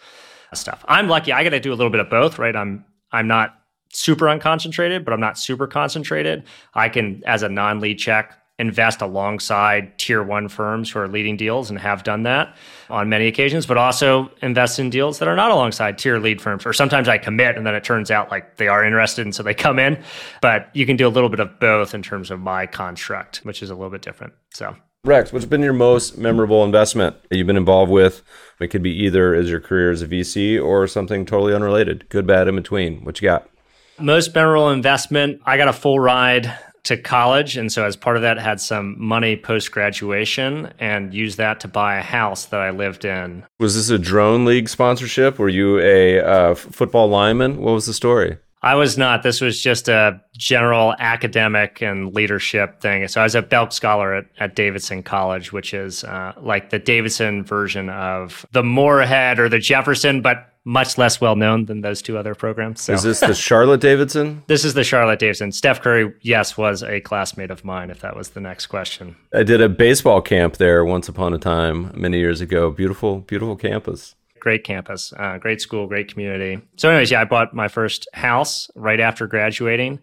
stuff. 0.53 0.85
I'm 0.87 1.09
lucky. 1.09 1.33
I 1.33 1.43
got 1.43 1.51
to 1.51 1.59
do 1.59 1.73
a 1.73 1.75
little 1.75 1.91
bit 1.91 2.01
of 2.01 2.09
both, 2.09 2.39
right? 2.39 2.55
I'm, 2.55 2.85
I'm 3.11 3.27
not 3.27 3.64
super 3.95 4.27
unconcentrated, 4.27 5.05
but 5.05 5.13
I'm 5.13 5.21
not 5.21 5.39
super 5.39 5.67
concentrated. 5.67 6.45
I 6.75 6.89
can, 6.89 7.23
as 7.27 7.43
a 7.43 7.49
non 7.49 7.81
lead 7.81 7.99
check, 7.99 8.33
invest 8.59 9.03
alongside 9.03 9.99
tier 9.99 10.23
one 10.23 10.49
firms 10.49 10.91
who 10.91 11.01
are 11.01 11.09
leading 11.09 11.37
deals 11.37 11.71
and 11.71 11.79
have 11.79 12.05
done 12.05 12.23
that 12.23 12.55
on 12.89 13.09
many 13.09 13.27
occasions, 13.27 13.67
but 13.67 13.77
also 13.77 14.31
invest 14.43 14.79
in 14.79 14.91
deals 14.91 15.19
that 15.19 15.27
are 15.27 15.35
not 15.35 15.51
alongside 15.51 15.99
tier 15.99 16.19
lead 16.21 16.41
firms. 16.41 16.65
Or 16.65 16.73
sometimes 16.73 17.09
I 17.09 17.19
commit 17.19 17.57
and 17.57 17.67
then 17.67 17.75
it 17.75 17.83
turns 17.83 18.13
out 18.13 18.31
like 18.31 18.57
they 18.57 18.69
are 18.69 18.85
interested 18.85 19.27
and 19.27 19.35
so 19.35 19.43
they 19.43 19.55
come 19.55 19.79
in. 19.81 20.01
But 20.41 20.71
you 20.73 20.87
can 20.87 20.97
do 20.97 21.09
a 21.09 21.11
little 21.11 21.29
bit 21.29 21.41
of 21.41 21.59
both 21.59 21.95
in 21.95 22.03
terms 22.03 22.31
of 22.31 22.39
my 22.39 22.67
construct, 22.67 23.39
which 23.39 23.61
is 23.61 23.71
a 23.71 23.75
little 23.75 23.91
bit 23.91 24.03
different. 24.03 24.35
So 24.53 24.77
Rex, 25.05 25.33
what's 25.33 25.45
been 25.45 25.63
your 25.63 25.75
most 25.75 26.17
memorable 26.17 26.65
investment 26.65 27.17
that 27.29 27.37
you've 27.37 27.47
been 27.47 27.57
involved 27.59 27.91
with? 27.91 28.23
It 28.59 28.69
could 28.69 28.83
be 28.83 28.95
either 29.05 29.35
as 29.35 29.51
your 29.51 29.61
career 29.61 29.91
as 29.91 30.01
a 30.01 30.07
VC 30.07 30.63
or 30.63 30.87
something 30.87 31.27
totally 31.27 31.53
unrelated, 31.53 32.09
good, 32.09 32.27
bad, 32.27 32.49
in 32.49 32.57
between. 32.57 33.05
What 33.05 33.21
you 33.21 33.29
got? 33.29 33.47
Most 33.99 34.35
memorable 34.35 34.71
investment, 34.71 35.41
I 35.47 35.57
got 35.57 35.69
a 35.69 35.73
full 35.73 36.01
ride 36.01 36.53
to 36.85 36.99
college 36.99 37.57
and 37.57 37.73
so 37.73 37.85
as 37.85 37.97
part 37.97 38.17
of 38.17 38.23
that 38.23 38.39
had 38.39 38.61
some 38.61 38.95
money 38.99 39.37
post 39.37 39.73
graduation 39.73 40.71
and 40.79 41.15
used 41.15 41.39
that 41.39 41.61
to 41.61 41.67
buy 41.67 41.97
a 41.97 42.03
house 42.03 42.47
that 42.47 42.61
i 42.61 42.71
lived 42.71 43.07
in. 43.07 43.43
Was 43.59 43.75
this 43.75 43.89
a 43.89 43.99
drone 43.99 44.45
league 44.45 44.69
sponsorship? 44.69 45.39
Were 45.39 45.49
you 45.49 45.79
a 45.81 46.21
uh, 46.21 46.55
football 46.55 47.09
lineman? 47.09 47.63
What 47.63 47.73
was 47.73 47.87
the 47.87 47.95
story? 47.95 48.37
I 48.63 48.77
was 48.77 48.97
not. 48.97 49.23
This 49.23 49.43
was 49.43 49.61
just 49.61 49.89
a 49.89 50.23
general 50.39 50.95
academic 50.99 51.83
and 51.83 52.15
leadership 52.15 52.81
thing. 52.81 53.07
So 53.09 53.21
i 53.21 53.25
was 53.25 53.35
a 53.35 53.43
belk 53.43 53.73
scholar 53.73 54.15
at, 54.15 54.27
at 54.39 54.55
davidson 54.55 55.03
college 55.03 55.53
which 55.53 55.73
is 55.73 56.05
uh, 56.05 56.33
like 56.39 56.69
the 56.69 56.79
davidson 56.79 57.45
version 57.45 57.89
of 57.89 58.45
the 58.53 58.63
morehead 58.63 59.39
or 59.39 59.49
the 59.49 59.59
jefferson 59.59 60.21
but 60.21 60.54
much 60.65 60.97
less 60.97 61.21
well 61.21 61.37
known 61.37 61.67
than 61.67 61.83
those 61.83 62.01
two 62.01 62.17
other 62.17 62.35
programs. 62.35 62.81
So. 62.81 62.95
Is 62.95 63.03
this 63.03 63.21
the 63.21 63.35
Charlotte 63.35 63.81
Davidson? 63.81 64.43
this 64.47 64.65
is 64.65 64.75
the 64.75 64.85
Charlotte 64.85 65.19
Davidson. 65.19 65.53
Steph 65.53 65.83
Curry, 65.83 66.13
yes, 66.23 66.57
was 66.57 66.83
a 66.83 67.01
classmate 67.01 67.51
of 67.51 67.65
mine, 67.65 67.91
if 67.91 68.01
that 68.01 68.17
was 68.17 68.31
the 68.31 68.41
next 68.41 68.67
question. 68.67 69.17
I 69.35 69.43
did 69.43 69.61
a 69.61 69.69
baseball 69.69 70.23
camp 70.23 70.57
there 70.57 70.85
once 70.85 71.09
upon 71.09 71.35
a 71.35 71.39
time, 71.39 71.93
many 71.95 72.19
years 72.19 72.41
ago. 72.41 72.71
Beautiful, 72.71 73.21
beautiful 73.21 73.57
campus. 73.57 74.15
Great 74.41 74.65
campus, 74.65 75.13
uh, 75.19 75.39
great 75.39 75.61
school, 75.61 75.87
great 75.87 76.11
community. 76.11 76.61
So, 76.77 76.91
anyways, 76.91 77.11
yeah, 77.11 77.23
I 77.23 77.25
bought 77.25 77.55
my 77.55 77.69
first 77.69 78.09
house 78.13 78.71
right 78.75 79.01
after 79.01 79.27
graduating. 79.27 80.01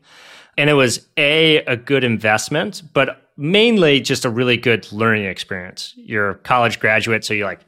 And 0.58 0.70
it 0.70 0.74
was 0.74 1.08
A, 1.18 1.58
a 1.66 1.78
good 1.78 2.04
investment, 2.04 2.84
but 2.94 3.30
mainly 3.38 4.00
just 4.00 4.26
a 4.26 4.30
really 4.30 4.58
good 4.58 4.92
learning 4.92 5.26
experience. 5.26 5.94
You're 5.96 6.32
a 6.32 6.36
college 6.36 6.80
graduate, 6.80 7.24
so 7.24 7.34
you're 7.34 7.48
like, 7.48 7.62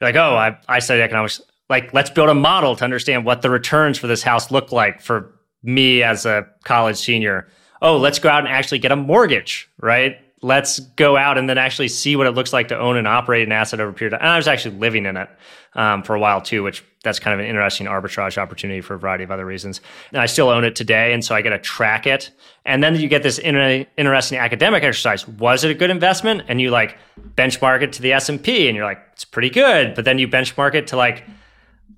you're 0.00 0.08
like, 0.08 0.16
oh, 0.16 0.34
I, 0.34 0.58
I 0.68 0.80
studied 0.80 1.02
economics 1.02 1.40
like 1.68 1.92
let's 1.94 2.10
build 2.10 2.28
a 2.28 2.34
model 2.34 2.76
to 2.76 2.84
understand 2.84 3.24
what 3.24 3.42
the 3.42 3.50
returns 3.50 3.98
for 3.98 4.06
this 4.06 4.22
house 4.22 4.50
look 4.50 4.72
like 4.72 5.00
for 5.00 5.34
me 5.62 6.02
as 6.02 6.26
a 6.26 6.46
college 6.64 6.96
senior. 6.96 7.48
Oh, 7.80 7.96
let's 7.96 8.18
go 8.18 8.28
out 8.28 8.40
and 8.40 8.48
actually 8.48 8.78
get 8.78 8.92
a 8.92 8.96
mortgage, 8.96 9.68
right? 9.80 10.18
Let's 10.42 10.78
go 10.78 11.16
out 11.16 11.38
and 11.38 11.48
then 11.48 11.56
actually 11.56 11.88
see 11.88 12.16
what 12.16 12.26
it 12.26 12.32
looks 12.32 12.52
like 12.52 12.68
to 12.68 12.78
own 12.78 12.98
and 12.98 13.08
operate 13.08 13.46
an 13.46 13.52
asset 13.52 13.80
over 13.80 13.90
a 13.90 13.94
period 13.94 14.12
of 14.12 14.20
time. 14.20 14.26
And 14.26 14.32
I 14.34 14.36
was 14.36 14.46
actually 14.46 14.76
living 14.76 15.06
in 15.06 15.16
it 15.16 15.28
um, 15.74 16.02
for 16.02 16.14
a 16.14 16.20
while 16.20 16.42
too, 16.42 16.62
which 16.62 16.84
that's 17.02 17.18
kind 17.18 17.32
of 17.34 17.40
an 17.40 17.46
interesting 17.46 17.86
arbitrage 17.86 18.36
opportunity 18.36 18.82
for 18.82 18.94
a 18.94 18.98
variety 18.98 19.24
of 19.24 19.30
other 19.30 19.46
reasons. 19.46 19.80
And 20.12 20.20
I 20.20 20.26
still 20.26 20.50
own 20.50 20.64
it 20.64 20.76
today, 20.76 21.14
and 21.14 21.24
so 21.24 21.34
I 21.34 21.40
get 21.40 21.50
to 21.50 21.58
track 21.58 22.06
it. 22.06 22.30
And 22.66 22.82
then 22.82 22.94
you 22.96 23.08
get 23.08 23.22
this 23.22 23.38
inter- 23.38 23.86
interesting 23.96 24.38
academic 24.38 24.82
exercise. 24.82 25.26
Was 25.26 25.64
it 25.64 25.70
a 25.70 25.74
good 25.74 25.90
investment? 25.90 26.42
And 26.48 26.60
you 26.60 26.70
like 26.70 26.98
benchmark 27.36 27.82
it 27.82 27.94
to 27.94 28.02
the 28.02 28.12
S 28.12 28.28
and 28.28 28.42
P, 28.42 28.68
and 28.68 28.76
you're 28.76 28.86
like, 28.86 29.00
it's 29.14 29.24
pretty 29.24 29.50
good. 29.50 29.94
But 29.94 30.04
then 30.04 30.18
you 30.18 30.28
benchmark 30.28 30.74
it 30.74 30.86
to 30.88 30.96
like 30.96 31.24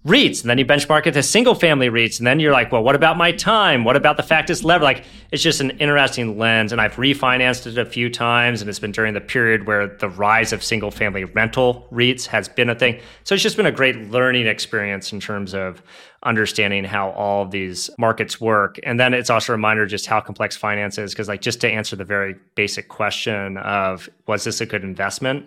REITs, 0.07 0.42
and 0.42 0.50
then 0.50 0.57
you 0.57 0.64
benchmark 0.64 1.04
it 1.07 1.12
to 1.12 1.22
single 1.22 1.57
family 1.57 1.90
REITs, 1.90 2.18
and 2.18 2.26
then 2.26 2.38
you're 2.38 2.52
like, 2.52 2.70
well, 2.70 2.84
what 2.84 2.94
about 2.94 3.16
my 3.16 3.32
time? 3.32 3.82
What 3.82 3.96
about 3.96 4.16
the 4.16 4.22
fact 4.22 4.50
it's 4.50 4.62
levered? 4.62 4.84
Like, 4.84 5.04
it's 5.32 5.42
just 5.42 5.61
an 5.61 5.70
interesting 5.78 6.38
lens. 6.38 6.70
And 6.70 6.80
I've 6.80 6.94
refinanced 6.94 7.66
it 7.66 7.76
a 7.76 7.84
few 7.84 8.09
times, 8.09 8.61
and 8.61 8.70
it's 8.70 8.78
been 8.78 8.92
during 8.92 9.14
the 9.14 9.20
period 9.20 9.66
where 9.66 9.88
the 9.88 10.09
rise 10.09 10.52
of 10.52 10.62
single 10.62 10.92
family 10.92 11.24
rental 11.24 11.88
REITs 11.90 12.26
has 12.26 12.48
been 12.48 12.70
a 12.70 12.74
thing. 12.76 13.00
So 13.24 13.34
it's 13.34 13.42
just 13.42 13.57
been 13.57 13.66
a 13.66 13.72
great 13.72 14.11
learning 14.12 14.46
experience 14.46 15.12
in 15.12 15.18
terms 15.18 15.54
of 15.54 15.82
understanding 16.22 16.84
how 16.84 17.11
all 17.11 17.42
of 17.42 17.50
these 17.50 17.90
markets 17.98 18.40
work. 18.40 18.78
And 18.84 19.00
then 19.00 19.12
it's 19.12 19.28
also 19.28 19.52
a 19.52 19.57
reminder 19.57 19.86
just 19.86 20.07
how 20.07 20.20
complex 20.20 20.57
finance 20.57 20.98
is, 20.98 21.12
because 21.12 21.26
like 21.26 21.40
just 21.40 21.61
to 21.62 21.68
answer 21.68 21.96
the 21.96 22.04
very 22.04 22.36
basic 22.54 22.88
question 22.88 23.57
of 23.59 24.09
was 24.28 24.44
this 24.44 24.61
a 24.61 24.66
good 24.66 24.84
investment? 24.84 25.46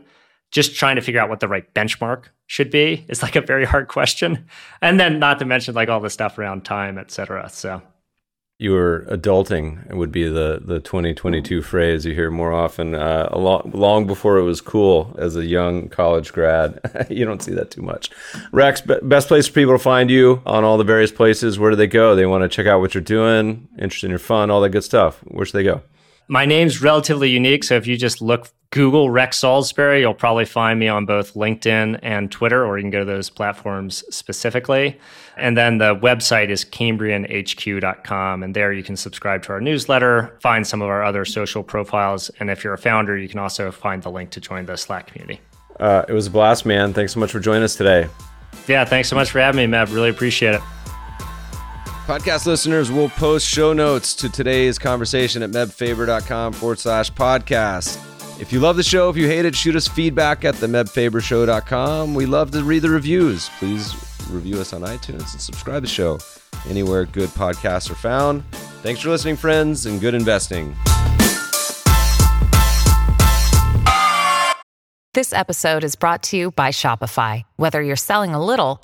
just 0.51 0.75
trying 0.75 0.95
to 0.95 1.01
figure 1.01 1.21
out 1.21 1.29
what 1.29 1.39
the 1.39 1.47
right 1.47 1.73
benchmark 1.73 2.25
should 2.49 2.71
be 2.71 3.05
is 3.07 3.21
like 3.21 3.35
a 3.35 3.41
very 3.41 3.63
hard 3.63 3.87
question. 3.87 4.45
And 4.81 4.99
then 4.99 5.19
not 5.19 5.37
to 5.37 5.45
mention 5.45 5.75
like 5.75 5.87
all 5.87 5.99
the 5.99 6.09
stuff 6.09 6.39
around 6.39 6.65
time, 6.65 6.97
et 6.97 7.11
cetera. 7.11 7.47
So 7.47 7.83
you 8.57 8.71
were 8.71 9.05
adulting 9.07 9.93
would 9.93 10.11
be 10.11 10.27
the, 10.27 10.59
the 10.65 10.79
2022 10.79 11.61
phrase 11.61 12.05
you 12.05 12.15
hear 12.15 12.31
more 12.31 12.51
often 12.51 12.95
uh, 12.95 13.29
long, 13.35 13.69
long 13.71 14.07
before 14.07 14.39
it 14.39 14.43
was 14.43 14.61
cool 14.61 15.15
as 15.19 15.35
a 15.35 15.45
young 15.45 15.89
college 15.89 16.33
grad. 16.33 16.79
you 17.11 17.23
don't 17.23 17.43
see 17.43 17.53
that 17.53 17.69
too 17.69 17.83
much. 17.83 18.09
Rex, 18.51 18.81
best 18.81 19.27
place 19.27 19.45
for 19.45 19.53
people 19.53 19.75
to 19.75 19.79
find 19.79 20.09
you 20.09 20.41
on 20.47 20.63
all 20.63 20.79
the 20.79 20.83
various 20.83 21.11
places. 21.11 21.59
Where 21.59 21.69
do 21.69 21.77
they 21.77 21.87
go? 21.87 22.15
They 22.15 22.25
want 22.25 22.41
to 22.41 22.49
check 22.49 22.65
out 22.65 22.79
what 22.79 22.95
you're 22.95 23.03
doing, 23.03 23.67
interested 23.77 24.07
in 24.07 24.11
your 24.11 24.17
fun, 24.17 24.49
all 24.49 24.61
that 24.61 24.69
good 24.69 24.83
stuff. 24.83 25.19
Where 25.25 25.45
should 25.45 25.53
they 25.53 25.63
go? 25.63 25.83
My 26.29 26.45
name's 26.45 26.81
relatively 26.81 27.29
unique. 27.29 27.65
So 27.65 27.75
if 27.75 27.85
you 27.85 27.97
just 27.97 28.21
look 28.21 28.49
Google 28.71 29.09
Rex 29.09 29.39
Salisbury. 29.39 30.01
You'll 30.01 30.13
probably 30.13 30.45
find 30.45 30.79
me 30.79 30.87
on 30.87 31.05
both 31.05 31.33
LinkedIn 31.33 31.99
and 32.03 32.31
Twitter, 32.31 32.65
or 32.65 32.77
you 32.77 32.83
can 32.83 32.91
go 32.91 32.99
to 32.99 33.05
those 33.05 33.29
platforms 33.29 34.03
specifically. 34.15 34.99
And 35.37 35.57
then 35.57 35.79
the 35.79 35.95
website 35.95 36.49
is 36.49 36.63
cambrianhq.com. 36.65 38.43
And 38.43 38.55
there 38.55 38.71
you 38.71 38.83
can 38.83 38.95
subscribe 38.95 39.41
to 39.43 39.53
our 39.53 39.61
newsletter, 39.61 40.37
find 40.41 40.67
some 40.67 40.81
of 40.81 40.89
our 40.89 41.03
other 41.03 41.25
social 41.25 41.63
profiles. 41.63 42.29
And 42.39 42.49
if 42.49 42.63
you're 42.63 42.73
a 42.73 42.77
founder, 42.77 43.17
you 43.17 43.27
can 43.27 43.39
also 43.39 43.71
find 43.71 44.03
the 44.03 44.11
link 44.11 44.29
to 44.31 44.41
join 44.41 44.65
the 44.65 44.77
Slack 44.77 45.07
community. 45.07 45.41
Uh, 45.79 46.03
it 46.07 46.13
was 46.13 46.27
a 46.27 46.31
blast, 46.31 46.65
man. 46.65 46.93
Thanks 46.93 47.13
so 47.13 47.19
much 47.19 47.31
for 47.31 47.39
joining 47.39 47.63
us 47.63 47.75
today. 47.75 48.07
Yeah, 48.67 48.85
thanks 48.85 49.09
so 49.09 49.15
much 49.15 49.31
for 49.31 49.39
having 49.39 49.71
me, 49.71 49.77
Meb. 49.77 49.91
Really 49.93 50.09
appreciate 50.09 50.55
it. 50.55 50.61
Podcast 52.09 52.47
listeners 52.47 52.91
will 52.91 53.09
post 53.09 53.47
show 53.47 53.71
notes 53.71 54.15
to 54.15 54.29
today's 54.29 54.79
conversation 54.79 55.43
at 55.43 55.51
mebfaber.com 55.51 56.53
forward 56.53 56.79
slash 56.79 57.11
podcast. 57.11 58.01
If 58.41 58.51
you 58.51 58.59
love 58.59 58.77
the 58.77 58.83
show, 58.83 59.09
if 59.09 59.15
you 59.15 59.27
hate 59.27 59.45
it, 59.45 59.55
shoot 59.55 59.75
us 59.75 59.87
feedback 59.87 60.43
at 60.43 60.55
themebfabershow.com. 60.55 62.15
We 62.15 62.25
love 62.25 62.49
to 62.49 62.63
read 62.63 62.79
the 62.79 62.89
reviews. 62.89 63.51
Please 63.59 63.93
review 64.31 64.59
us 64.59 64.73
on 64.73 64.81
iTunes 64.81 65.33
and 65.33 65.39
subscribe 65.39 65.75
to 65.75 65.81
the 65.81 65.87
show 65.87 66.17
anywhere 66.67 67.05
good 67.05 67.29
podcasts 67.29 67.91
are 67.91 67.95
found. 67.95 68.43
Thanks 68.81 69.01
for 69.01 69.09
listening, 69.09 69.35
friends, 69.35 69.85
and 69.85 70.01
good 70.01 70.15
investing. 70.15 70.75
This 75.13 75.31
episode 75.31 75.83
is 75.83 75.95
brought 75.95 76.23
to 76.23 76.37
you 76.37 76.49
by 76.49 76.69
Shopify. 76.69 77.43
Whether 77.57 77.83
you're 77.83 77.95
selling 77.95 78.33
a 78.33 78.43
little 78.43 78.81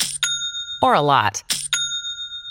or 0.83 0.93
a 0.93 1.01
lot, 1.01 1.41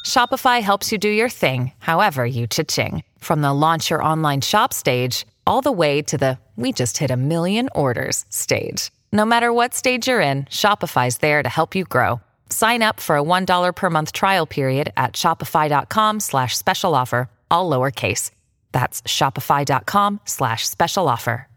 Shopify 0.04 0.60
helps 0.60 0.92
you 0.92 0.98
do 0.98 1.08
your 1.08 1.28
thing, 1.28 1.72
however 1.78 2.24
you 2.24 2.46
cha-ching. 2.46 3.02
From 3.18 3.40
the 3.40 3.52
launch 3.52 3.90
your 3.90 4.02
online 4.02 4.40
shop 4.40 4.72
stage, 4.72 5.26
all 5.46 5.60
the 5.60 5.72
way 5.72 6.02
to 6.02 6.16
the 6.16 6.38
we 6.56 6.70
just 6.72 6.98
hit 6.98 7.10
a 7.10 7.16
million 7.16 7.68
orders 7.74 8.24
stage. 8.28 8.92
No 9.12 9.24
matter 9.24 9.52
what 9.52 9.74
stage 9.74 10.06
you're 10.06 10.20
in, 10.20 10.44
Shopify's 10.44 11.18
there 11.18 11.42
to 11.42 11.48
help 11.48 11.74
you 11.74 11.84
grow. 11.84 12.20
Sign 12.48 12.82
up 12.82 13.00
for 13.00 13.16
a 13.16 13.22
$1 13.22 13.74
per 13.74 13.90
month 13.90 14.12
trial 14.12 14.46
period 14.46 14.92
at 14.96 15.14
shopify.com 15.14 16.20
slash 16.20 16.56
special 16.56 16.94
offer, 16.94 17.28
all 17.50 17.68
lowercase. 17.68 18.30
That's 18.70 19.02
shopify.com 19.02 20.20
slash 20.24 20.68
special 20.68 21.08
offer. 21.08 21.48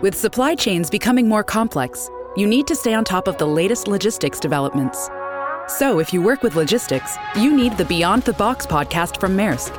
With 0.00 0.14
supply 0.14 0.54
chains 0.54 0.90
becoming 0.90 1.28
more 1.28 1.42
complex, 1.42 2.08
you 2.36 2.46
need 2.46 2.68
to 2.68 2.76
stay 2.76 2.94
on 2.94 3.04
top 3.04 3.26
of 3.26 3.36
the 3.38 3.46
latest 3.46 3.88
logistics 3.88 4.38
developments. 4.38 5.10
So 5.68 5.98
if 5.98 6.14
you 6.14 6.22
work 6.22 6.42
with 6.42 6.56
logistics, 6.56 7.18
you 7.36 7.54
need 7.54 7.76
the 7.76 7.84
Beyond 7.84 8.22
the 8.22 8.32
Box 8.32 8.64
podcast 8.64 9.20
from 9.20 9.36
Maersk. 9.36 9.74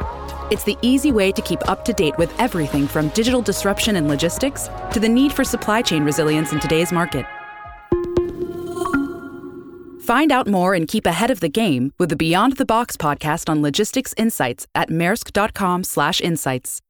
It's 0.51 0.63
the 0.63 0.77
easy 0.83 1.11
way 1.11 1.31
to 1.31 1.41
keep 1.41 1.67
up 1.67 1.83
to 1.85 1.93
date 1.93 2.15
with 2.19 2.31
everything 2.39 2.87
from 2.87 3.07
digital 3.09 3.41
disruption 3.41 3.95
in 3.95 4.07
logistics 4.07 4.69
to 4.93 4.99
the 4.99 5.09
need 5.09 5.33
for 5.33 5.43
supply 5.43 5.81
chain 5.81 6.03
resilience 6.03 6.53
in 6.53 6.59
today's 6.59 6.91
market. 6.91 7.25
Find 10.01 10.31
out 10.31 10.47
more 10.47 10.75
and 10.75 10.87
keep 10.87 11.07
ahead 11.07 11.31
of 11.31 11.39
the 11.39 11.49
game 11.49 11.91
with 11.97 12.09
the 12.09 12.15
Beyond 12.15 12.57
the 12.57 12.65
Box 12.65 12.95
podcast 12.95 13.49
on 13.49 13.63
logistics 13.63 14.13
insights 14.15 14.67
at 14.75 14.89
maersk.com/insights. 14.89 16.81